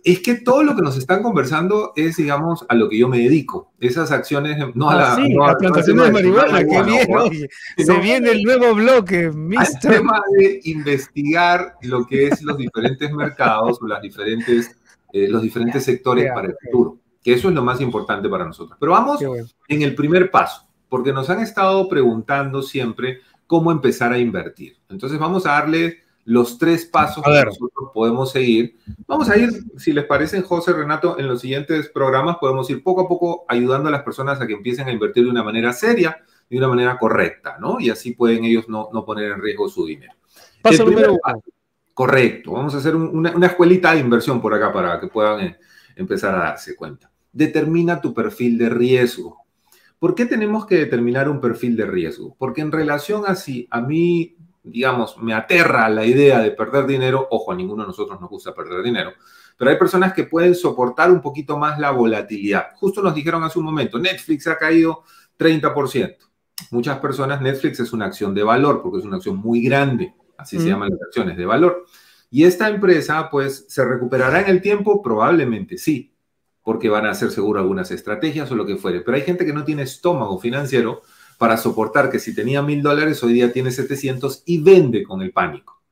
es 0.04 0.20
que 0.20 0.34
todo 0.34 0.62
lo 0.62 0.74
que 0.74 0.82
nos 0.82 0.96
están 0.96 1.22
conversando 1.22 1.92
es, 1.96 2.16
digamos, 2.16 2.64
a 2.68 2.74
lo 2.74 2.88
que 2.88 2.98
yo 2.98 3.08
me 3.08 3.18
dedico. 3.18 3.72
Esas 3.80 4.10
acciones, 4.10 4.56
no 4.74 4.90
a 4.90 4.94
ah, 4.94 5.18
la, 5.18 5.28
no 5.28 5.44
a, 5.44 5.56
plantaciones 5.56 6.06
de 6.06 6.12
marihuana, 6.12 6.64
qué 6.64 6.82
bien. 6.82 7.48
se 7.76 7.98
viene 7.98 8.30
el 8.30 8.42
nuevo 8.42 8.74
bloque, 8.74 9.24
El 9.24 9.80
tema 9.80 10.20
de 10.38 10.60
investigar 10.64 11.76
lo 11.82 12.06
que 12.06 12.28
es 12.28 12.42
los 12.42 12.56
diferentes 12.56 13.12
mercados 13.12 13.78
o 13.80 13.86
las 13.86 14.02
diferentes, 14.02 14.76
eh, 15.12 15.28
los 15.28 15.42
diferentes 15.42 15.84
sectores 15.84 16.30
para 16.32 16.48
el 16.48 16.56
futuro, 16.60 16.98
que 17.22 17.34
eso 17.34 17.48
es 17.48 17.54
lo 17.54 17.62
más 17.62 17.80
importante 17.80 18.28
para 18.28 18.44
nosotros. 18.44 18.76
Pero 18.78 18.92
vamos 18.92 19.20
en 19.68 19.82
el 19.82 19.94
primer 19.94 20.30
paso, 20.30 20.66
porque 20.88 21.12
nos 21.12 21.30
han 21.30 21.40
estado 21.40 21.88
preguntando 21.88 22.62
siempre 22.62 23.20
cómo 23.46 23.70
empezar 23.70 24.12
a 24.12 24.18
invertir. 24.18 24.76
Entonces 24.88 25.18
vamos 25.18 25.46
a 25.46 25.52
darle 25.52 26.01
los 26.24 26.58
tres 26.58 26.86
pasos 26.86 27.24
que 27.24 27.44
nosotros 27.44 27.90
podemos 27.92 28.30
seguir. 28.30 28.76
Vamos 29.06 29.28
a 29.28 29.36
ir, 29.36 29.50
si 29.76 29.92
les 29.92 30.04
parece, 30.04 30.42
José 30.42 30.72
Renato, 30.72 31.18
en 31.18 31.26
los 31.26 31.40
siguientes 31.40 31.88
programas 31.88 32.36
podemos 32.38 32.68
ir 32.70 32.82
poco 32.82 33.02
a 33.02 33.08
poco 33.08 33.44
ayudando 33.48 33.88
a 33.88 33.92
las 33.92 34.02
personas 34.02 34.40
a 34.40 34.46
que 34.46 34.52
empiecen 34.52 34.88
a 34.88 34.92
invertir 34.92 35.24
de 35.24 35.30
una 35.30 35.42
manera 35.42 35.72
seria, 35.72 36.18
de 36.48 36.58
una 36.58 36.68
manera 36.68 36.98
correcta, 36.98 37.56
¿no? 37.60 37.80
Y 37.80 37.90
así 37.90 38.12
pueden 38.12 38.44
ellos 38.44 38.68
no, 38.68 38.88
no 38.92 39.04
poner 39.04 39.32
en 39.32 39.40
riesgo 39.40 39.68
su 39.68 39.84
dinero. 39.84 40.14
Paso 40.62 40.84
número 40.84 41.12
uno. 41.12 41.42
Correcto. 41.94 42.52
Vamos 42.52 42.74
a 42.74 42.78
hacer 42.78 42.96
una, 42.96 43.32
una, 43.32 43.46
escuelita 43.46 43.92
de 43.92 44.00
inversión 44.00 44.40
por 44.40 44.54
acá 44.54 44.72
para 44.72 44.98
que 44.98 45.08
puedan 45.08 45.40
eh, 45.40 45.58
empezar 45.96 46.34
a 46.34 46.44
darse 46.44 46.74
cuenta. 46.74 47.10
Determina 47.32 48.00
tu 48.00 48.14
perfil 48.14 48.56
de 48.58 48.70
riesgo. 48.70 49.38
¿Por 49.98 50.14
qué 50.14 50.26
tenemos 50.26 50.66
que 50.66 50.76
determinar 50.76 51.28
un 51.28 51.40
perfil 51.40 51.76
de 51.76 51.86
riesgo? 51.86 52.34
Porque 52.38 52.60
en 52.60 52.72
relación 52.72 53.24
a 53.26 53.34
si 53.34 53.68
a 53.70 53.80
mí 53.80 54.36
digamos, 54.62 55.18
me 55.18 55.34
aterra 55.34 55.88
la 55.88 56.04
idea 56.04 56.40
de 56.40 56.52
perder 56.52 56.86
dinero, 56.86 57.26
ojo, 57.30 57.52
a 57.52 57.54
ninguno 57.54 57.82
de 57.82 57.88
nosotros 57.88 58.20
nos 58.20 58.30
gusta 58.30 58.54
perder 58.54 58.82
dinero, 58.82 59.12
pero 59.56 59.70
hay 59.70 59.76
personas 59.76 60.12
que 60.12 60.24
pueden 60.24 60.54
soportar 60.54 61.10
un 61.10 61.20
poquito 61.20 61.58
más 61.58 61.78
la 61.78 61.90
volatilidad. 61.90 62.68
Justo 62.76 63.02
nos 63.02 63.14
dijeron 63.14 63.42
hace 63.44 63.58
un 63.58 63.64
momento, 63.64 63.98
Netflix 63.98 64.46
ha 64.46 64.56
caído 64.56 65.02
30%. 65.38 66.16
Muchas 66.70 66.98
personas, 66.98 67.40
Netflix 67.40 67.80
es 67.80 67.92
una 67.92 68.06
acción 68.06 68.34
de 68.34 68.42
valor, 68.42 68.82
porque 68.82 68.98
es 68.98 69.04
una 69.04 69.16
acción 69.16 69.36
muy 69.36 69.62
grande, 69.62 70.14
así 70.36 70.58
se 70.58 70.68
llaman 70.68 70.90
las 70.90 71.02
acciones 71.02 71.36
de 71.36 71.44
valor. 71.44 71.84
Y 72.30 72.44
esta 72.44 72.68
empresa, 72.68 73.28
pues, 73.30 73.66
¿se 73.68 73.84
recuperará 73.84 74.40
en 74.40 74.48
el 74.48 74.62
tiempo? 74.62 75.02
Probablemente 75.02 75.76
sí, 75.76 76.14
porque 76.62 76.88
van 76.88 77.04
a 77.06 77.10
hacer 77.10 77.30
seguro 77.30 77.60
algunas 77.60 77.90
estrategias 77.90 78.50
o 78.50 78.56
lo 78.56 78.64
que 78.64 78.76
fuere. 78.76 79.00
Pero 79.00 79.16
hay 79.16 79.22
gente 79.22 79.44
que 79.44 79.52
no 79.52 79.64
tiene 79.64 79.82
estómago 79.82 80.38
financiero 80.38 81.02
para 81.42 81.56
soportar 81.56 82.08
que 82.08 82.20
si 82.20 82.36
tenía 82.36 82.62
mil 82.62 82.82
dólares, 82.82 83.20
hoy 83.24 83.32
día 83.32 83.52
tiene 83.52 83.72
700 83.72 84.44
y 84.46 84.62
vende 84.62 85.02
con 85.02 85.22
el 85.22 85.32
pánico. 85.32 85.82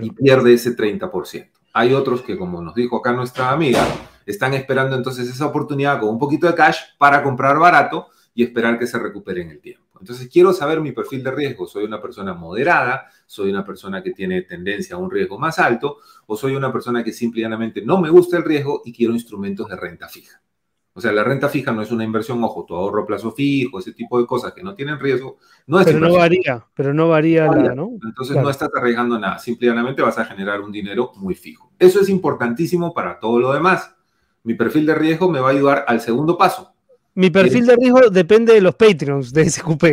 Y 0.00 0.10
pierde 0.12 0.52
ese 0.52 0.76
30%. 0.76 1.50
Hay 1.72 1.92
otros 1.92 2.22
que, 2.22 2.38
como 2.38 2.62
nos 2.62 2.76
dijo 2.76 2.98
acá 2.98 3.12
nuestra 3.12 3.50
amiga, 3.50 3.84
están 4.26 4.54
esperando 4.54 4.94
entonces 4.94 5.28
esa 5.28 5.46
oportunidad 5.46 5.98
con 5.98 6.10
un 6.10 6.20
poquito 6.20 6.46
de 6.46 6.54
cash 6.54 6.78
para 6.98 7.20
comprar 7.24 7.58
barato 7.58 8.10
y 8.32 8.44
esperar 8.44 8.78
que 8.78 8.86
se 8.86 8.96
recupere 8.96 9.42
en 9.42 9.50
el 9.50 9.60
tiempo. 9.60 9.84
Entonces, 9.98 10.28
quiero 10.32 10.52
saber 10.52 10.80
mi 10.80 10.92
perfil 10.92 11.24
de 11.24 11.32
riesgo. 11.32 11.66
¿Soy 11.66 11.82
una 11.82 12.00
persona 12.00 12.32
moderada? 12.34 13.08
¿Soy 13.26 13.50
una 13.50 13.66
persona 13.66 14.04
que 14.04 14.12
tiene 14.12 14.42
tendencia 14.42 14.94
a 14.94 15.00
un 15.00 15.10
riesgo 15.10 15.36
más 15.36 15.58
alto? 15.58 15.96
¿O 16.26 16.36
soy 16.36 16.54
una 16.54 16.72
persona 16.72 17.02
que 17.02 17.12
simplemente 17.12 17.82
no 17.82 18.00
me 18.00 18.08
gusta 18.08 18.36
el 18.36 18.44
riesgo 18.44 18.82
y 18.84 18.92
quiero 18.92 19.14
instrumentos 19.14 19.68
de 19.68 19.74
renta 19.74 20.06
fija? 20.06 20.40
O 20.94 21.00
sea, 21.00 21.10
la 21.10 21.24
renta 21.24 21.48
fija 21.48 21.72
no 21.72 21.80
es 21.80 21.90
una 21.90 22.04
inversión, 22.04 22.42
ojo, 22.44 22.66
tu 22.66 22.74
ahorro 22.74 23.06
plazo 23.06 23.32
fijo, 23.32 23.78
ese 23.78 23.92
tipo 23.92 24.20
de 24.20 24.26
cosas 24.26 24.52
que 24.52 24.62
no 24.62 24.74
tienen 24.74 25.00
riesgo. 25.00 25.38
No 25.66 25.80
es 25.80 25.86
pero 25.86 25.98
no 25.98 26.12
varía, 26.12 26.66
pero 26.74 26.92
no 26.92 27.08
varía, 27.08 27.46
la, 27.46 27.74
¿no? 27.74 27.92
Entonces 28.04 28.36
no 28.36 28.50
estás 28.50 28.68
arriesgando 28.76 29.18
nada, 29.18 29.38
simplemente 29.38 30.02
vas 30.02 30.18
a 30.18 30.26
generar 30.26 30.60
un 30.60 30.70
dinero 30.70 31.12
muy 31.16 31.34
fijo. 31.34 31.72
Eso 31.78 32.00
es 32.00 32.10
importantísimo 32.10 32.92
para 32.92 33.18
todo 33.18 33.38
lo 33.40 33.52
demás. 33.54 33.94
Mi 34.42 34.54
perfil 34.54 34.84
de 34.84 34.94
riesgo 34.94 35.30
me 35.30 35.40
va 35.40 35.48
a 35.48 35.52
ayudar 35.52 35.84
al 35.88 36.00
segundo 36.00 36.36
paso, 36.36 36.71
mi 37.14 37.30
perfil 37.30 37.66
de 37.66 37.76
riesgo 37.76 38.08
depende 38.10 38.54
de 38.54 38.60
los 38.62 38.74
Patreons 38.74 39.32
de 39.32 39.48
SQP. 39.50 39.84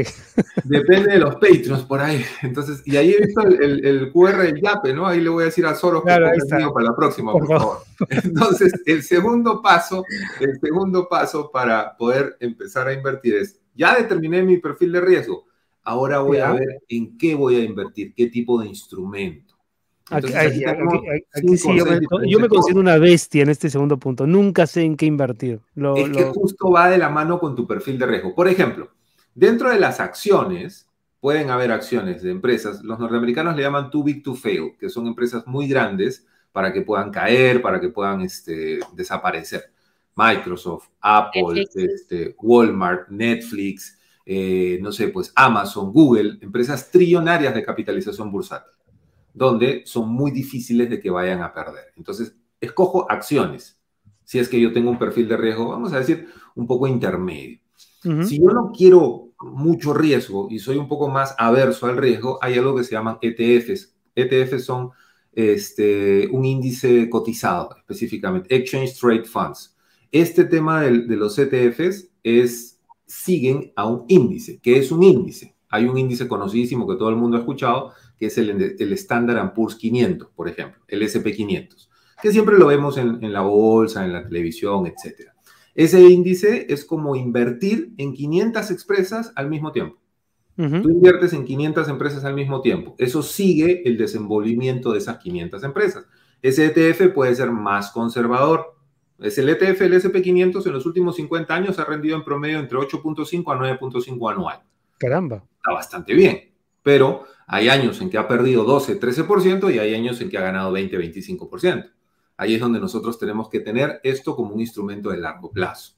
Depende 0.63 1.13
de 1.13 1.19
los 1.19 1.35
Patreons 1.35 1.83
por 1.83 1.99
ahí. 1.99 2.23
Entonces, 2.41 2.81
y 2.85 2.95
ahí 2.95 3.11
he 3.11 3.25
visto 3.25 3.41
el, 3.41 4.11
QR 4.13 4.37
del 4.37 4.61
YAPE, 4.61 4.93
¿no? 4.93 5.05
Ahí 5.05 5.19
le 5.19 5.29
voy 5.29 5.43
a 5.43 5.45
decir 5.47 5.65
a 5.65 5.75
Soros 5.75 6.01
que 6.03 6.07
para 6.07 6.31
la 6.85 6.95
próxima, 6.95 7.33
por, 7.33 7.47
favor. 7.47 7.77
Entonces, 8.09 8.71
el 8.85 9.03
segundo 9.03 9.61
paso, 9.61 10.05
el 10.39 10.59
segundo 10.59 11.09
paso 11.09 11.51
para 11.51 11.97
poder 11.97 12.37
empezar 12.39 12.87
a 12.87 12.93
invertir 12.93 13.35
es, 13.35 13.59
ya 13.75 13.95
determiné 13.95 14.41
mi 14.43 14.57
perfil 14.57 14.93
de 14.93 15.01
riesgo, 15.01 15.45
ahora 15.83 16.19
voy 16.19 16.37
a 16.37 16.53
ver 16.53 16.81
en 16.87 17.17
qué 17.17 17.35
voy 17.35 17.57
a 17.57 17.63
invertir, 17.63 18.13
qué 18.15 18.27
tipo 18.27 18.61
de 18.61 18.67
instrumento 18.67 19.48
yo, 22.25 22.39
me, 22.39 22.47
considero 22.47 22.79
una 22.79 22.97
bestia 22.97 23.43
en 23.43 23.49
este 23.49 23.69
segundo 23.69 23.97
punto. 23.97 24.25
Nunca 24.25 24.65
sé 24.65 24.81
en 24.81 24.97
qué 24.97 25.05
invertir. 25.05 25.61
es 25.97 26.09
que 26.09 26.23
justo 26.25 26.71
va 26.71 26.89
de 26.89 26.97
la 26.97 27.09
mano 27.09 27.39
con 27.39 27.55
tu 27.55 27.67
perfil 27.67 27.99
de 27.99 28.05
riesgo. 28.05 28.33
Por 28.33 28.47
ejemplo, 28.47 28.89
dentro 29.35 29.69
de 29.69 29.79
las 29.79 29.99
acciones, 29.99 30.87
pueden 31.19 31.49
haber 31.49 31.71
acciones 31.71 32.23
de 32.23 32.31
empresas, 32.31 32.83
los 32.83 32.99
norteamericanos 32.99 33.55
le 33.55 33.61
llaman 33.61 33.91
too 33.91 34.03
big 34.03 34.23
to 34.23 34.35
fail, 34.35 34.75
que 34.79 34.89
son 34.89 35.05
empresas 35.07 35.45
muy 35.45 35.67
grandes 35.67 36.25
para 36.51 36.73
que 36.73 36.81
puedan 36.81 37.11
caer, 37.11 37.61
para 37.61 37.79
que 37.79 37.89
puedan 37.89 38.21
este, 38.21 38.79
desaparecer. 38.93 39.71
Microsoft, 40.15 40.87
Apple, 40.99 41.65
este, 41.75 42.35
Walmart, 42.39 43.09
Netflix, 43.09 43.97
eh, 44.25 44.77
no 44.81 44.91
sé, 44.91 45.09
pues 45.09 45.31
Amazon, 45.35 45.93
Google, 45.93 46.39
empresas 46.41 46.91
trillonarias 46.91 47.53
de 47.53 47.63
capitalización 47.63 48.29
bursátil 48.31 48.78
donde 49.33 49.83
son 49.85 50.09
muy 50.09 50.31
difíciles 50.31 50.89
de 50.89 50.99
que 50.99 51.09
vayan 51.09 51.41
a 51.41 51.53
perder. 51.53 51.93
Entonces, 51.95 52.35
escojo 52.59 53.09
acciones. 53.09 53.79
Si 54.23 54.39
es 54.39 54.49
que 54.49 54.59
yo 54.59 54.71
tengo 54.71 54.91
un 54.91 54.99
perfil 54.99 55.27
de 55.27 55.37
riesgo, 55.37 55.69
vamos 55.69 55.93
a 55.93 55.99
decir, 55.99 56.27
un 56.55 56.67
poco 56.67 56.87
intermedio. 56.87 57.59
Si 58.23 58.39
yo 58.39 58.49
no 58.51 58.71
quiero 58.71 59.29
mucho 59.41 59.93
riesgo 59.93 60.47
y 60.49 60.59
soy 60.59 60.77
un 60.77 60.87
poco 60.87 61.09
más 61.09 61.35
averso 61.37 61.85
al 61.85 61.97
riesgo, 61.97 62.39
hay 62.41 62.57
algo 62.57 62.75
que 62.75 62.83
se 62.83 62.91
llaman 62.91 63.17
ETFs. 63.21 63.93
ETFs 64.15 64.63
son 64.63 64.91
este, 65.33 66.27
un 66.31 66.45
índice 66.45 67.09
cotizado 67.09 67.75
específicamente, 67.77 68.55
Exchange 68.55 68.97
Trade 68.97 69.25
Funds. 69.25 69.75
Este 70.11 70.45
tema 70.45 70.81
de, 70.81 70.99
de 70.99 71.15
los 71.15 71.37
ETFs 71.37 72.09
es, 72.23 72.79
siguen 73.05 73.71
a 73.75 73.85
un 73.85 74.05
índice. 74.07 74.59
¿Qué 74.61 74.77
es 74.77 74.91
un 74.91 75.03
índice? 75.03 75.55
Hay 75.69 75.85
un 75.85 75.97
índice 75.97 76.27
conocidísimo 76.27 76.87
que 76.87 76.95
todo 76.95 77.09
el 77.09 77.15
mundo 77.15 77.37
ha 77.37 77.41
escuchado, 77.41 77.91
que 78.19 78.25
es 78.27 78.37
el, 78.37 78.75
el 78.77 78.93
Standard 78.93 79.53
Poor's 79.53 79.75
500, 79.75 80.29
por 80.35 80.49
ejemplo, 80.49 80.81
el 80.87 81.01
SP500, 81.01 81.87
que 82.21 82.31
siempre 82.31 82.57
lo 82.57 82.67
vemos 82.67 82.97
en, 82.97 83.31
la 83.31 83.41
bolsa, 83.41 84.03
en 84.03 84.13
la 84.13 84.27
televisión, 84.27 84.85
etc. 84.87 85.29
Ese 85.73 86.01
índice 86.01 86.67
es 86.69 86.83
como 86.83 87.15
invertir 87.15 87.93
en 87.97 88.13
500 88.13 88.71
empresas 88.71 89.31
al 89.35 89.49
mismo 89.49 89.71
tiempo. 89.71 89.97
Tú 90.57 90.89
inviertes 90.89 91.31
en 91.31 91.45
500 91.45 91.87
empresas 91.87 92.25
al 92.25 92.33
mismo 92.33 92.59
tiempo. 92.59 92.93
Eso 92.97 93.23
sigue 93.23 93.81
el 93.87 93.97
desenvolvimiento 93.97 94.91
de 94.91 94.97
esas 94.97 95.17
500 95.19 95.63
empresas. 95.63 96.05
Ese 96.41 96.65
ETF 96.65 97.13
puede 97.13 97.33
ser 97.33 97.51
más 97.51 97.91
conservador. 97.91 98.75
Es 99.19 99.37
el 99.37 99.47
ETF, 99.47 99.81
el 99.83 99.93
SP500, 99.93 100.65
en 100.65 100.73
los 100.73 100.85
últimos 100.85 101.15
50 101.15 101.53
años 101.55 101.79
ha 101.79 101.85
rendido 101.85 102.17
en 102.17 102.25
promedio 102.25 102.59
entre 102.59 102.77
8.5 102.77 103.53
a 103.53 103.77
9.5 103.79 104.31
anual. 104.33 104.61
Caramba. 104.97 105.45
Está 105.55 105.71
bastante 105.71 106.13
bien. 106.13 106.51
Pero 106.83 107.23
hay 107.51 107.67
años 107.67 107.99
en 107.99 108.11
que 108.11 108.19
ha 108.19 108.27
perdido 108.27 108.63
12, 108.63 108.99
13% 108.99 109.73
y 109.73 109.79
hay 109.79 109.95
años 109.95 110.21
en 110.21 110.29
que 110.29 110.37
ha 110.37 110.41
ganado 110.41 110.71
20, 110.71 110.99
25%. 110.99 111.91
Ahí 112.37 112.53
es 112.53 112.61
donde 112.61 112.79
nosotros 112.79 113.17
tenemos 113.17 113.49
que 113.49 113.59
tener 113.59 113.99
esto 114.03 114.35
como 114.35 114.53
un 114.53 114.59
instrumento 114.59 115.09
de 115.09 115.17
largo 115.17 115.51
plazo. 115.51 115.93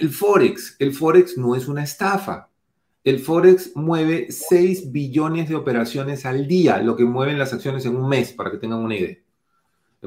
El 0.00 0.10
Forex, 0.10 0.74
el 0.80 0.92
Forex 0.92 1.38
no 1.38 1.54
es 1.54 1.68
una 1.68 1.84
estafa. 1.84 2.50
El 3.04 3.20
Forex 3.20 3.76
mueve 3.76 4.32
6 4.32 4.90
billones 4.90 5.48
de 5.48 5.54
operaciones 5.54 6.26
al 6.26 6.48
día, 6.48 6.82
lo 6.82 6.96
que 6.96 7.04
mueven 7.04 7.38
las 7.38 7.52
acciones 7.52 7.86
en 7.86 7.94
un 7.94 8.08
mes, 8.08 8.32
para 8.32 8.50
que 8.50 8.58
tengan 8.58 8.80
una 8.80 8.96
idea. 8.96 9.16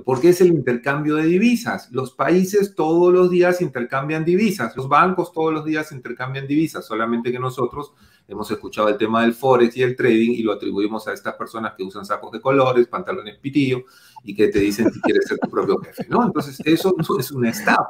Porque 0.04 0.30
es 0.30 0.42
el 0.42 0.50
intercambio 0.50 1.16
de 1.16 1.28
divisas. 1.28 1.90
Los 1.92 2.12
países 2.12 2.76
todos 2.76 3.14
los 3.14 3.32
días 3.32 3.62
intercambian 3.62 4.26
divisas. 4.26 4.76
Los 4.76 4.90
bancos 4.90 5.32
todos 5.32 5.54
los 5.54 5.64
días 5.64 5.94
intercambian 5.94 6.46
divisas. 6.46 6.86
Solamente 6.86 7.32
que 7.32 7.40
nosotros 7.40 7.94
hemos 8.32 8.50
escuchado 8.50 8.88
el 8.88 8.98
tema 8.98 9.22
del 9.22 9.34
forex 9.34 9.76
y 9.78 9.84
el 9.84 9.96
trading 9.96 10.32
y 10.32 10.44
lo 10.44 10.54
atribuimos 10.54 11.08
a 11.08 11.14
estas 11.14 11.36
personas 11.36 11.74
que 11.76 11.84
usan 11.84 12.06
sacos 12.06 12.32
de 12.32 12.40
colores, 12.40 12.88
pantalones 12.88 13.38
pitillo 13.38 13.84
y 14.24 14.34
que 14.34 14.48
te 14.48 14.60
dicen 14.60 14.92
si 14.92 15.02
quieres 15.02 15.26
ser 15.28 15.38
tu 15.38 15.50
propio 15.50 15.78
jefe, 15.80 16.06
¿no? 16.10 16.26
Entonces, 16.26 16.60
eso 16.66 16.96
no 16.98 17.20
es 17.20 17.32
una 17.32 17.50
estafa. 17.50 17.90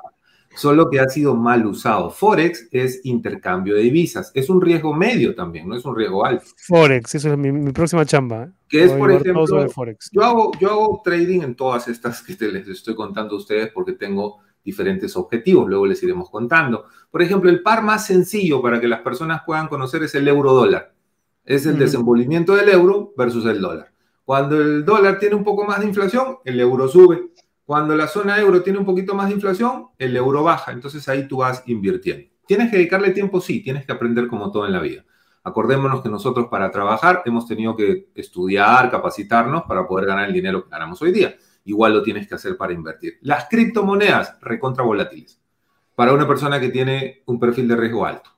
solo 0.53 0.89
que 0.89 0.99
ha 0.99 1.07
sido 1.07 1.35
mal 1.35 1.65
usado. 1.65 2.09
Forex 2.09 2.67
es 2.71 3.01
intercambio 3.05 3.75
de 3.75 3.83
divisas, 3.83 4.31
es 4.33 4.49
un 4.49 4.59
riesgo 4.61 4.93
medio 4.93 5.33
también, 5.33 5.69
no 5.69 5.75
es 5.75 5.85
un 5.85 5.95
riesgo 5.95 6.25
alto. 6.25 6.45
Forex, 6.67 7.15
eso 7.15 7.31
es 7.31 7.37
mi, 7.37 7.71
próxima 7.71 8.05
chamba. 8.05 8.43
¿eh? 8.43 8.49
Que 8.67 8.83
es, 8.85 8.91
por 8.91 9.11
ejemplo, 9.11 9.45
Yo, 10.11 10.23
hago, 10.23 10.51
yo 10.59 10.71
hago 10.71 11.01
trading 11.03 11.41
en 11.41 11.55
todas 11.55 11.87
estas 11.87 12.21
que 12.21 12.35
les 12.47 12.67
estoy 12.67 12.95
contando 12.95 13.35
a 13.35 13.37
ustedes 13.37 13.71
porque 13.71 13.93
tengo 13.93 14.39
diferentes 14.63 15.15
objetivos, 15.15 15.67
luego 15.67 15.85
les 15.85 16.01
iremos 16.03 16.29
contando. 16.29 16.85
Por 17.09 17.21
ejemplo, 17.21 17.49
el 17.49 17.61
par 17.61 17.83
más 17.83 18.05
sencillo 18.05 18.61
para 18.61 18.79
que 18.79 18.87
las 18.87 19.01
personas 19.01 19.41
puedan 19.45 19.67
conocer 19.67 20.03
es 20.03 20.15
el 20.15 20.27
euro 20.27 20.53
dólar. 20.53 20.93
Es 21.43 21.65
el 21.65 21.77
desenvolvimiento 21.77 22.55
del 22.55 22.69
euro 22.69 23.13
versus 23.17 23.45
el 23.45 23.59
dólar. 23.59 23.91
Cuando 24.23 24.61
el 24.61 24.85
dólar 24.85 25.19
tiene 25.19 25.35
un 25.35 25.43
poco 25.43 25.65
más 25.65 25.79
de 25.79 25.87
inflación, 25.87 26.37
el 26.45 26.59
euro 26.59 26.87
sube. 26.87 27.31
Cuando 27.65 27.95
la 27.95 28.07
zona 28.07 28.39
euro 28.39 28.61
tiene 28.61 28.79
un 28.79 28.85
poquito 28.85 29.15
más 29.15 29.27
de 29.27 29.33
inflación, 29.33 29.87
el 29.97 30.15
euro 30.15 30.43
baja. 30.43 30.71
Entonces 30.71 31.07
ahí 31.09 31.27
tú 31.27 31.37
vas 31.37 31.63
invirtiendo. 31.65 32.29
¿Tienes 32.45 32.69
que 32.69 32.77
dedicarle 32.77 33.11
tiempo? 33.11 33.41
Sí, 33.41 33.63
tienes 33.63 33.85
que 33.85 33.91
aprender 33.91 34.27
como 34.27 34.51
todo 34.51 34.65
en 34.65 34.73
la 34.73 34.79
vida. 34.79 35.05
Acordémonos 35.43 36.01
que 36.01 36.09
nosotros 36.09 36.47
para 36.49 36.69
trabajar 36.69 37.23
hemos 37.25 37.47
tenido 37.47 37.75
que 37.75 38.09
estudiar, 38.13 38.91
capacitarnos 38.91 39.63
para 39.63 39.87
poder 39.87 40.05
ganar 40.05 40.27
el 40.27 40.33
dinero 40.33 40.63
que 40.63 40.69
ganamos 40.69 41.01
hoy 41.01 41.11
día. 41.11 41.35
Igual 41.65 41.93
lo 41.93 42.03
tienes 42.03 42.27
que 42.27 42.35
hacer 42.35 42.57
para 42.57 42.73
invertir. 42.73 43.19
Las 43.21 43.47
criptomonedas, 43.49 44.37
recontra 44.41 44.83
volátiles. 44.83 45.39
Para 45.95 46.13
una 46.13 46.27
persona 46.27 46.59
que 46.59 46.69
tiene 46.69 47.23
un 47.25 47.39
perfil 47.39 47.67
de 47.67 47.75
riesgo 47.75 48.05
alto. 48.05 48.29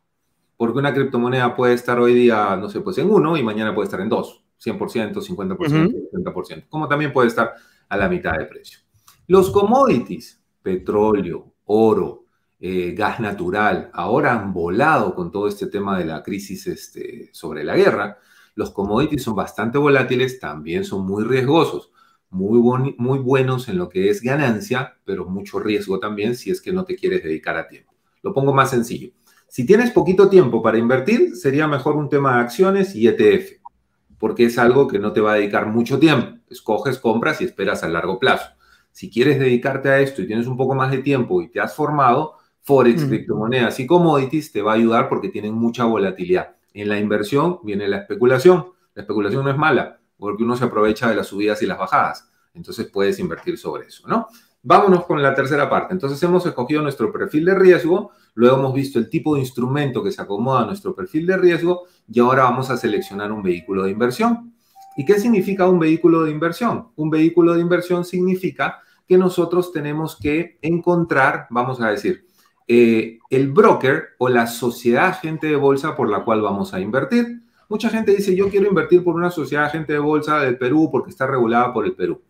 Porque 0.58 0.80
una 0.80 0.94
criptomoneda 0.94 1.56
puede 1.56 1.74
estar 1.74 2.00
hoy 2.00 2.14
día, 2.14 2.56
no 2.56 2.70
sé, 2.70 2.82
pues 2.82 2.98
en 2.98 3.10
uno 3.10 3.38
y 3.38 3.44
mañana 3.44 3.74
puede 3.74 3.86
estar 3.86 4.02
en 4.02 4.10
dos. 4.10 4.44
100%, 4.64 5.14
50%, 5.22 6.10
70%. 6.12 6.66
Como 6.70 6.88
también 6.88 7.12
puede 7.12 7.28
estar 7.28 7.54
a 7.90 7.98
la 7.98 8.10
mitad 8.10 8.34
de 8.38 8.46
precio. 8.46 8.80
Los 9.28 9.50
commodities, 9.52 10.42
petróleo, 10.62 11.54
oro, 11.66 12.26
eh, 12.60 12.94
gas 12.96 13.20
natural, 13.20 13.90
ahora 13.94 14.34
han 14.34 14.54
volado 14.54 15.14
con 15.16 15.32
todo 15.32 15.48
este 15.48 15.68
tema 15.68 15.98
de 15.98 16.06
la 16.06 16.24
crisis 16.24 16.68
este, 16.68 17.30
sobre 17.34 17.64
la 17.64 17.76
guerra. 17.76 18.20
Los 18.56 18.72
commodities 18.72 19.24
son 19.24 19.36
bastante 19.36 19.78
volátiles, 19.78 20.40
también 20.40 20.86
son 20.86 21.06
muy 21.06 21.24
riesgosos, 21.24 21.92
muy, 22.34 22.96
muy 22.98 23.20
buenos 23.20 23.70
en 23.70 23.78
lo 23.78 23.90
que 23.90 24.10
es 24.10 24.22
ganancia, 24.22 24.98
pero 25.06 25.26
mucho 25.26 25.60
riesgo 25.60 26.00
también 26.00 26.36
si 26.36 26.50
es 26.50 26.62
que 26.62 26.74
no 26.74 26.84
te 26.84 26.96
quieres 26.96 27.24
dedicar 27.24 27.56
a 27.58 27.68
tiempo. 27.68 27.94
Lo 28.24 28.34
pongo 28.34 28.54
más 28.54 28.72
sencillo. 28.72 29.12
Si 29.48 29.66
tienes 29.68 29.92
poquito 29.92 30.30
tiempo 30.30 30.64
para 30.64 30.80
invertir, 30.80 31.36
sería 31.36 31.68
mejor 31.68 31.96
un 31.96 32.10
tema 32.10 32.36
de 32.36 32.42
acciones 32.42 32.96
y 32.96 33.08
ETF, 33.08 33.62
porque 34.18 34.46
es 34.46 34.58
algo 34.58 34.88
que 34.88 34.98
no 34.98 35.14
te 35.14 35.22
va 35.22 35.34
a 35.34 35.36
dedicar 35.36 35.68
mucho 35.68 36.00
tiempo. 36.00 36.40
Escoges, 36.50 36.98
compras 36.98 37.40
y 37.40 37.46
esperas 37.46 37.84
a 37.84 37.88
largo 37.88 38.18
plazo. 38.18 38.50
Si 38.92 39.12
quieres 39.12 39.40
dedicarte 39.40 39.90
a 39.90 40.00
esto 40.00 40.24
y 40.24 40.28
tienes 40.28 40.48
un 40.48 40.58
poco 40.58 40.74
más 40.74 40.92
de 40.92 41.00
tiempo 41.00 41.42
y 41.42 41.50
te 41.50 41.60
has 41.60 41.76
formado, 41.76 42.34
Forex, 42.62 43.06
criptomonedas 43.06 43.80
y 43.80 43.86
commodities 43.86 44.52
te 44.52 44.62
va 44.62 44.72
a 44.72 44.76
ayudar 44.76 45.08
porque 45.08 45.30
tienen 45.30 45.54
mucha 45.54 45.86
volatilidad. 45.86 46.56
En 46.74 46.90
la 46.90 46.98
inversión 46.98 47.60
viene 47.64 47.88
la 47.88 47.98
especulación. 47.98 48.68
La 48.96 49.02
especulación 49.04 49.44
no 49.44 49.52
es 49.52 49.58
mala 49.58 50.00
porque 50.24 50.44
uno 50.44 50.56
se 50.56 50.64
aprovecha 50.64 51.10
de 51.10 51.16
las 51.16 51.28
subidas 51.28 51.62
y 51.62 51.66
las 51.66 51.78
bajadas. 51.78 52.30
Entonces 52.54 52.88
puedes 52.88 53.20
invertir 53.20 53.58
sobre 53.58 53.88
eso, 53.88 54.08
¿no? 54.08 54.28
Vámonos 54.62 55.04
con 55.04 55.22
la 55.22 55.36
tercera 55.36 55.70
parte. 55.70 55.94
Entonces 55.94 56.24
hemos 56.24 56.46
escogido 56.46 56.82
nuestro 56.82 57.12
perfil 57.12 57.44
de 57.44 57.56
riesgo, 57.56 58.12
luego 58.34 58.56
hemos 58.56 58.74
visto 58.74 59.00
el 59.00 59.10
tipo 59.10 59.36
de 59.36 59.42
instrumento 59.42 60.02
que 60.02 60.14
se 60.14 60.22
acomoda 60.22 60.62
a 60.62 60.66
nuestro 60.66 60.96
perfil 60.96 61.28
de 61.28 61.36
riesgo 61.36 61.84
y 62.10 62.22
ahora 62.22 62.44
vamos 62.44 62.70
a 62.70 62.78
seleccionar 62.78 63.34
un 63.34 63.44
vehículo 63.44 63.84
de 63.84 63.92
inversión. 63.92 64.54
¿Y 64.96 65.04
qué 65.04 65.20
significa 65.20 65.68
un 65.68 65.78
vehículo 65.78 66.24
de 66.24 66.32
inversión? 66.32 66.88
Un 66.96 67.10
vehículo 67.10 67.56
de 67.56 67.60
inversión 67.60 68.06
significa 68.06 68.82
que 69.06 69.18
nosotros 69.18 69.74
tenemos 69.74 70.16
que 70.16 70.58
encontrar, 70.62 71.48
vamos 71.50 71.82
a 71.82 71.90
decir, 71.90 72.26
eh, 72.70 73.20
el 73.30 73.52
broker 73.52 74.12
o 74.20 74.30
la 74.30 74.48
sociedad 74.48 75.08
agente 75.08 75.48
de 75.48 75.58
bolsa 75.58 75.98
por 75.98 76.10
la 76.10 76.24
cual 76.24 76.42
vamos 76.42 76.74
a 76.74 76.80
invertir. 76.80 77.43
Mucha 77.70 77.90
gente 77.90 78.16
dice, 78.16 78.36
yo 78.36 78.50
quiero 78.50 78.68
invertir 78.68 79.04
por 79.04 79.16
una 79.16 79.32
sociedad 79.32 79.66
agente 79.66 79.94
de 79.94 80.00
bolsa 80.00 80.40
del 80.40 80.58
Perú 80.58 80.90
porque 80.92 81.12
está 81.12 81.28
regulada 81.28 81.74
por 81.74 81.86
el 81.86 81.94
Perú. 81.94 82.22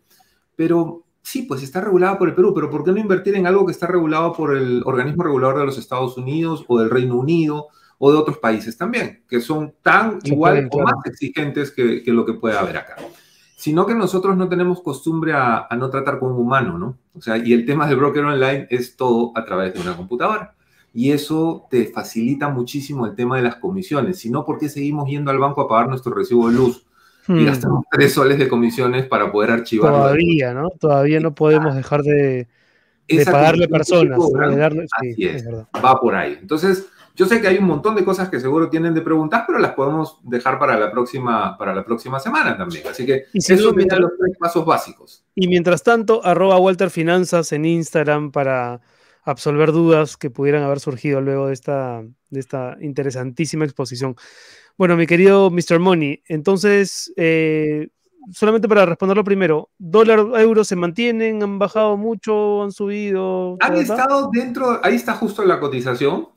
Pero 0.56 1.04
sí, 1.22 1.42
pues 1.42 1.62
está 1.62 1.80
regulada 1.80 2.18
por 2.18 2.28
el 2.28 2.34
Perú, 2.34 2.52
pero 2.54 2.70
¿por 2.70 2.84
qué 2.84 2.92
no 2.92 2.98
invertir 2.98 3.34
en 3.34 3.46
algo 3.46 3.66
que 3.66 3.72
está 3.72 3.86
regulado 3.86 4.32
por 4.32 4.56
el 4.56 4.82
organismo 4.84 5.24
regulador 5.24 5.58
de 5.58 5.66
los 5.66 5.78
Estados 5.78 6.16
Unidos 6.16 6.64
o 6.68 6.78
del 6.78 6.90
Reino 6.90 7.16
Unido 7.16 7.68
o 7.98 8.12
de 8.12 8.18
otros 8.18 8.38
países 8.38 8.76
también, 8.76 9.24
que 9.28 9.40
son 9.40 9.74
tan 9.82 10.18
igual 10.24 10.68
o 10.70 10.82
más 10.82 10.94
exigentes 11.06 11.70
que, 11.70 12.02
lo 12.06 12.26
que 12.26 12.34
puede 12.34 12.58
haber 12.58 12.76
acá. 12.76 12.96
Sino 13.56 13.86
que 13.86 13.94
nosotros 13.94 14.36
no 14.36 14.48
tenemos 14.48 14.82
costumbre 14.82 15.32
a, 15.32 15.66
no 15.78 15.88
tratar 15.88 16.18
con 16.18 16.32
un 16.32 16.40
humano, 16.40 16.76
¿no? 16.76 16.98
O 17.14 17.22
sea, 17.22 17.38
y 17.38 17.52
el 17.52 17.64
tema 17.64 17.86
del 17.86 17.96
broker 17.96 18.24
online 18.24 18.66
es 18.68 18.96
todo 18.96 19.32
a 19.34 19.44
través 19.44 19.72
de 19.72 19.80
una 19.80 19.96
computadora. 19.96 20.54
Y 20.96 21.10
eso 21.10 21.66
te 21.68 21.86
facilita 21.86 22.48
muchísimo 22.48 23.04
el 23.04 23.16
tema 23.16 23.36
de 23.36 23.42
las 23.42 23.56
comisiones. 23.56 24.20
Si 24.20 24.30
no, 24.30 24.44
¿por 24.44 24.58
qué 24.58 24.68
seguimos 24.68 25.08
yendo 25.08 25.32
al 25.32 25.38
banco 25.38 25.60
a 25.62 25.68
pagar 25.68 25.88
nuestro 25.88 26.14
recibo 26.14 26.48
de 26.48 26.54
luz? 26.54 26.86
Y 27.26 27.32
hmm. 27.32 27.46
gastamos 27.46 27.84
tres 27.90 28.12
soles 28.12 28.38
de 28.38 28.48
comisiones 28.48 29.06
para 29.06 29.32
poder 29.32 29.50
archivar. 29.50 29.92
Todavía, 29.92 30.54
¿no? 30.54 30.70
Todavía 30.70 31.18
no 31.18 31.34
podemos 31.34 31.74
dejar 31.74 32.02
de, 32.02 32.46
pagarle 33.24 33.66
personas. 33.66 34.20
Así 34.92 35.26
es, 35.26 35.44
va 35.84 36.00
por 36.00 36.14
ahí. 36.14 36.38
Entonces, 36.40 36.86
yo 37.16 37.26
sé 37.26 37.40
que 37.40 37.48
hay 37.48 37.58
un 37.58 37.64
montón 37.64 37.96
de 37.96 38.04
cosas 38.04 38.28
que 38.28 38.38
seguro 38.38 38.70
tienen 38.70 38.94
de 38.94 39.00
preguntar, 39.00 39.44
pero 39.48 39.58
las 39.58 39.72
podemos 39.72 40.18
dejar 40.22 40.60
para 40.60 40.78
la 40.78 40.92
próxima, 40.92 41.58
para 41.58 41.74
la 41.74 41.84
próxima 41.84 42.20
semana 42.20 42.56
también. 42.56 42.86
Así 42.88 43.04
que 43.04 43.24
eso 43.32 43.56
son 43.56 43.76
los 43.76 44.12
tres 44.18 44.38
pasos 44.38 44.64
básicos. 44.64 45.24
Y 45.34 45.48
mientras 45.48 45.82
tanto, 45.82 46.24
arroba 46.24 46.58
Walter 46.58 46.90
Finanzas 46.90 47.50
en 47.52 47.64
Instagram 47.64 48.30
para 48.30 48.80
absolver 49.24 49.72
dudas 49.72 50.16
que 50.16 50.30
pudieran 50.30 50.62
haber 50.62 50.80
surgido 50.80 51.20
luego 51.20 51.48
de 51.48 51.54
esta, 51.54 52.02
de 52.30 52.40
esta 52.40 52.76
interesantísima 52.80 53.64
exposición. 53.64 54.16
Bueno, 54.76 54.96
mi 54.96 55.06
querido 55.06 55.50
Mr. 55.50 55.78
Money, 55.78 56.22
entonces, 56.26 57.12
eh, 57.16 57.88
solamente 58.32 58.68
para 58.68 58.86
responderlo 58.86 59.24
primero, 59.24 59.70
dólar, 59.78 60.20
euro 60.40 60.64
se 60.64 60.76
mantienen, 60.76 61.42
han 61.42 61.58
bajado 61.58 61.96
mucho, 61.96 62.62
han 62.62 62.72
subido. 62.72 63.56
Han 63.60 63.76
estado 63.76 64.30
dentro, 64.32 64.80
ahí 64.82 64.96
está 64.96 65.14
justo 65.14 65.44
la 65.44 65.60
cotización, 65.60 66.28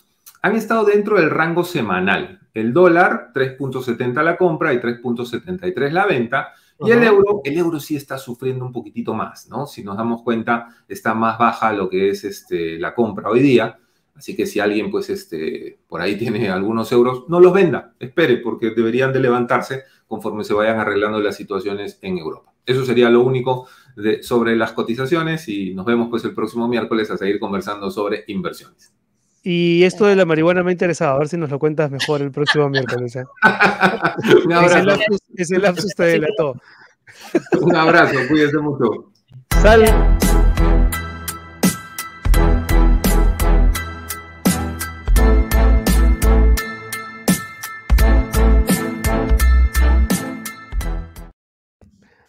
han 0.42 0.56
estado 0.56 0.86
dentro 0.86 1.20
del 1.20 1.30
rango 1.30 1.64
semanal. 1.64 2.40
El 2.54 2.74
dólar, 2.74 3.32
3.70 3.34 4.24
la 4.24 4.38
compra 4.38 4.74
y 4.74 4.78
3.73 4.78 5.92
la 5.92 6.06
venta. 6.06 6.54
Y 6.80 6.92
el 6.92 7.04
euro, 7.04 7.42
el 7.44 7.58
euro 7.58 7.80
sí 7.80 7.96
está 7.96 8.18
sufriendo 8.18 8.64
un 8.66 8.72
poquitito 8.72 9.14
más, 9.14 9.50
¿no? 9.50 9.66
Si 9.66 9.84
nos 9.84 9.98
damos 9.98 10.22
cuenta, 10.22 10.68
está 10.88 11.14
más 11.14 11.38
baja 11.40 11.74
lo 11.74 11.90
que 11.90 12.10
es 12.10 12.24
este, 12.24 12.78
la 12.78 12.94
compra 12.94 13.30
hoy 13.30 13.40
día. 13.40 13.80
Así 14.16 14.36
que 14.36 14.46
si 14.46 14.60
alguien, 14.60 14.90
pues, 14.92 15.10
este, 15.10 15.80
por 15.88 16.02
ahí 16.02 16.18
tiene 16.18 16.50
algunos 16.50 16.92
euros, 16.92 17.26
no 17.30 17.40
los 17.40 17.54
venda, 17.54 17.94
espere, 18.00 18.38
porque 18.38 18.72
deberían 18.72 19.14
de 19.14 19.20
levantarse 19.20 19.84
conforme 20.08 20.44
se 20.44 20.54
vayan 20.54 20.80
arreglando 20.80 21.20
las 21.20 21.36
situaciones 21.36 22.00
en 22.02 22.18
Europa. 22.18 22.54
Eso 22.66 22.86
sería 22.86 23.10
lo 23.10 23.22
único 23.22 23.68
de, 23.96 24.24
sobre 24.24 24.56
las 24.56 24.74
cotizaciones 24.74 25.48
y 25.50 25.74
nos 25.74 25.86
vemos 25.86 26.10
pues 26.10 26.24
el 26.26 26.34
próximo 26.34 26.68
miércoles 26.68 27.10
a 27.12 27.18
seguir 27.18 27.40
conversando 27.40 27.92
sobre 27.92 28.24
inversiones. 28.28 28.94
Y 29.50 29.86
esto 29.86 30.04
de 30.04 30.18
la 30.18 30.26
marihuana 30.26 30.62
me 30.62 30.72
ha 30.72 30.74
interesado, 30.74 31.16
a 31.16 31.20
ver 31.20 31.30
si 31.30 31.38
nos 31.38 31.50
lo 31.50 31.58
cuentas 31.58 31.90
mejor 31.90 32.22
el 32.22 32.32
próximo 32.32 32.68
miércoles. 32.70 33.16
¿eh? 33.16 33.24
Un 34.46 34.52
abrazo. 34.52 35.00
Ese 35.38 35.58
lapsus, 35.58 35.96
te 35.96 36.04
delató. 36.04 36.60
Un 37.62 37.74
abrazo, 37.74 38.16
cuídese 38.28 38.58
mucho. 38.58 39.14
Sal. 39.62 39.86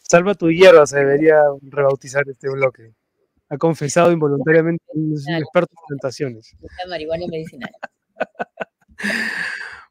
Salva 0.08 0.34
tu 0.36 0.52
hierba, 0.52 0.86
se 0.86 0.98
debería 0.98 1.42
rebautizar 1.62 2.22
este 2.28 2.48
bloque 2.48 2.92
ha 3.49 3.59
confesado 3.59 4.12
involuntariamente 4.12 4.84
un 4.94 5.14
experto 5.34 5.72
en 5.72 5.96
tentaciones. 5.96 6.55
marihuana 6.88 7.24
medicinal. 7.28 7.70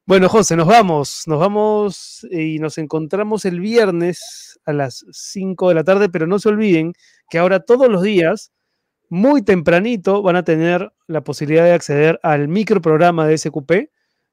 Bueno, 0.05 0.29
José, 0.29 0.55
nos 0.55 0.67
vamos, 0.67 1.23
nos 1.27 1.37
vamos 1.37 2.25
y 2.31 2.59
nos 2.59 2.77
encontramos 2.77 3.43
el 3.43 3.59
viernes 3.59 4.57
a 4.65 4.71
las 4.71 5.05
5 5.11 5.67
de 5.67 5.75
la 5.75 5.83
tarde, 5.83 6.07
pero 6.07 6.27
no 6.27 6.39
se 6.39 6.47
olviden 6.47 6.93
que 7.29 7.39
ahora 7.39 7.59
todos 7.59 7.89
los 7.89 8.01
días, 8.03 8.53
muy 9.09 9.41
tempranito, 9.41 10.21
van 10.21 10.37
a 10.37 10.43
tener 10.43 10.93
la 11.07 11.25
posibilidad 11.25 11.65
de 11.65 11.73
acceder 11.73 12.21
al 12.23 12.47
microprograma 12.47 13.27
de 13.27 13.37
SQP, 13.37 13.71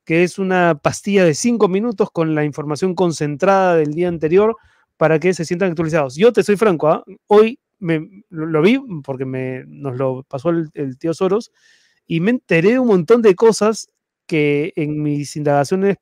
que 0.04 0.22
es 0.22 0.38
una 0.38 0.76
pastilla 0.76 1.24
de 1.24 1.34
5 1.34 1.66
minutos 1.66 2.08
con 2.12 2.36
la 2.36 2.44
información 2.44 2.94
concentrada 2.94 3.74
del 3.74 3.94
día 3.94 4.06
anterior 4.06 4.54
para 4.96 5.18
que 5.18 5.34
se 5.34 5.44
sientan 5.44 5.70
actualizados. 5.70 6.14
Yo 6.14 6.32
te 6.32 6.44
soy 6.44 6.56
franco, 6.56 6.88
¿ah? 6.88 7.04
hoy 7.26 7.58
lo, 8.30 8.62
vi 8.62 8.78
porque 9.02 9.24
me, 9.24 9.64
nos 9.66 9.96
lo 9.96 10.22
pasó 10.24 10.50
el, 10.50 10.98
tío 10.98 11.14
Soros 11.14 11.52
y 12.06 12.20
me 12.20 12.30
enteré 12.30 12.72
de 12.72 12.78
un 12.78 12.88
montón 12.88 13.22
de 13.22 13.34
cosas 13.34 13.88
que 14.26 14.72
en 14.76 15.02
mis 15.02 15.36
indagaciones 15.36 15.96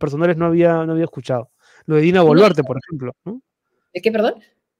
personales 0.00 0.36
no 0.36 0.46
había, 0.46 0.84
no 0.84 0.92
había 0.92 1.04
escuchado. 1.04 1.50
Lo 1.84 1.96
de 1.96 2.02
Dina 2.02 2.22
Boluarte, 2.22 2.62
por 2.64 2.78
ejemplo. 2.78 3.12
¿De 3.94 4.00
qué, 4.00 4.10
perdón? 4.10 4.34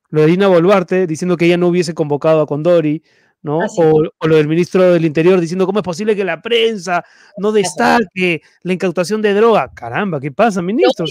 Lo 0.08 0.22
de 0.22 0.26
Dina 0.28 0.48
Boluarte, 0.48 1.06
diciendo 1.06 1.36
que 1.36 1.46
ella 1.46 1.56
no 1.56 1.68
hubiese 1.68 1.94
convocado 1.94 2.40
a 2.40 2.46
Condori, 2.46 3.02
¿no? 3.42 3.60
Ah, 3.62 3.66
o, 3.78 4.26
lo 4.26 4.36
del 4.36 4.48
ministro 4.48 4.92
del 4.92 5.04
Interior 5.04 5.40
diciendo 5.40 5.66
cómo 5.66 5.80
es 5.80 5.84
posible 5.84 6.16
que 6.16 6.24
la 6.24 6.42
prensa 6.42 7.04
no 7.36 7.52
destaque 7.52 8.42
la 8.62 8.72
incautación 8.72 9.22
de 9.22 9.34
droga. 9.34 9.72
Caramba, 9.74 10.20
¿qué 10.20 10.32
pasa, 10.32 10.62
ministro? 10.62 11.06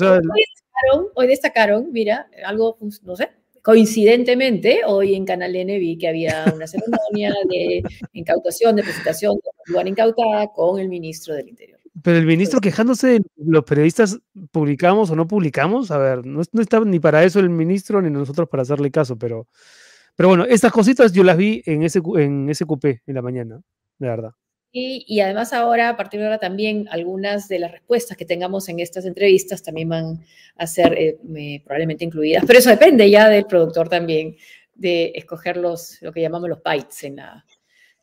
hoy, 1.16 1.28
destacaron, 1.28 1.92
mira, 1.92 2.28
algo, 2.46 2.78
pues, 2.78 3.02
no 3.04 3.16
sé, 3.16 3.30
coincidentemente, 3.66 4.82
hoy 4.86 5.16
en 5.16 5.26
Canal 5.26 5.56
N 5.56 5.80
vi 5.80 5.98
que 5.98 6.08
había 6.08 6.46
una 6.56 6.68
ceremonia 6.68 7.34
de 7.50 7.82
incautación, 8.14 8.76
de 8.76 8.84
presentación 8.84 9.36
de 9.38 9.72
lugar 9.72 9.88
incautada 9.88 10.48
con 10.54 10.80
el 10.80 10.88
ministro 10.88 11.34
del 11.34 11.50
Interior. 11.50 11.80
Pero 12.04 12.18
el 12.18 12.28
ministro 12.28 12.62
quejándose 12.62 13.08
de 13.08 13.22
los 13.38 13.64
periodistas, 13.64 14.20
¿publicamos 14.52 15.10
o 15.10 15.16
no 15.16 15.28
publicamos? 15.28 15.90
A 15.90 15.98
ver, 15.98 16.24
no, 16.24 16.44
no 16.52 16.62
está 16.62 16.80
ni 16.82 17.00
para 17.00 17.24
eso 17.24 17.40
el 17.40 17.50
ministro 17.50 18.02
ni 18.04 18.12
nosotros 18.12 18.48
para 18.48 18.62
hacerle 18.62 18.92
caso, 18.92 19.18
pero 19.18 19.48
pero 20.16 20.30
bueno, 20.30 20.46
estas 20.46 20.72
cositas 20.72 21.12
yo 21.12 21.24
las 21.24 21.36
vi 21.36 21.62
en 21.66 21.84
ese, 21.84 22.02
en 22.18 22.50
ese 22.50 22.66
coupé 22.66 23.02
en 23.06 23.16
la 23.16 23.22
mañana, 23.22 23.62
de 24.00 24.08
verdad. 24.08 24.32
Y, 24.78 25.06
y, 25.08 25.22
además 25.22 25.54
ahora, 25.54 25.88
a 25.88 25.96
partir 25.96 26.20
de 26.20 26.26
ahora 26.26 26.38
también, 26.38 26.86
algunas 26.92 27.48
de 27.48 27.60
las 27.60 27.72
respuestas 27.72 28.18
que 28.18 28.26
tengamos 28.26 28.68
en 28.68 28.82
estas 28.82 29.06
entrevistas 29.06 29.64
también 29.64 29.88
van 29.88 30.26
a 30.58 30.68
ser 30.68 30.94
eh, 30.98 31.62
probablemente 31.64 32.04
incluidas. 32.04 32.44
Pero 32.46 32.60
eso 32.60 32.72
depende 32.72 33.10
ya 33.10 33.30
del 33.30 33.46
productor 33.46 33.88
también, 33.88 34.36
de 34.74 35.14
escoger 35.16 35.56
los, 35.56 36.02
lo 36.02 36.12
que 36.12 36.20
llamamos 36.20 36.50
los 36.50 36.62
bytes 36.62 37.06
en 37.06 37.16
la, 37.16 37.46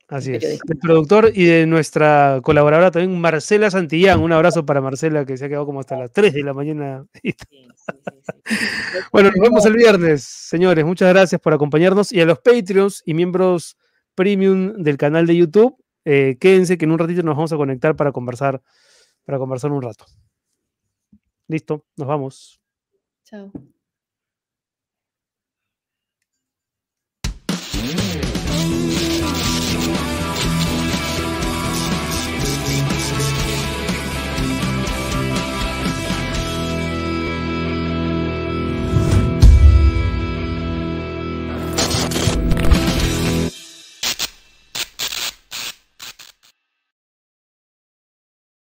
Así 0.08 0.34
es. 0.34 0.42
El 0.44 0.78
productor 0.78 1.30
y 1.34 1.44
de 1.44 1.66
nuestra 1.66 2.40
colaboradora 2.42 2.90
también, 2.90 3.20
Marcela 3.20 3.70
Santillán. 3.70 4.20
Un 4.20 4.32
abrazo 4.32 4.64
para 4.64 4.80
Marcela, 4.80 5.26
que 5.26 5.36
se 5.36 5.44
ha 5.44 5.48
quedado 5.48 5.66
como 5.66 5.80
hasta 5.80 5.98
las 5.98 6.10
3 6.10 6.32
de 6.32 6.42
la 6.42 6.54
mañana. 6.54 7.06
bueno, 9.12 9.30
nos 9.30 9.40
vemos 9.40 9.66
el 9.66 9.74
viernes, 9.74 10.24
señores. 10.24 10.86
Muchas 10.86 11.10
gracias 11.10 11.38
por 11.38 11.52
acompañarnos. 11.52 12.12
Y 12.12 12.20
a 12.22 12.24
los 12.24 12.38
Patreons 12.40 13.02
y 13.04 13.12
miembros 13.12 13.76
premium 14.14 14.82
del 14.82 14.98
canal 14.98 15.26
de 15.26 15.36
YouTube, 15.36 15.81
eh, 16.04 16.36
quédense 16.40 16.78
que 16.78 16.84
en 16.84 16.92
un 16.92 16.98
ratito 16.98 17.22
nos 17.22 17.36
vamos 17.36 17.52
a 17.52 17.56
conectar 17.56 17.96
para 17.96 18.12
conversar, 18.12 18.62
para 19.24 19.38
conversar 19.38 19.72
un 19.72 19.82
rato. 19.82 20.06
Listo, 21.48 21.84
nos 21.96 22.08
vamos. 22.08 22.60
Chao. 23.24 23.52